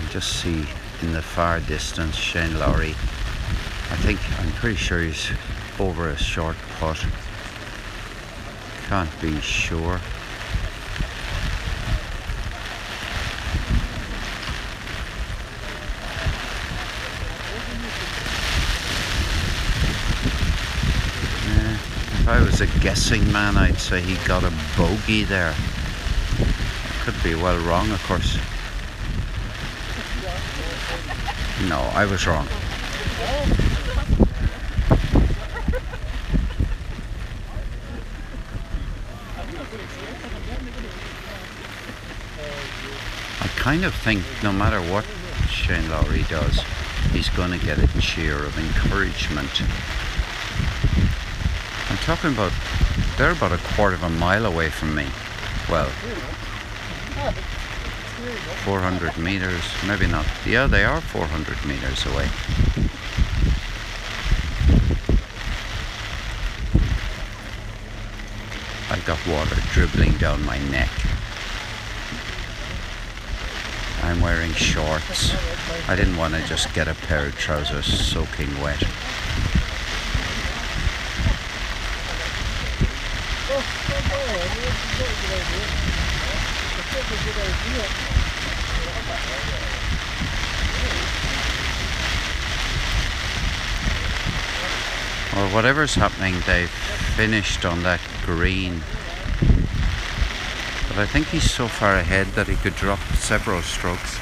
You 0.00 0.08
just 0.08 0.40
see 0.40 0.64
in 1.02 1.12
the 1.12 1.20
far 1.20 1.60
distance 1.60 2.16
Shane 2.16 2.58
Lowry. 2.58 2.94
I 3.92 3.96
think, 3.96 4.18
I'm 4.40 4.50
pretty 4.52 4.76
sure 4.76 5.00
he's 5.00 5.30
over 5.78 6.08
a 6.08 6.16
short 6.16 6.56
putt. 6.80 6.96
Can't 8.88 9.20
be 9.20 9.38
sure. 9.42 10.00
Eh, 21.46 21.74
if 22.14 22.28
I 22.28 22.40
was 22.42 22.62
a 22.62 22.66
guessing 22.80 23.30
man, 23.30 23.58
I'd 23.58 23.78
say 23.78 24.00
he 24.00 24.14
got 24.26 24.42
a 24.42 24.52
bogey 24.78 25.24
there. 25.24 25.54
Could 27.02 27.22
be 27.22 27.34
well 27.34 27.58
wrong, 27.68 27.90
of 27.90 28.02
course. 28.04 28.38
No, 31.68 31.78
I 31.94 32.06
was 32.06 32.26
wrong. 32.26 32.48
Kind 43.62 43.84
of 43.84 43.94
think 43.94 44.24
no 44.42 44.50
matter 44.50 44.80
what 44.92 45.04
Shane 45.48 45.88
Lowry 45.88 46.24
does, 46.24 46.60
he's 47.12 47.28
going 47.28 47.56
to 47.56 47.64
get 47.64 47.78
a 47.78 47.86
cheer 48.00 48.34
of 48.34 48.58
encouragement. 48.58 49.62
I'm 51.88 51.96
talking 51.98 52.32
about, 52.32 52.50
they're 53.16 53.30
about 53.30 53.52
a 53.52 53.58
quarter 53.76 53.94
of 53.94 54.02
a 54.02 54.10
mile 54.10 54.46
away 54.46 54.68
from 54.68 54.96
me. 54.96 55.06
Well, 55.70 55.88
400 58.64 59.16
meters, 59.16 59.62
maybe 59.86 60.08
not. 60.08 60.26
Yeah, 60.44 60.66
they 60.66 60.82
are 60.82 61.00
400 61.00 61.64
meters 61.64 62.04
away. 62.06 62.28
I've 68.90 69.04
got 69.06 69.24
water 69.28 69.54
dribbling 69.72 70.18
down 70.18 70.44
my 70.44 70.58
neck. 70.68 70.90
I'm 74.12 74.20
wearing 74.20 74.52
shorts. 74.52 75.34
I 75.88 75.96
didn't 75.96 76.18
want 76.18 76.34
to 76.34 76.46
just 76.46 76.74
get 76.74 76.86
a 76.86 76.92
pair 76.92 77.24
of 77.24 77.38
trousers 77.38 77.86
soaking 77.86 78.50
wet. 78.60 78.82
Well, 95.32 95.54
whatever's 95.54 95.94
happening, 95.94 96.34
they've 96.46 96.68
finished 96.68 97.64
on 97.64 97.82
that 97.84 98.00
green 98.26 98.82
but 100.94 101.00
I 101.00 101.06
think 101.06 101.28
he's 101.28 101.50
so 101.50 101.68
far 101.68 101.94
ahead 101.94 102.26
that 102.34 102.48
he 102.48 102.56
could 102.56 102.76
drop 102.76 102.98
several 103.14 103.62
strokes. 103.62 104.18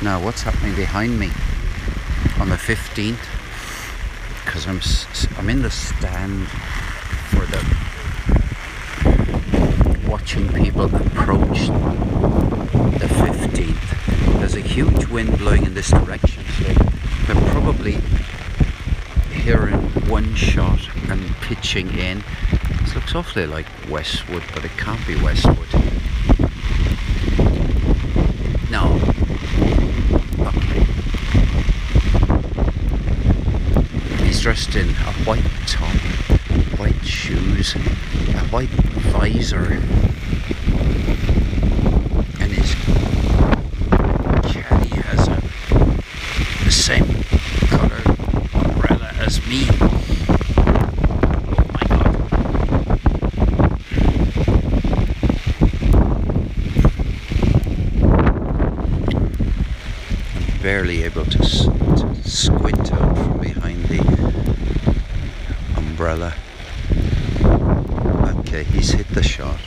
Now, 0.00 0.22
what's 0.22 0.42
happening 0.42 0.76
behind 0.76 1.18
me 1.18 1.32
on 2.38 2.50
the 2.50 2.54
15th? 2.54 3.18
Because 4.44 4.68
I'm, 4.68 4.80
I'm 5.36 5.50
in 5.50 5.62
the 5.62 5.70
stand 5.72 6.46
for 7.30 7.46
the 7.46 7.58
watching 10.08 10.52
people 10.52 10.84
approach 10.84 11.66
the 13.00 13.08
15th. 13.08 14.38
There's 14.38 14.54
a 14.54 14.60
huge 14.60 15.06
wind 15.08 15.36
blowing 15.36 15.64
in 15.64 15.74
this 15.74 15.90
direction, 15.90 16.44
so 16.44 16.72
they're 17.26 17.50
probably 17.50 17.98
hearing 19.32 19.80
one 20.08 20.32
shot 20.36 20.78
and 21.08 21.26
pitching 21.38 21.92
in. 21.98 22.22
This 22.86 22.94
looks 22.94 23.14
awfully 23.16 23.46
like 23.48 23.66
Westwood, 23.90 24.44
but 24.54 24.64
it 24.64 24.70
can't 24.76 25.04
be 25.08 25.16
Westwood. 25.20 25.66
No. 28.70 29.00
Okay. 30.38 30.86
He's 34.24 34.40
dressed 34.40 34.76
in 34.76 34.88
a 34.90 35.12
white 35.24 35.42
top, 35.66 35.96
white 36.78 37.04
shoes, 37.04 37.74
a 37.74 37.78
white 38.50 38.68
visor, 38.68 39.82
and 42.40 42.52
his 42.52 42.72
caddy 44.52 44.94
has 45.02 45.26
a 45.26 45.42
the 46.64 46.70
same 46.70 47.24
color 47.68 48.00
umbrella 48.54 49.10
as 49.18 49.44
me. 49.48 49.66
Oh 51.48 51.64
my 51.72 51.82
god. 51.88 52.06
I'm 60.34 60.58
barely 60.86 61.02
able 61.02 61.24
to, 61.24 61.38
to 61.38 62.14
squint 62.28 62.92
out 62.92 63.18
from 63.18 63.38
behind 63.40 63.84
the 63.86 63.98
umbrella. 65.76 66.32
Okay, 68.40 68.62
he's 68.62 68.90
hit 68.90 69.08
the 69.08 69.22
shot. 69.22 69.58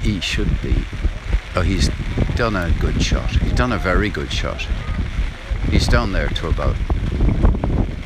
He 0.00 0.20
should 0.20 0.62
be. 0.62 0.76
Oh, 1.56 1.62
he's 1.62 1.90
done 2.36 2.54
a 2.54 2.70
good 2.78 3.02
shot. 3.02 3.30
He's 3.30 3.52
done 3.52 3.72
a 3.72 3.78
very 3.78 4.10
good 4.10 4.32
shot. 4.32 4.64
He's 5.70 5.88
down 5.88 6.12
there 6.12 6.28
to 6.28 6.46
about 6.46 6.76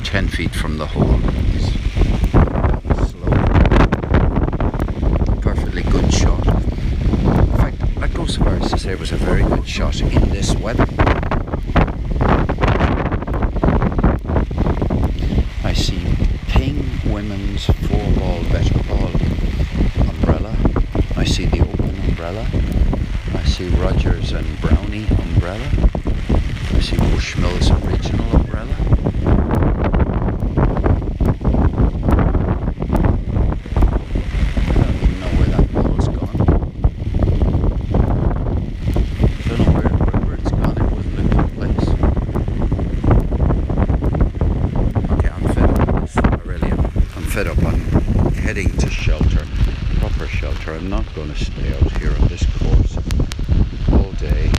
10 0.05 0.29
feet 0.29 0.55
from 0.55 0.79
the 0.79 0.87
hole. 0.87 1.21
Perfectly 5.43 5.83
good 5.83 6.13
shot. 6.15 6.47
In 6.47 7.57
fact, 7.59 7.79
that 8.01 8.15
goes 8.15 8.35
so 8.35 8.43
far 8.45 8.55
as 8.55 8.71
to 8.71 8.79
say 8.79 8.93
it 8.93 9.01
was 9.01 9.13
a 9.13 9.17
very 9.17 9.43
good 9.43 9.69
shot 9.69 10.01
in 10.01 10.29
this 10.31 10.55
weather. 10.57 10.87
I 15.65 15.73
see 15.75 16.01
Ping 16.49 16.85
Women's 17.13 17.67
Four 17.67 18.13
Ball 18.19 18.43
Better 18.51 18.79
Ball 18.85 19.11
umbrella. 20.09 20.55
I 21.17 21.25
see 21.25 21.47
the 21.47 21.61
open 21.61 21.99
umbrella. 22.09 22.47
I 23.35 23.43
see 23.45 23.69
Rogers 23.69 24.33
and 24.33 24.61
Brownie 24.61 25.07
umbrella. 25.09 25.69
I 26.75 26.81
see 26.81 26.97
Bushmills 26.97 27.71
original 27.87 28.37
umbrella. 28.37 28.77
I 34.75 34.83
don't 34.83 35.03
even 35.03 35.21
know 35.21 35.33
where 35.39 35.49
that 35.49 35.73
ball's 35.73 36.09
gone. 36.09 36.39
I 39.45 39.49
don't 39.49 39.59
know 39.59 39.73
where, 39.73 39.89
wherever 39.89 40.35
it's 40.35 40.51
gone, 40.51 40.77
it 40.77 40.91
wasn't 40.93 41.19
a 41.19 41.23
good 41.35 41.51
place. 41.57 41.89
Okay, 45.13 45.31
I'm 45.31 45.45
fed 45.55 45.71
up 45.71 45.79
with 45.87 46.01
this. 46.03 46.17
I 46.17 46.37
really 46.45 46.71
am. 46.71 46.81
I'm 47.17 47.25
fed 47.25 47.47
up. 47.47 47.59
I'm 47.65 47.81
heading 48.33 48.71
to 48.79 48.91
shelter, 48.91 49.47
proper 49.99 50.27
shelter. 50.27 50.73
I'm 50.75 50.89
not 50.89 51.05
going 51.15 51.33
to 51.33 51.45
stay 51.45 51.75
out 51.77 51.91
here 51.99 52.13
on 52.21 52.29
this 52.29 52.45
course 52.59 52.97
all 53.93 54.13
day, 54.13 54.51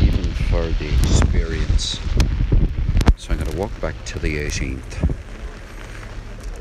even 0.00 0.24
for 0.50 0.62
the 0.78 0.88
experience. 1.02 2.00
So 3.16 3.32
I'm 3.32 3.38
going 3.38 3.50
to 3.50 3.56
walk 3.58 3.72
back 3.80 3.94
to 4.10 4.18
the 4.18 4.38
18th 4.38 5.14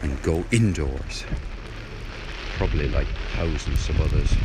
and 0.04 0.22
go 0.22 0.46
indoors. 0.52 1.24
Probably 2.58 2.88
like 2.90 3.08
thousands 3.34 3.90
of 3.90 4.00
others. 4.00 4.36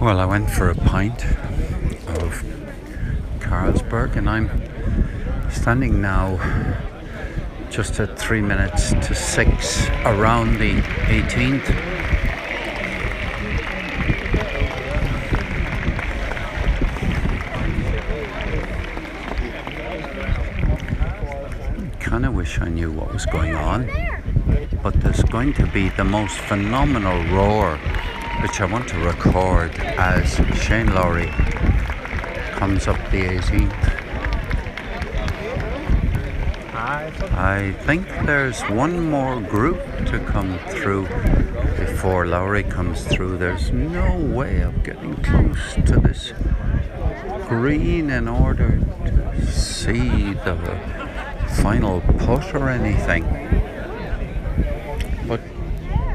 Well, 0.00 0.20
I 0.20 0.24
went 0.24 0.48
for 0.48 0.70
a 0.70 0.76
pint 0.76 1.24
of 2.06 2.44
Carlsberg 3.40 4.14
and 4.14 4.30
I'm 4.30 4.48
standing 5.50 6.00
now 6.00 6.36
just 7.72 7.98
at 8.00 8.18
three 8.18 8.42
minutes 8.42 8.90
to 8.90 9.14
six 9.14 9.88
around 10.04 10.58
the 10.58 10.74
18th. 11.08 11.64
Kind 21.98 22.26
of 22.26 22.34
wish 22.34 22.60
I 22.60 22.68
knew 22.68 22.92
what 22.92 23.10
was 23.10 23.24
going 23.24 23.54
on, 23.54 23.88
but 24.82 24.92
there's 25.00 25.22
going 25.24 25.54
to 25.54 25.66
be 25.68 25.88
the 25.88 26.04
most 26.04 26.36
phenomenal 26.40 27.24
roar, 27.34 27.78
which 28.42 28.60
I 28.60 28.66
want 28.70 28.86
to 28.88 28.98
record 28.98 29.74
as 29.80 30.34
Shane 30.62 30.94
Lowry 30.94 31.30
comes 32.58 32.86
up 32.86 32.98
the 33.10 33.22
18th. 33.22 33.91
I 37.30 37.72
think 37.82 38.06
there's 38.26 38.60
one 38.62 39.08
more 39.10 39.40
group 39.40 39.80
to 40.06 40.18
come 40.26 40.58
through 40.68 41.06
before 41.78 42.26
Lowry 42.26 42.62
comes 42.64 43.04
through. 43.04 43.38
There's 43.38 43.70
no 43.70 44.16
way 44.16 44.60
of 44.60 44.82
getting 44.82 45.14
close 45.22 45.74
to 45.74 46.00
this 46.00 46.32
green 47.48 48.10
in 48.10 48.28
order 48.28 48.80
to 49.06 49.46
see 49.46 50.32
the 50.32 50.56
final 51.62 52.00
putt 52.18 52.54
or 52.54 52.68
anything. 52.68 53.24
But 55.26 55.40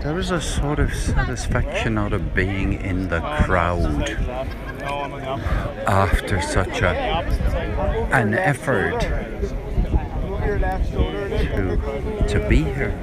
there 0.01 0.19
is 0.19 0.31
a 0.31 0.41
sort 0.41 0.79
of 0.79 0.93
satisfaction 0.93 1.97
out 1.97 2.13
of 2.13 2.33
being 2.33 2.73
in 2.73 3.09
the 3.09 3.21
crowd 3.43 4.09
after 5.87 6.41
such 6.41 6.81
a 6.81 6.95
an 8.11 8.33
effort 8.33 9.26
to 11.57 12.27
to 12.27 12.47
be 12.47 12.63
here. 12.63 12.93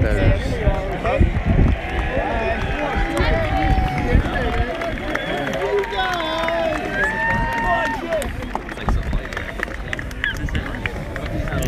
There's 0.00 0.38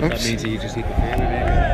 That 0.01 0.25
means 0.25 0.43
that 0.43 0.49
you 0.49 0.59
just 0.59 0.77
the 0.77 0.95
fan 0.95 1.70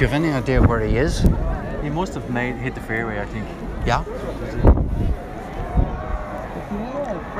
Do 0.00 0.06
you 0.06 0.12
have 0.12 0.24
any 0.24 0.32
idea 0.32 0.62
where 0.62 0.80
he 0.80 0.96
is? 0.96 1.20
He 1.82 1.90
must 1.90 2.14
have 2.14 2.30
made 2.30 2.54
hit 2.56 2.74
the 2.74 2.80
fairway, 2.80 3.20
I 3.20 3.26
think. 3.26 3.46
Yeah. 3.84 4.02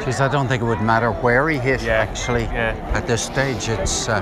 Jeez, 0.01 0.21
I 0.21 0.29
don't 0.29 0.47
think 0.47 0.63
it 0.63 0.67
would 0.67 0.83
matter 0.83 1.11
where 1.11 1.49
he 1.49 1.57
hit. 1.57 1.83
Yeah, 1.83 1.95
Actually, 1.95 2.43
yeah. 2.43 2.77
at 2.93 3.07
this 3.07 3.25
stage, 3.25 3.71
it's. 3.71 4.11
Uh, 4.11 4.21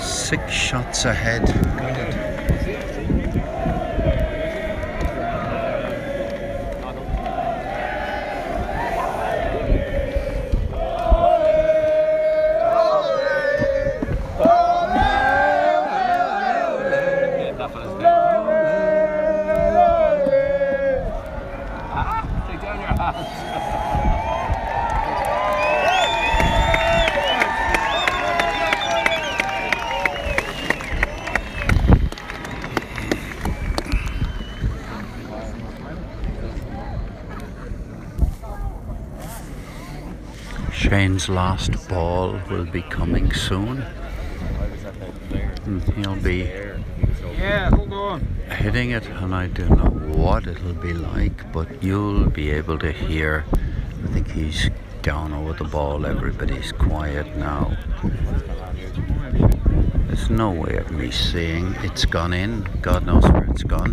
Six 0.00 0.50
shots 0.50 0.85
ahead. 1.04 1.95
Shane's 41.06 41.28
last 41.28 41.88
ball 41.88 42.36
will 42.50 42.64
be 42.64 42.82
coming 42.82 43.32
soon. 43.32 43.84
And 45.64 45.80
he'll 45.94 46.16
be 46.16 46.50
Yeah, 47.38 47.70
hold 47.70 47.92
on. 47.92 48.20
hitting 48.50 48.90
it, 48.90 49.06
and 49.06 49.32
I 49.32 49.46
don't 49.46 49.70
know 49.78 50.16
what 50.18 50.48
it'll 50.48 50.72
be 50.72 50.94
like, 50.94 51.52
but 51.52 51.68
you'll 51.80 52.28
be 52.28 52.50
able 52.50 52.76
to 52.80 52.90
hear. 52.90 53.44
I 54.02 54.06
think 54.14 54.28
he's 54.32 54.68
down 55.02 55.32
over 55.32 55.52
the 55.52 55.70
ball. 55.70 56.04
Everybody's 56.06 56.72
quiet 56.72 57.36
now. 57.36 57.76
There's 60.08 60.28
no 60.28 60.50
way 60.50 60.78
of 60.78 60.90
me 60.90 61.12
seeing 61.12 61.76
it's 61.84 62.04
gone 62.04 62.32
in. 62.32 62.66
God 62.82 63.06
knows 63.06 63.22
where 63.30 63.44
it's 63.44 63.62
gone. 63.62 63.92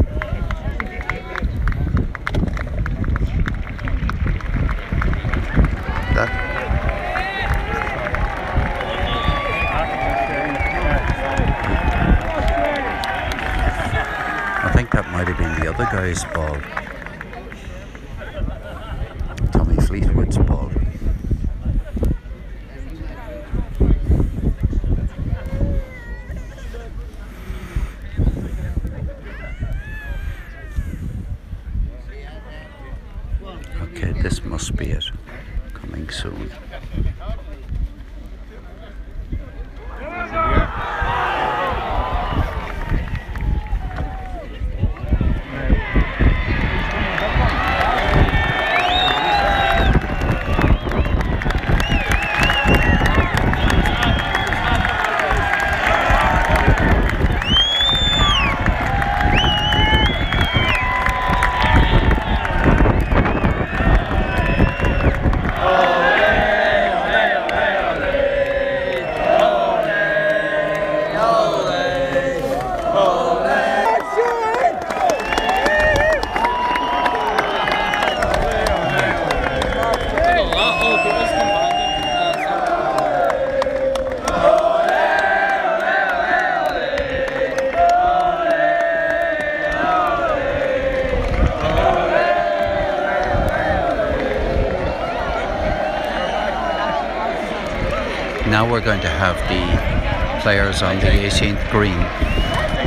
To 99.03 99.09
have 99.09 99.35
the 99.49 100.41
players 100.41 100.81
on 100.81 100.95
the 101.01 101.07
18th 101.07 101.69
green, 101.71 101.99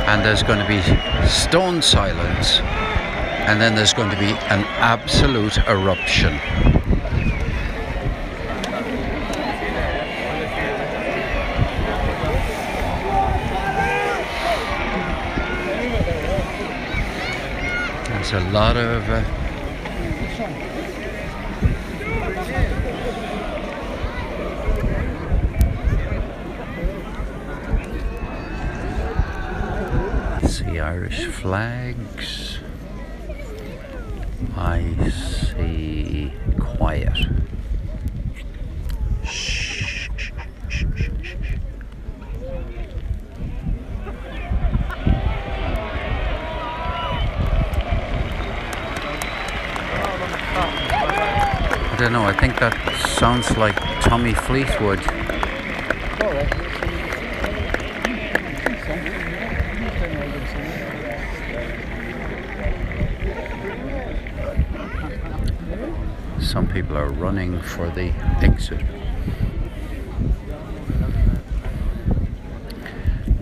and 0.07 0.25
there's 0.25 0.41
going 0.41 0.57
to 0.57 0.67
be 0.67 0.81
stone 1.27 1.79
silence, 1.79 2.59
and 3.45 3.61
then 3.61 3.75
there's 3.75 3.93
going 3.93 4.09
to 4.09 4.17
be 4.17 4.31
an 4.49 4.63
absolute 4.79 5.59
eruption. 5.67 6.33
There's 18.09 18.33
a 18.33 18.49
lot 18.49 18.75
of. 18.75 19.07
Uh, 19.07 19.47
see 30.47 30.79
Irish 30.79 31.26
flags. 31.41 32.59
I 34.55 34.81
see 35.09 36.33
quiet. 36.59 37.17
Shh. 39.23 40.09
I 51.89 51.95
don't 51.99 52.13
know, 52.13 52.23
I 52.23 52.33
think 52.33 52.59
that 52.59 52.75
sounds 53.19 53.57
like 53.57 53.75
Tommy 54.01 54.33
Fleetwood. 54.33 55.03
Some 66.39 66.67
people 66.67 66.96
are 67.07 67.11
running 67.11 67.61
for 67.61 67.89
the 67.91 68.09
exit. 68.41 68.81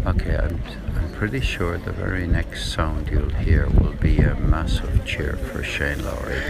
Okay, 0.06 0.38
I'm, 0.38 0.62
I'm 0.96 1.12
pretty 1.14 1.40
sure 1.40 1.80
the 1.80 1.92
very 1.92 2.28
next 2.28 2.72
sound 2.72 3.10
you'll 3.10 3.30
hear 3.30 3.68
will 3.68 3.94
be 3.94 4.20
a 4.20 4.36
massive 4.36 5.04
cheer 5.04 5.38
for 5.38 5.64
Shane 5.64 6.04
Lowry. 6.06 6.44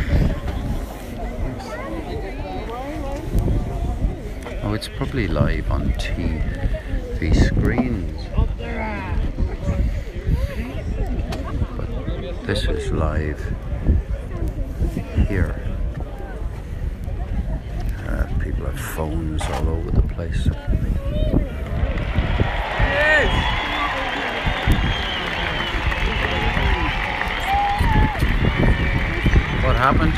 Oh, 4.64 4.74
it's 4.74 4.90
probably 4.90 5.30
live 5.30 5.72
on 5.72 5.94
TV 5.94 7.34
screens. 7.34 8.28
But 11.78 12.46
this 12.46 12.66
is 12.66 12.92
live 12.92 13.40
here. 15.30 15.75
phones 18.96 19.42
all 19.42 19.68
over 19.68 19.92
the 19.92 20.02
place. 20.04 20.48
What 29.66 29.76
happened? 29.76 30.14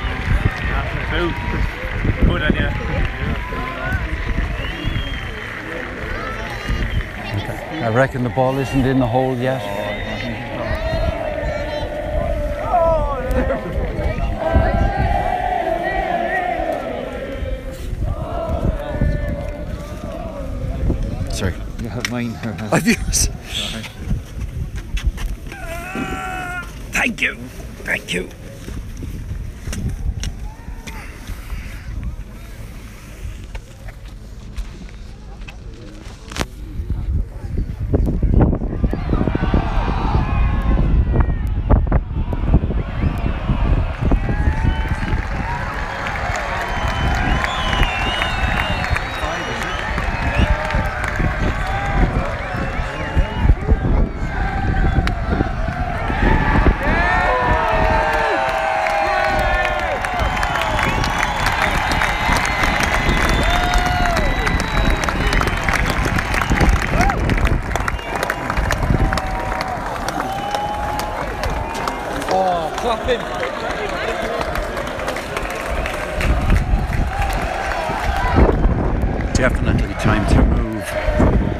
Good 2.28 2.44
on. 2.44 2.54
I 7.84 7.90
reckon 7.90 8.22
the 8.24 8.30
ball 8.30 8.60
isn't 8.60 8.86
in 8.86 9.00
the 9.00 9.08
hole 9.08 9.36
yet. 9.38 9.77
Mine. 22.18 22.36
I've 22.72 22.88
used. 22.88 23.32
Thank 26.92 27.22
you. 27.22 27.36
Thank 27.86 28.14
you. 28.14 28.30
Oh, 72.30 72.72
clap 72.78 73.08
him. 73.08 73.22
Definitely 79.34 79.94
time 79.96 80.28
to 80.34 80.46
move. 80.46 80.84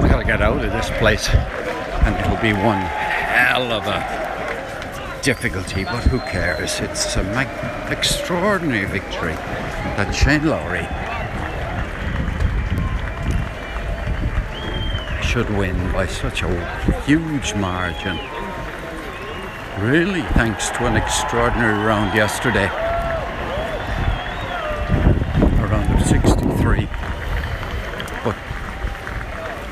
We 0.02 0.10
gotta 0.10 0.26
get 0.26 0.42
out 0.42 0.64
of 0.64 0.72
this 0.72 0.90
place. 1.00 1.30
And 1.30 2.16
it'll 2.18 2.42
be 2.42 2.54
one 2.54 2.82
hell 2.82 3.72
of 3.72 3.88
a 3.88 4.00
difficulty, 5.28 5.84
but 5.84 6.06
who 6.06 6.20
cares? 6.20 6.80
It's 6.80 7.18
a 7.18 7.24
mag- 7.24 7.92
extraordinary 7.92 8.86
victory 8.86 9.34
that 9.98 10.16
Shane 10.16 10.46
Lowry 10.46 10.88
should 15.22 15.50
win 15.58 15.76
by 15.92 16.08
such 16.08 16.44
a 16.44 17.02
huge 17.02 17.54
margin. 17.56 18.18
Really, 19.86 20.22
thanks 20.32 20.70
to 20.70 20.86
an 20.86 20.96
extraordinary 20.96 21.78
round 21.78 22.16
yesterday. 22.16 22.68
A 25.62 25.68
round 25.68 25.94
of 26.00 26.08
63. 26.08 26.88
But 28.24 28.38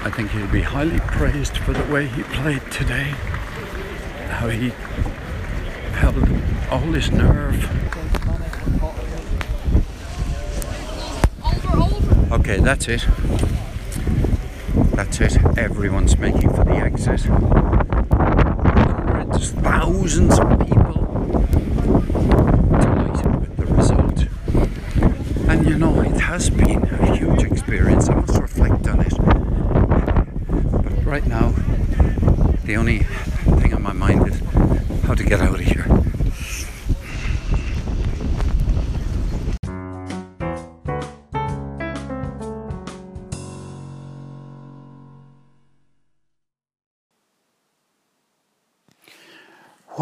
I 0.03 0.12
think 0.14 0.32
he'll 0.32 0.47
be 0.47 0.64
highly 0.64 0.99
praised 0.99 1.58
for 1.60 1.72
the 1.72 1.86
way 1.86 2.08
he 2.08 2.24
played 2.24 2.70
today. 2.74 3.14
How 4.32 4.49
he 4.49 4.74
all 6.76 6.82
nerve. 6.82 7.64
Okay, 12.34 12.58
that's 12.60 12.90
it. 12.90 13.08
That's 14.94 15.22
it. 15.22 15.38
Everyone's 15.58 16.18
making 16.18 16.54
for 16.54 16.66
the 16.66 16.76
exit. 16.76 17.22
Hundreds, 18.12 19.52
thousands 19.52 20.38
of 20.38 20.50
people 20.60 20.92
delighted 22.82 23.40
with 23.40 23.56
the 23.56 23.66
result. 23.68 24.28
And 25.48 25.66
you 25.66 25.78
know, 25.78 26.02
it 26.02 26.20
has 26.20 26.50
been 26.50 26.84
a 26.84 27.16
huge 27.16 27.44
experience. 27.44 28.10
I 28.10 28.16
must 28.16 28.38
reflect 28.38 28.86
on 28.90 29.00
it. 29.00 29.14
But 30.84 31.06
right 31.06 31.26
now, 31.26 31.54
the 32.66 32.76
only 32.76 33.00
thing 33.62 33.74
on 33.74 33.82
my 33.82 33.94
mind 33.94 34.28
is 34.28 34.42
how 35.06 35.14
to 35.14 35.24
get 35.24 35.40
out 35.40 35.56
of 35.56 35.62
here. 35.62 35.95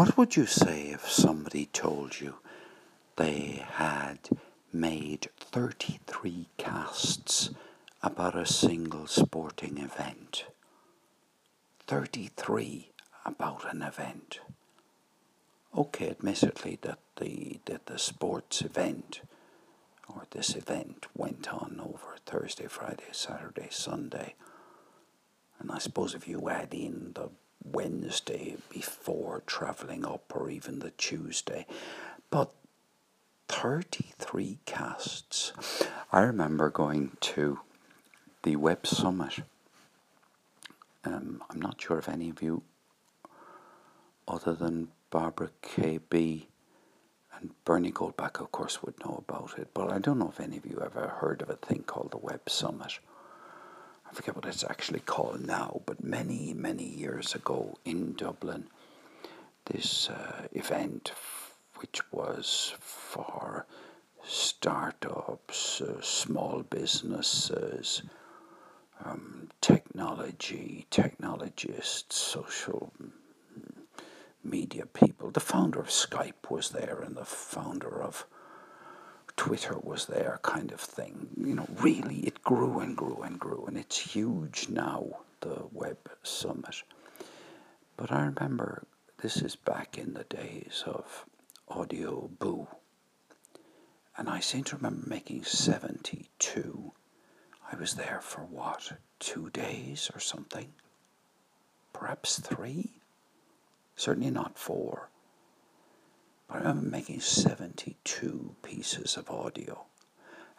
What 0.04 0.18
would 0.18 0.36
you 0.36 0.44
say 0.44 0.88
if 0.88 1.10
somebody 1.10 1.64
told 1.64 2.20
you 2.20 2.34
they 3.16 3.64
had 3.66 4.18
made 4.70 5.30
33 5.38 6.46
casts 6.58 7.48
about 8.02 8.36
a 8.36 8.44
single 8.44 9.06
sporting 9.06 9.78
event? 9.78 10.44
33 11.86 12.90
about 13.24 13.64
an 13.72 13.80
event. 13.80 14.40
Okay, 15.74 16.10
admittedly 16.10 16.78
that 16.82 16.98
the 17.16 17.60
that 17.64 17.86
the 17.86 17.98
sports 17.98 18.60
event 18.60 19.22
or 20.06 20.26
this 20.32 20.54
event 20.54 21.06
went 21.16 21.50
on 21.50 21.80
over 21.82 22.16
Thursday, 22.26 22.66
Friday, 22.66 23.08
Saturday, 23.12 23.68
Sunday. 23.70 24.34
And 25.58 25.72
I 25.72 25.78
suppose 25.78 26.14
if 26.14 26.28
you 26.28 26.50
add 26.50 26.74
in 26.74 27.12
the 27.14 27.30
Wednesday 27.64 28.56
before 28.70 29.42
travelling 29.46 30.04
up 30.04 30.32
or 30.34 30.50
even 30.50 30.78
the 30.80 30.90
Tuesday, 30.90 31.66
but 32.30 32.52
33 33.48 34.58
casts. 34.66 35.52
I 36.12 36.20
remember 36.20 36.70
going 36.70 37.16
to 37.20 37.60
the 38.42 38.56
Web 38.56 38.86
Summit. 38.86 39.40
Um, 41.04 41.42
I'm 41.50 41.60
not 41.60 41.80
sure 41.80 41.98
if 41.98 42.08
any 42.08 42.30
of 42.30 42.42
you, 42.42 42.62
other 44.26 44.54
than 44.54 44.88
Barbara 45.10 45.50
KB 45.62 46.46
and 47.38 47.50
Bernie 47.64 47.92
Goldbach, 47.92 48.40
of 48.40 48.50
course, 48.52 48.82
would 48.82 48.98
know 49.04 49.22
about 49.26 49.58
it, 49.58 49.68
but 49.74 49.90
I 49.90 49.98
don't 49.98 50.18
know 50.18 50.28
if 50.30 50.40
any 50.40 50.56
of 50.56 50.66
you 50.66 50.80
ever 50.84 51.08
heard 51.20 51.42
of 51.42 51.50
a 51.50 51.56
thing 51.56 51.82
called 51.86 52.10
the 52.10 52.18
Web 52.18 52.48
Summit. 52.48 52.98
I 54.08 54.14
forget 54.14 54.36
what 54.36 54.46
it's 54.46 54.64
actually 54.64 55.00
called 55.00 55.46
now, 55.46 55.80
but 55.86 56.02
many, 56.04 56.54
many 56.54 56.84
years 56.84 57.34
ago 57.34 57.78
in 57.84 58.14
Dublin, 58.14 58.68
this 59.66 60.08
uh, 60.10 60.46
event, 60.52 61.12
which 61.76 62.00
was 62.12 62.74
for 62.80 63.66
startups, 64.22 65.80
uh, 65.80 66.00
small 66.00 66.62
businesses, 66.62 68.02
um, 69.04 69.48
technology, 69.60 70.86
technologists, 70.90 72.16
social 72.16 72.92
media 74.42 74.86
people. 74.86 75.30
The 75.30 75.40
founder 75.40 75.80
of 75.80 75.88
Skype 75.88 76.50
was 76.50 76.70
there, 76.70 77.00
and 77.04 77.16
the 77.16 77.24
founder 77.24 78.02
of 78.02 78.26
Twitter 79.36 79.76
was 79.82 80.06
there, 80.06 80.38
kind 80.42 80.72
of 80.72 80.80
thing. 80.80 81.28
You 81.36 81.54
know, 81.54 81.66
really, 81.80 82.20
it 82.20 82.42
grew 82.42 82.78
and 82.78 82.96
grew 82.96 83.22
and 83.22 83.38
grew, 83.38 83.64
and 83.66 83.76
it's 83.76 83.98
huge 83.98 84.68
now, 84.68 85.20
the 85.40 85.64
Web 85.72 85.98
Summit. 86.22 86.82
But 87.96 88.10
I 88.12 88.24
remember 88.24 88.86
this 89.18 89.36
is 89.42 89.56
back 89.56 89.98
in 89.98 90.14
the 90.14 90.24
days 90.24 90.82
of 90.86 91.24
Audioboo, 91.70 92.68
and 94.16 94.28
I 94.28 94.40
seem 94.40 94.64
to 94.64 94.76
remember 94.76 95.08
making 95.08 95.44
72. 95.44 96.92
I 97.72 97.76
was 97.76 97.94
there 97.94 98.20
for 98.22 98.42
what, 98.42 98.92
two 99.18 99.50
days 99.50 100.10
or 100.14 100.20
something? 100.20 100.72
Perhaps 101.92 102.38
three? 102.40 103.00
Certainly 103.96 104.30
not 104.30 104.58
four. 104.58 105.08
I 106.50 106.58
remember 106.58 106.86
making 106.88 107.20
72 107.20 108.56
pieces 108.62 109.16
of 109.16 109.30
audio. 109.30 109.86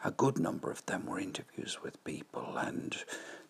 A 0.04 0.10
good 0.10 0.38
number 0.38 0.70
of 0.70 0.84
them 0.86 1.06
were 1.06 1.18
interviews 1.18 1.78
with 1.82 2.02
people, 2.04 2.56
and 2.58 2.96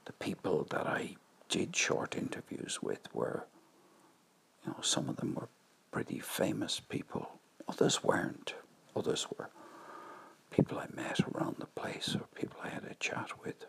the 0.04 0.12
people 0.12 0.64
that 0.70 0.86
I 0.86 1.16
did 1.48 1.74
short 1.74 2.16
interviews 2.16 2.80
with 2.82 3.12
were, 3.14 3.46
you 4.64 4.70
know, 4.72 4.80
some 4.80 5.08
of 5.08 5.16
them 5.16 5.34
were 5.34 5.48
pretty 5.90 6.18
famous 6.18 6.80
people. 6.80 7.40
Others 7.68 8.04
weren't. 8.04 8.54
Others 8.94 9.26
were 9.36 9.50
people 10.50 10.78
I 10.78 10.86
met 10.94 11.20
around 11.20 11.56
the 11.58 11.66
place 11.66 12.14
or 12.14 12.26
people 12.34 12.60
I 12.62 12.68
had 12.68 12.84
a 12.84 12.94
chat 12.94 13.30
with. 13.44 13.66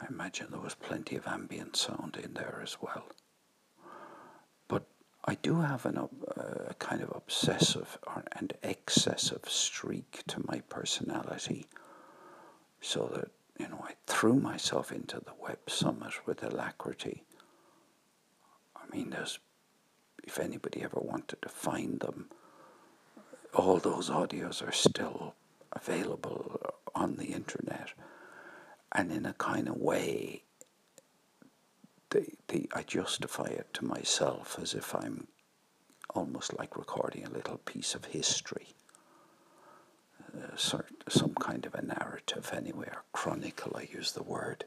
I 0.00 0.06
imagine 0.06 0.48
there 0.50 0.60
was 0.60 0.74
plenty 0.74 1.16
of 1.16 1.26
ambient 1.26 1.76
sound 1.76 2.18
in 2.22 2.34
there 2.34 2.60
as 2.62 2.76
well. 2.80 3.06
I 5.26 5.36
do 5.36 5.60
have 5.60 5.86
an 5.86 5.96
uh, 5.98 6.08
a 6.68 6.74
kind 6.74 7.02
of 7.02 7.10
obsessive 7.14 7.98
or, 8.06 8.24
and 8.36 8.52
excessive 8.62 9.48
streak 9.48 10.22
to 10.28 10.44
my 10.46 10.60
personality, 10.68 11.66
so 12.80 13.10
that 13.14 13.30
you 13.58 13.68
know 13.68 13.80
I 13.82 13.94
threw 14.06 14.34
myself 14.34 14.92
into 14.92 15.16
the 15.20 15.32
web 15.40 15.58
summit 15.68 16.26
with 16.26 16.42
alacrity. 16.42 17.24
I 18.76 18.94
mean, 18.94 19.10
there's 19.10 19.38
if 20.22 20.38
anybody 20.38 20.82
ever 20.82 21.00
wanted 21.00 21.40
to 21.42 21.48
find 21.48 22.00
them, 22.00 22.30
all 23.54 23.78
those 23.78 24.10
audios 24.10 24.66
are 24.66 24.72
still 24.72 25.34
available 25.72 26.60
on 26.94 27.16
the 27.16 27.26
internet, 27.26 27.90
and 28.92 29.10
in 29.10 29.26
a 29.26 29.32
kind 29.34 29.68
of 29.68 29.76
way, 29.76 30.43
they, 32.14 32.32
they, 32.46 32.68
I 32.72 32.82
justify 32.82 33.46
it 33.46 33.66
to 33.74 33.84
myself 33.84 34.56
as 34.62 34.72
if 34.72 34.94
I'm 34.94 35.26
almost 36.14 36.56
like 36.56 36.76
recording 36.76 37.26
a 37.26 37.30
little 37.30 37.58
piece 37.58 37.94
of 37.94 38.04
history, 38.06 38.68
uh, 40.32 40.56
some 40.56 41.34
kind 41.34 41.66
of 41.66 41.74
a 41.74 41.82
narrative 41.82 42.52
anyway, 42.56 42.86
or 42.92 43.02
chronicle, 43.12 43.76
I 43.76 43.88
use 43.92 44.12
the 44.12 44.22
word, 44.22 44.64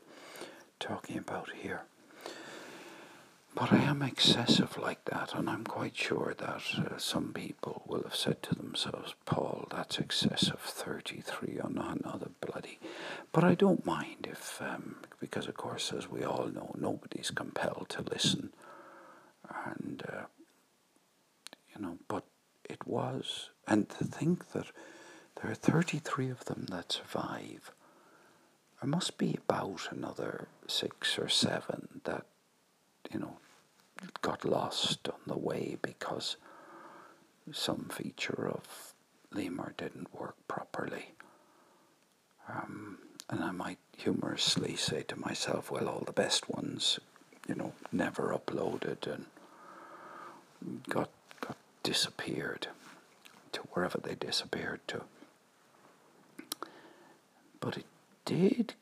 talking 0.80 1.18
about 1.18 1.50
here. 1.56 1.84
But 3.58 3.74
I 3.74 3.78
am 3.78 4.04
excessive 4.04 4.78
like 4.78 5.04
that, 5.06 5.34
and 5.34 5.50
I'm 5.50 5.64
quite 5.64 5.96
sure 5.98 6.36
that 6.38 6.62
uh, 6.78 6.98
some 7.00 7.34
people 7.34 7.82
will 7.88 8.04
have 8.04 8.16
said 8.16 8.44
to 8.44 8.54
themselves, 8.54 9.16
Paul, 9.26 9.68
that's 9.72 9.98
excessive, 9.98 10.60
33 10.60 11.60
on 11.64 11.76
another 11.80 12.30
bloody. 12.40 12.78
But 13.32 13.44
I 13.44 13.56
don't 13.56 13.84
mind 13.84 14.28
if, 14.30 14.62
um, 14.62 14.98
because 15.20 15.48
of 15.48 15.56
course, 15.58 15.92
as 15.92 16.08
we 16.08 16.24
all 16.24 16.50
know, 16.54 16.76
nobody's 16.78 17.32
compelled 17.32 17.90
to 17.90 18.04
listen. 18.04 18.54
And, 19.66 20.04
uh, 20.08 20.26
you 21.74 21.82
know, 21.82 21.98
but 22.08 22.26
it 22.70 22.86
was. 22.86 23.50
And 23.68 23.90
to 23.90 24.04
think 24.04 24.52
that 24.52 24.68
there 25.42 25.50
are 25.50 25.56
33 25.56 26.30
of 26.30 26.46
them 26.46 26.68
that 26.70 26.92
survive, 26.92 27.72
there 28.80 28.90
must 28.90 29.18
be 29.18 29.36
about 29.48 29.88
another 29.90 30.48
six 30.68 31.18
or 31.18 31.28
seven 31.28 32.02
that, 32.04 32.26
you 33.12 33.20
know, 33.20 33.38
got 34.22 34.46
lost 34.46 35.08
on 35.10 35.20
the 35.26 35.38
way 35.38 35.78
because 35.82 36.38
some 37.52 37.90
feature 37.92 38.48
of 38.48 38.94
lemur 39.32 39.74
didn't 39.78 40.14
work 40.14 40.36
properly. 40.48 41.14
Um, 42.50 43.00
and 43.30 43.44
I 43.44 43.52
might 43.52 43.80
humorously 43.98 44.76
say 44.76 45.04
to 45.04 45.20
myself, 45.20 45.70
well, 45.70 45.90
all 45.90 46.04
the 46.06 46.14
best 46.14 46.50
ones, 46.50 47.00
you 47.48 47.56
know, 47.56 47.74
never 47.92 48.34
uploaded 48.38 49.06
and 49.08 49.26
got, 50.90 51.10
got 51.42 51.58
disappeared 51.84 52.68
to 53.52 53.62
wherever 53.72 53.98
they 53.98 54.16
disappeared 54.16 54.80
to. 54.88 55.04
But 57.60 57.78
it 57.78 57.86
did 58.26 58.76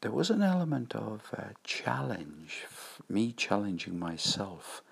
there 0.00 0.12
was 0.12 0.30
an 0.30 0.42
element 0.42 0.94
of 0.94 1.22
uh, 1.36 1.44
challenge, 1.64 2.64
me 3.08 3.32
challenging 3.32 3.98
myself 3.98 4.82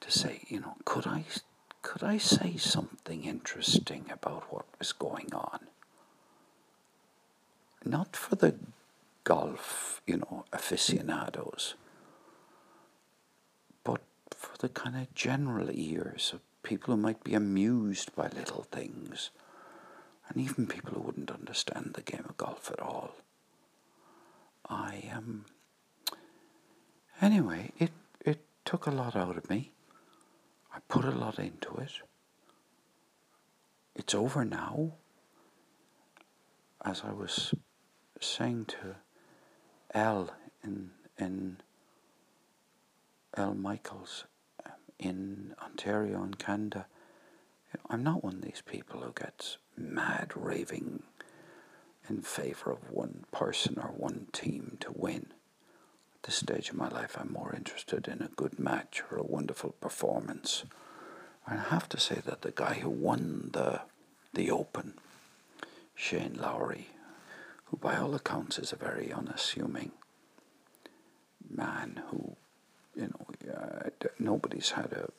to 0.00 0.10
say, 0.10 0.40
you 0.48 0.60
know, 0.60 0.76
could 0.84 1.06
I, 1.06 1.24
could 1.82 2.02
I 2.02 2.18
say 2.18 2.56
something 2.56 3.24
interesting 3.24 4.06
about 4.10 4.52
what 4.52 4.66
was 4.78 4.92
going 4.92 5.32
on? 5.32 5.60
Not 7.84 8.16
for 8.16 8.36
the 8.36 8.54
golf, 9.24 10.02
you 10.06 10.18
know, 10.18 10.44
aficionados, 10.52 11.74
but 13.84 14.02
for 14.30 14.56
the 14.58 14.68
kind 14.68 14.96
of 14.96 15.14
general 15.14 15.70
ears 15.70 16.32
of 16.34 16.40
people 16.62 16.94
who 16.94 17.00
might 17.00 17.24
be 17.24 17.34
amused 17.34 18.14
by 18.14 18.28
little 18.28 18.64
things, 18.70 19.30
and 20.28 20.42
even 20.42 20.66
people 20.66 20.94
who 20.94 21.00
wouldn't 21.00 21.30
understand 21.30 21.92
the 21.94 22.02
game 22.02 22.24
of 22.28 22.36
golf 22.36 22.70
at 22.70 22.80
all. 22.80 23.16
I 24.68 25.10
um 25.14 25.46
anyway, 27.20 27.72
it 27.78 27.90
it 28.24 28.40
took 28.64 28.86
a 28.86 28.90
lot 28.90 29.16
out 29.16 29.36
of 29.36 29.48
me. 29.50 29.72
I 30.74 30.78
put 30.88 31.04
a 31.04 31.10
lot 31.10 31.38
into 31.38 31.76
it. 31.76 31.92
It's 33.94 34.14
over 34.14 34.44
now. 34.44 34.92
As 36.84 37.02
I 37.04 37.12
was 37.12 37.54
saying 38.20 38.66
to 38.66 38.96
L 39.92 40.30
in 40.62 40.90
in 41.18 41.58
L 43.36 43.54
Michaels 43.54 44.24
um, 44.64 44.72
in 44.98 45.54
Ontario 45.62 46.22
and 46.22 46.38
Canada, 46.38 46.86
I'm 47.88 48.02
not 48.02 48.24
one 48.24 48.36
of 48.36 48.42
these 48.42 48.62
people 48.64 49.00
who 49.00 49.12
gets 49.12 49.58
mad 49.76 50.32
raving 50.34 51.02
in 52.08 52.22
favour 52.22 52.72
of 52.72 52.90
one 52.90 53.24
person 53.30 53.78
or 53.78 53.92
one 53.96 54.26
team 54.32 54.76
to 54.80 54.92
win. 54.94 55.32
This 56.22 56.36
stage 56.36 56.68
of 56.68 56.76
my 56.76 56.88
life, 56.88 57.16
I'm 57.18 57.32
more 57.32 57.54
interested 57.56 58.06
in 58.06 58.20
a 58.20 58.28
good 58.28 58.58
match 58.58 59.02
or 59.10 59.18
a 59.18 59.22
wonderful 59.22 59.72
performance. 59.80 60.64
I 61.46 61.56
have 61.56 61.88
to 61.90 61.98
say 61.98 62.16
that 62.26 62.42
the 62.42 62.50
guy 62.50 62.74
who 62.74 62.90
won 62.90 63.50
the 63.52 63.82
the 64.32 64.50
Open, 64.50 64.94
Shane 65.94 66.34
Lowry, 66.38 66.88
who 67.64 67.76
by 67.76 67.96
all 67.96 68.14
accounts 68.14 68.58
is 68.58 68.72
a 68.72 68.76
very 68.76 69.12
unassuming 69.12 69.90
man 71.48 72.02
who, 72.08 72.36
you 72.94 73.08
know, 73.08 73.52
uh, 73.52 73.90
nobody's 74.18 74.70
had 74.70 74.92
a 74.92 75.10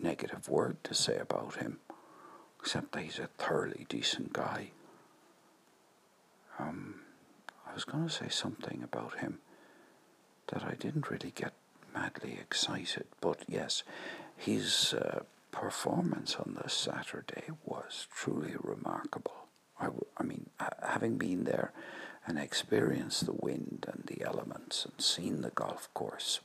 negative 0.00 0.48
word 0.48 0.82
to 0.84 0.94
say 0.94 1.18
about 1.18 1.56
him, 1.56 1.78
except 2.60 2.92
that 2.92 3.02
he's 3.02 3.18
a 3.18 3.26
thoroughly 3.26 3.84
decent 3.88 4.32
guy. 4.32 4.70
Um, 6.58 7.00
I 7.68 7.74
was 7.74 7.84
going 7.84 8.06
to 8.06 8.12
say 8.12 8.28
something 8.30 8.82
about 8.82 9.18
him 9.18 9.40
that 10.48 10.64
I 10.64 10.74
didn't 10.74 11.10
really 11.10 11.32
get 11.34 11.52
madly 11.94 12.38
excited, 12.40 13.06
but 13.20 13.42
yes, 13.48 13.82
his 14.36 14.94
uh, 14.94 15.20
performance 15.50 16.36
on 16.36 16.58
this 16.62 16.72
Saturday 16.72 17.44
was 17.64 18.06
truly 18.14 18.54
remarkable. 18.60 19.46
I, 19.80 19.88
I 20.16 20.22
mean, 20.22 20.50
having 20.82 21.18
been 21.18 21.44
there 21.44 21.72
and 22.26 22.38
experienced 22.38 23.26
the 23.26 23.32
wind 23.32 23.86
and 23.92 24.04
the 24.06 24.24
elements 24.24 24.84
and 24.84 25.00
seen 25.00 25.40
the 25.40 25.50
golf 25.50 25.88
course, 25.94 26.40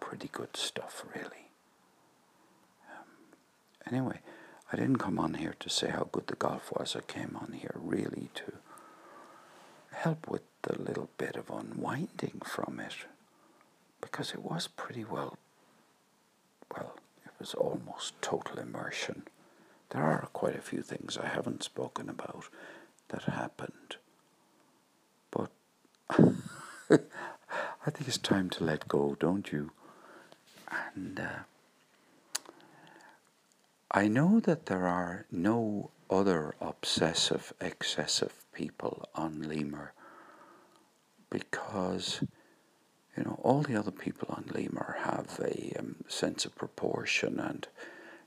pretty 0.00 0.28
good 0.30 0.56
stuff, 0.56 1.04
really. 1.14 1.50
Um, 2.90 3.06
anyway, 3.90 4.20
I 4.72 4.76
didn't 4.76 4.98
come 4.98 5.18
on 5.18 5.34
here 5.34 5.54
to 5.60 5.70
say 5.70 5.88
how 5.88 6.08
good 6.12 6.26
the 6.26 6.36
golf 6.36 6.70
was. 6.72 6.94
I 6.94 7.00
came 7.00 7.36
on 7.40 7.52
here 7.52 7.74
really 7.74 8.28
to 8.34 8.52
help 9.92 10.28
with 10.28 10.42
the 10.68 10.82
little 10.82 11.08
bit 11.16 11.36
of 11.36 11.50
unwinding 11.50 12.42
from 12.44 12.78
it 12.78 12.94
because 14.02 14.32
it 14.32 14.42
was 14.42 14.68
pretty 14.68 15.04
well, 15.04 15.38
well, 16.76 16.96
it 17.24 17.32
was 17.38 17.54
almost 17.54 18.20
total 18.20 18.58
immersion. 18.58 19.22
There 19.90 20.02
are 20.02 20.28
quite 20.34 20.56
a 20.56 20.60
few 20.60 20.82
things 20.82 21.16
I 21.16 21.26
haven't 21.26 21.62
spoken 21.62 22.10
about 22.10 22.44
that 23.08 23.22
happened, 23.22 23.96
but 25.30 25.50
I 26.10 27.90
think 27.90 28.06
it's 28.06 28.18
time 28.18 28.50
to 28.50 28.64
let 28.64 28.88
go, 28.88 29.16
don't 29.18 29.50
you? 29.50 29.72
And 30.94 31.18
uh, 31.18 31.38
I 33.90 34.06
know 34.06 34.38
that 34.40 34.66
there 34.66 34.86
are 34.86 35.24
no 35.32 35.90
other 36.10 36.54
obsessive, 36.60 37.54
excessive 37.58 38.44
people 38.52 39.08
on 39.14 39.42
Lemur 39.42 39.94
because 41.30 42.20
you 43.16 43.24
know 43.24 43.38
all 43.42 43.62
the 43.62 43.76
other 43.76 43.90
people 43.90 44.28
on 44.30 44.44
Lemur 44.52 44.96
have 45.00 45.40
a 45.42 45.74
um, 45.78 45.96
sense 46.08 46.44
of 46.44 46.54
proportion 46.56 47.38
and 47.40 47.66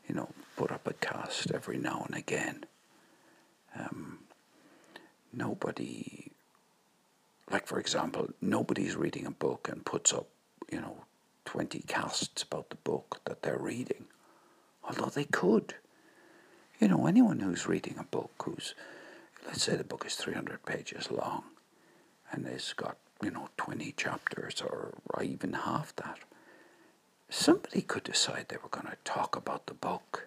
you 0.07 0.15
know 0.15 0.29
put 0.57 0.71
up 0.71 0.87
a 0.87 0.93
cast 0.93 1.51
every 1.51 1.77
now 1.77 2.03
and 2.07 2.15
again. 2.17 2.65
Um, 3.77 4.19
nobody, 5.33 6.31
like 7.49 7.67
for 7.67 7.79
example, 7.79 8.29
nobody's 8.41 8.95
reading 8.95 9.25
a 9.25 9.31
book 9.31 9.69
and 9.71 9.85
puts 9.85 10.13
up 10.13 10.27
you 10.71 10.81
know 10.81 11.05
twenty 11.45 11.79
casts 11.87 12.43
about 12.43 12.69
the 12.69 12.75
book 12.77 13.21
that 13.25 13.41
they're 13.41 13.57
reading, 13.57 14.05
although 14.83 15.09
they 15.09 15.25
could. 15.25 15.75
You 16.79 16.87
know, 16.87 17.05
anyone 17.05 17.39
who's 17.39 17.67
reading 17.67 17.95
a 17.99 18.03
book 18.03 18.31
who's 18.43 18.73
let's 19.45 19.63
say 19.63 19.75
the 19.75 19.83
book 19.83 20.03
is 20.05 20.15
300 20.15 20.63
pages 20.65 21.09
long 21.11 21.43
and 22.31 22.45
it's 22.45 22.73
got, 22.73 22.97
you 23.21 23.31
know, 23.31 23.49
20 23.57 23.91
chapters 23.93 24.61
or, 24.61 24.93
even 25.23 25.53
half 25.53 25.95
that, 25.97 26.19
somebody 27.29 27.81
could 27.81 28.03
decide 28.03 28.47
they 28.47 28.57
were 28.61 28.69
going 28.69 28.87
to 28.87 28.97
talk 29.03 29.35
about 29.35 29.67
the 29.67 29.73
book 29.73 30.25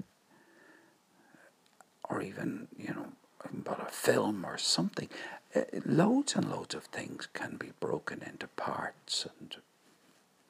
or 2.08 2.22
even, 2.22 2.68
you 2.78 2.94
know, 2.94 3.06
about 3.52 3.88
a 3.88 3.90
film 3.90 4.44
or 4.44 4.56
something. 4.56 5.08
Uh, 5.54 5.62
loads 5.84 6.36
and 6.36 6.50
loads 6.50 6.74
of 6.74 6.84
things 6.84 7.26
can 7.32 7.56
be 7.56 7.72
broken 7.80 8.22
into 8.22 8.46
parts 8.48 9.26
and 9.38 9.56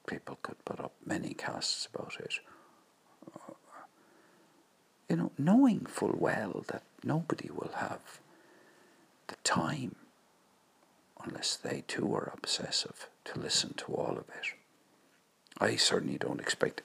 people 0.07 0.39
could 0.43 0.63
put 0.65 0.81
up 0.81 0.93
many 1.07 1.33
casts 1.33 1.89
about 1.93 2.17
it 2.21 2.41
you 5.09 5.17
know, 5.17 5.31
knowing 5.39 5.81
full 5.87 6.15
well 6.19 6.65
that 6.69 6.83
nobody 7.03 7.51
will 7.51 7.71
have 7.77 8.21
the 9.29 9.37
time, 9.45 9.97
unless 11.25 11.57
they 11.57 11.83
too 11.87 12.15
are 12.15 12.33
obsessive, 12.37 13.09
to 13.25 13.39
listen 13.41 13.75
to 13.75 13.93
all 13.95 14.17
of 14.19 14.29
it. 14.29 14.55
I 15.59 15.77
certainly 15.77 16.19
don't 16.19 16.41
expect 16.41 16.83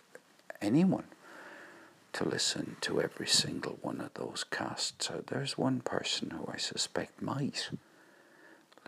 anyone 0.62 1.06
to 2.14 2.24
listen 2.28 2.78
to 2.82 3.02
every 3.02 3.28
single 3.28 3.78
one 3.82 4.02
of 4.02 4.14
those 4.16 4.44
casts. 4.44 5.08
So 5.08 5.24
there's 5.26 5.58
one 5.58 5.82
person 5.82 6.32
who 6.32 6.50
I 6.52 6.58
suspect 6.58 7.22
might 7.22 7.70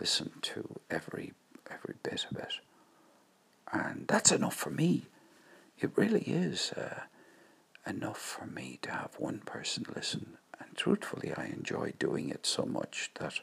listen 0.00 0.32
to 0.42 0.80
every 0.90 1.32
every 1.70 1.94
bit 2.02 2.26
of 2.30 2.36
it, 2.38 2.54
and 3.72 4.06
that's 4.08 4.32
enough 4.32 4.54
for 4.54 4.70
me. 4.70 5.06
It 5.78 5.90
really 5.96 6.22
is 6.22 6.72
uh, 6.72 7.02
enough 7.86 8.18
for 8.18 8.46
me 8.46 8.78
to 8.82 8.90
have 8.90 9.14
one 9.18 9.40
person 9.40 9.84
listen. 9.94 10.36
And 10.60 10.76
truthfully, 10.76 11.32
I 11.36 11.46
enjoy 11.46 11.92
doing 11.98 12.28
it 12.28 12.46
so 12.46 12.64
much 12.64 13.10
that 13.18 13.40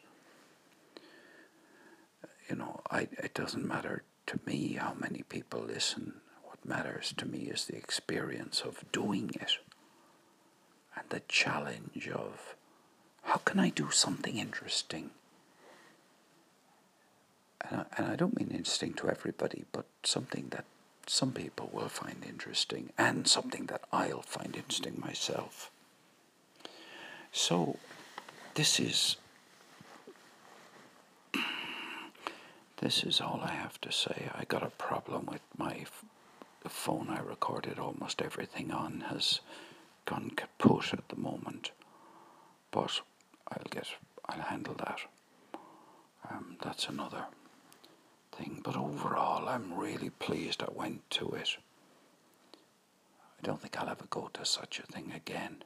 you 2.49 2.55
know 2.55 2.81
I 2.89 3.07
it 3.17 3.33
doesn't 3.33 3.67
matter 3.67 4.03
to 4.27 4.39
me 4.45 4.73
how 4.73 4.93
many 4.99 5.23
people 5.29 5.61
listen. 5.61 6.13
What 6.43 6.65
matters 6.65 7.13
to 7.17 7.25
me 7.25 7.39
is 7.39 7.65
the 7.65 7.75
experience 7.77 8.61
of 8.61 8.83
doing 8.91 9.31
it 9.33 9.57
and 10.95 11.09
the 11.09 11.21
challenge 11.27 12.09
of 12.09 12.55
how 13.23 13.37
can 13.37 13.59
I 13.59 13.69
do 13.69 13.91
something 13.91 14.37
interesting? 14.37 15.11
And 17.69 17.81
I, 17.81 17.85
and 17.97 18.07
I 18.07 18.15
don't 18.15 18.37
mean 18.39 18.49
interesting 18.51 18.93
to 18.95 19.09
everybody, 19.09 19.65
but 19.71 19.85
something 20.03 20.47
that 20.49 20.65
some 21.05 21.31
people 21.31 21.69
will 21.73 21.89
find 21.89 22.23
interesting 22.27 22.91
and 22.97 23.27
something 23.27 23.65
that 23.67 23.81
I'll 23.91 24.21
find 24.21 24.55
interesting 24.55 24.99
myself. 24.99 25.71
So, 27.31 27.77
this 28.55 28.79
is 28.79 29.17
this 32.81 33.03
is 33.03 33.21
all 33.21 33.41
I 33.43 33.51
have 33.51 33.79
to 33.81 33.91
say. 33.91 34.29
I 34.33 34.45
got 34.45 34.63
a 34.63 34.69
problem 34.71 35.27
with 35.31 35.41
my 35.57 35.85
phone 36.67 37.09
I 37.09 37.19
recorded 37.19 37.79
almost 37.79 38.21
everything 38.21 38.71
on 38.71 39.01
has 39.09 39.39
gone 40.05 40.31
kaput 40.35 40.93
at 40.93 41.09
the 41.09 41.15
moment, 41.15 41.71
but 42.71 43.01
I'll 43.47 43.63
get 43.69 43.87
I'll 44.27 44.41
handle 44.41 44.75
that. 44.75 44.99
Um, 46.29 46.57
that's 46.61 46.87
another 46.87 47.25
thing. 48.31 48.61
But 48.63 48.75
overall, 48.77 49.47
I'm 49.49 49.73
really 49.73 50.11
pleased 50.11 50.61
I 50.61 50.71
went 50.73 51.09
to 51.11 51.29
it. 51.31 51.57
I 52.53 53.45
don't 53.45 53.59
think 53.61 53.79
I'll 53.79 53.89
ever 53.89 54.05
go 54.09 54.29
to 54.33 54.45
such 54.45 54.79
a 54.79 54.83
thing 54.83 55.11
again. 55.15 55.63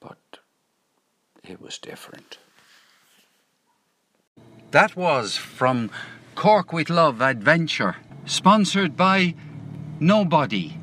But 0.00 0.38
it 1.44 1.60
was 1.60 1.78
different. 1.78 2.38
That 4.72 4.96
was 4.96 5.36
from 5.36 5.90
Cork 6.34 6.72
with 6.72 6.88
Love 6.88 7.20
Adventure, 7.20 7.96
sponsored 8.24 8.96
by 8.96 9.34
Nobody. 10.00 10.78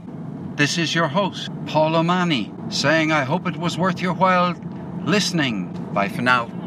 This 0.57 0.77
is 0.77 0.93
your 0.93 1.07
host, 1.07 1.49
Paul 1.65 1.95
O'Mani, 1.95 2.53
saying 2.69 3.11
I 3.11 3.23
hope 3.23 3.47
it 3.47 3.57
was 3.57 3.79
worth 3.79 3.99
your 3.99 4.13
while 4.13 4.53
listening. 5.05 5.73
Bye 5.91 6.07
for 6.07 6.21
now. 6.21 6.59